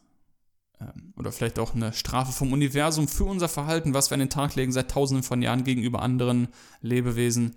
ähm, 0.80 1.12
oder 1.16 1.32
vielleicht 1.32 1.58
auch 1.58 1.74
eine 1.74 1.92
Strafe 1.92 2.32
vom 2.32 2.52
Universum 2.52 3.08
für 3.08 3.24
unser 3.24 3.48
Verhalten, 3.48 3.94
was 3.94 4.10
wir 4.10 4.14
an 4.14 4.20
den 4.20 4.30
Tag 4.30 4.54
legen 4.54 4.72
seit 4.72 4.90
tausenden 4.90 5.22
von 5.22 5.42
Jahren 5.42 5.64
gegenüber 5.64 6.02
anderen 6.02 6.48
Lebewesen. 6.80 7.56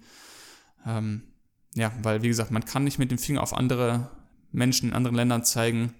Ähm, 0.85 1.23
ja, 1.75 1.91
weil 2.01 2.21
wie 2.21 2.29
gesagt, 2.29 2.51
man 2.51 2.65
kann 2.65 2.83
nicht 2.83 2.99
mit 2.99 3.11
dem 3.11 3.17
Finger 3.17 3.43
auf 3.43 3.53
andere 3.53 4.09
Menschen 4.51 4.89
in 4.89 4.95
anderen 4.95 5.15
Ländern 5.15 5.43
zeigen 5.43 5.93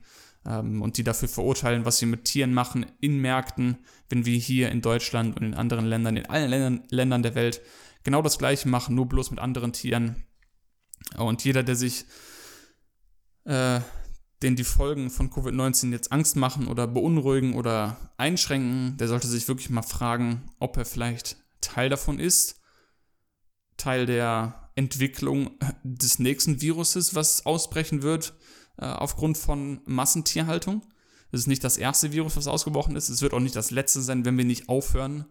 ähm, 0.46 0.82
und 0.82 0.98
die 0.98 1.04
dafür 1.04 1.28
verurteilen, 1.28 1.86
was 1.86 1.98
sie 1.98 2.06
mit 2.06 2.26
Tieren 2.26 2.54
machen 2.54 2.86
in 3.02 3.20
Märkten, 3.20 3.78
wenn 4.10 4.26
wir 4.26 4.38
hier 4.38 4.72
in 4.72 4.82
Deutschland 4.82 5.36
und 5.38 5.46
in 5.46 5.54
anderen 5.54 5.86
Ländern, 5.86 6.18
in 6.18 6.26
allen 6.28 6.50
Ländern, 6.50 6.84
Ländern 6.90 7.24
der 7.24 7.36
Welt 7.36 7.62
genau 8.04 8.22
das 8.22 8.38
gleiche 8.38 8.70
machen, 8.70 8.96
nur 8.96 9.08
bloß 9.08 9.32
mit 9.32 9.40
anderen 9.40 9.74
Tieren. 9.74 10.24
Und 11.18 11.44
jeder, 11.44 11.64
der 11.64 11.76
sich 11.76 12.06
äh, 13.46 13.80
den 14.42 14.56
die 14.56 14.64
Folgen 14.64 15.10
von 15.10 15.30
Covid-19 15.30 15.92
jetzt 15.92 16.12
Angst 16.12 16.36
machen 16.36 16.68
oder 16.68 16.88
beunruhigen 16.88 17.54
oder 17.54 18.14
einschränken, 18.18 18.98
der 18.98 19.08
sollte 19.08 19.28
sich 19.28 19.48
wirklich 19.48 19.70
mal 19.70 19.82
fragen, 19.82 20.52
ob 20.60 20.78
er 20.78 20.86
vielleicht 20.86 21.38
Teil 21.62 21.90
davon 21.90 22.20
ist, 22.20 22.60
Teil 23.78 24.06
der 24.06 24.72
Entwicklung 24.76 25.52
des 25.84 26.20
nächsten 26.20 26.62
Viruses, 26.62 27.16
was 27.16 27.46
ausbrechen 27.46 28.02
wird 28.02 28.34
äh, 28.78 28.86
aufgrund 28.86 29.38
von 29.38 29.82
Massentierhaltung. 29.86 30.82
Es 31.32 31.42
ist 31.42 31.48
nicht 31.48 31.64
das 31.64 31.78
erste 31.78 32.12
Virus, 32.12 32.38
was 32.38 32.48
ausgebrochen 32.48 32.96
ist. 32.96 33.10
Es 33.10 33.22
wird 33.22 33.34
auch 33.34 33.40
nicht 33.40 33.56
das 33.56 33.72
letzte 33.72 34.02
sein, 34.02 34.26
wenn 34.26 34.38
wir 34.38 34.46
nicht 34.46 34.70
aufhören, 34.70 35.26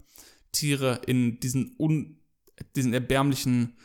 Tiere 0.52 1.00
in 1.06 1.40
diesen, 1.40 1.74
un, 1.78 2.20
diesen 2.74 2.92
erbärmlichen 2.92 3.76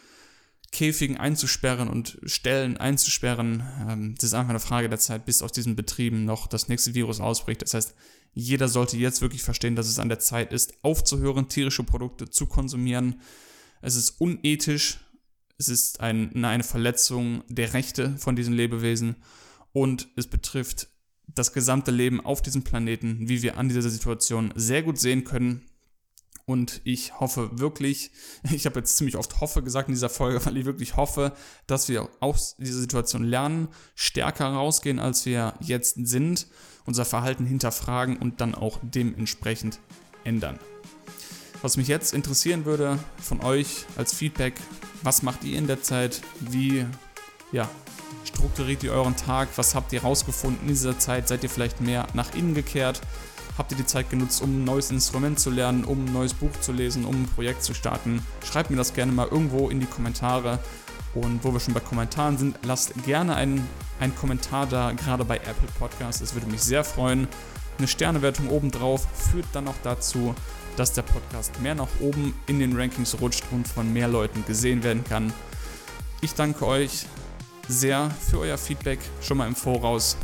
Käfigen 0.71 1.17
einzusperren 1.17 1.89
und 1.89 2.19
Stellen 2.23 2.77
einzusperren. 2.77 3.63
Ähm, 3.87 4.15
das 4.15 4.25
ist 4.25 4.33
einfach 4.33 4.51
eine 4.51 4.59
Frage 4.59 4.89
der 4.89 4.99
Zeit, 4.99 5.25
bis 5.25 5.41
aus 5.41 5.51
diesen 5.51 5.75
Betrieben 5.75 6.25
noch 6.25 6.47
das 6.47 6.67
nächste 6.67 6.93
Virus 6.93 7.19
ausbricht. 7.19 7.61
Das 7.61 7.73
heißt, 7.73 7.95
jeder 8.33 8.67
sollte 8.67 8.97
jetzt 8.97 9.21
wirklich 9.21 9.43
verstehen, 9.43 9.75
dass 9.75 9.87
es 9.87 9.99
an 9.99 10.09
der 10.09 10.19
Zeit 10.19 10.53
ist, 10.53 10.73
aufzuhören, 10.83 11.49
tierische 11.49 11.83
Produkte 11.83 12.29
zu 12.29 12.45
konsumieren. 12.45 13.21
Es 13.81 13.95
ist 13.95 14.21
unethisch, 14.21 14.99
es 15.57 15.69
ist 15.69 15.99
ein, 15.99 16.43
eine 16.45 16.63
Verletzung 16.63 17.43
der 17.47 17.73
Rechte 17.73 18.17
von 18.17 18.35
diesen 18.35 18.53
Lebewesen 18.53 19.15
und 19.73 20.07
es 20.15 20.27
betrifft 20.27 20.87
das 21.35 21.53
gesamte 21.53 21.91
Leben 21.91 22.21
auf 22.21 22.41
diesem 22.41 22.63
Planeten, 22.63 23.29
wie 23.29 23.41
wir 23.41 23.57
an 23.57 23.69
dieser 23.69 23.89
Situation 23.89 24.51
sehr 24.55 24.83
gut 24.83 24.97
sehen 24.97 25.23
können. 25.23 25.68
Und 26.49 26.81
ich 26.83 27.19
hoffe 27.19 27.59
wirklich, 27.59 28.09
ich 28.51 28.65
habe 28.65 28.79
jetzt 28.79 28.97
ziemlich 28.97 29.17
oft 29.17 29.39
hoffe 29.39 29.61
gesagt 29.61 29.87
in 29.87 29.93
dieser 29.93 30.09
Folge, 30.09 30.43
weil 30.45 30.57
ich 30.57 30.65
wirklich 30.65 30.97
hoffe, 30.97 31.31
dass 31.67 31.89
wir 31.89 32.09
aus 32.21 32.55
dieser 32.57 32.79
Situation 32.79 33.23
lernen, 33.23 33.67
stärker 33.93 34.47
rausgehen, 34.47 34.97
als 34.97 35.27
wir 35.27 35.53
jetzt 35.59 36.07
sind, 36.07 36.47
unser 36.85 37.05
Verhalten 37.05 37.45
hinterfragen 37.45 38.17
und 38.17 38.41
dann 38.41 38.55
auch 38.55 38.79
dementsprechend 38.81 39.79
ändern. 40.23 40.57
Was 41.61 41.77
mich 41.77 41.87
jetzt 41.87 42.15
interessieren 42.15 42.65
würde 42.65 42.97
von 43.21 43.41
euch 43.41 43.85
als 43.95 44.15
Feedback, 44.15 44.55
was 45.03 45.21
macht 45.21 45.43
ihr 45.43 45.55
in 45.55 45.67
der 45.67 45.83
Zeit? 45.83 46.21
Wie 46.39 46.83
ja, 47.51 47.69
strukturiert 48.25 48.81
ihr 48.81 48.93
euren 48.93 49.15
Tag? 49.15 49.49
Was 49.55 49.75
habt 49.75 49.93
ihr 49.93 50.01
rausgefunden 50.01 50.61
in 50.63 50.69
dieser 50.69 50.97
Zeit? 50.97 51.27
Seid 51.27 51.43
ihr 51.43 51.49
vielleicht 51.49 51.79
mehr 51.79 52.07
nach 52.15 52.33
innen 52.33 52.55
gekehrt? 52.55 53.01
Habt 53.59 53.73
ihr 53.73 53.77
die 53.77 53.85
Zeit 53.85 54.09
genutzt, 54.09 54.41
um 54.41 54.61
ein 54.61 54.63
neues 54.63 54.89
Instrument 54.89 55.37
zu 55.37 55.49
lernen, 55.49 55.83
um 55.83 56.05
ein 56.05 56.13
neues 56.13 56.33
Buch 56.33 56.53
zu 56.61 56.71
lesen, 56.71 57.03
um 57.03 57.23
ein 57.23 57.25
Projekt 57.25 57.61
zu 57.61 57.73
starten? 57.73 58.25
Schreibt 58.49 58.69
mir 58.69 58.77
das 58.77 58.93
gerne 58.93 59.11
mal 59.11 59.27
irgendwo 59.27 59.69
in 59.69 59.81
die 59.81 59.85
Kommentare. 59.85 60.59
Und 61.13 61.43
wo 61.43 61.51
wir 61.51 61.59
schon 61.59 61.73
bei 61.73 61.81
Kommentaren 61.81 62.37
sind, 62.37 62.57
lasst 62.63 62.93
gerne 63.03 63.35
einen, 63.35 63.67
einen 63.99 64.15
Kommentar 64.15 64.65
da, 64.65 64.93
gerade 64.93 65.25
bei 65.25 65.35
Apple 65.35 65.67
Podcasts. 65.77 66.21
Es 66.21 66.35
würde 66.35 66.47
mich 66.47 66.61
sehr 66.61 66.85
freuen. 66.85 67.27
Eine 67.77 67.89
Sternewertung 67.89 68.47
obendrauf 68.47 69.05
führt 69.13 69.47
dann 69.51 69.67
auch 69.67 69.75
dazu, 69.83 70.33
dass 70.77 70.93
der 70.93 71.01
Podcast 71.01 71.59
mehr 71.59 71.75
nach 71.75 71.89
oben 71.99 72.33
in 72.47 72.59
den 72.59 72.77
Rankings 72.77 73.19
rutscht 73.19 73.43
und 73.51 73.67
von 73.67 73.91
mehr 73.91 74.07
Leuten 74.07 74.45
gesehen 74.45 74.83
werden 74.83 75.03
kann. 75.03 75.33
Ich 76.21 76.33
danke 76.33 76.65
euch 76.65 77.07
sehr 77.67 78.09
für 78.09 78.39
euer 78.39 78.57
Feedback 78.57 78.99
schon 79.21 79.35
mal 79.35 79.47
im 79.47 79.55
Voraus. 79.55 80.15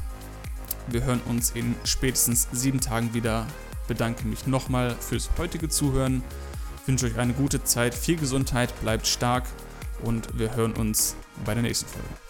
Wir 0.87 1.03
hören 1.03 1.21
uns 1.25 1.51
in 1.51 1.75
spätestens 1.83 2.47
sieben 2.51 2.79
Tagen 2.79 3.13
wieder. 3.13 3.47
Bedanke 3.87 4.27
mich 4.27 4.47
nochmal 4.47 4.95
fürs 4.99 5.29
heutige 5.37 5.69
Zuhören. 5.69 6.23
Wünsche 6.85 7.07
euch 7.07 7.17
eine 7.17 7.33
gute 7.33 7.63
Zeit, 7.63 7.95
viel 7.95 8.17
Gesundheit, 8.17 8.73
bleibt 8.81 9.07
stark 9.07 9.45
und 10.03 10.37
wir 10.37 10.55
hören 10.55 10.73
uns 10.73 11.15
bei 11.43 11.53
der 11.53 11.63
nächsten 11.63 11.87
Folge. 11.87 12.24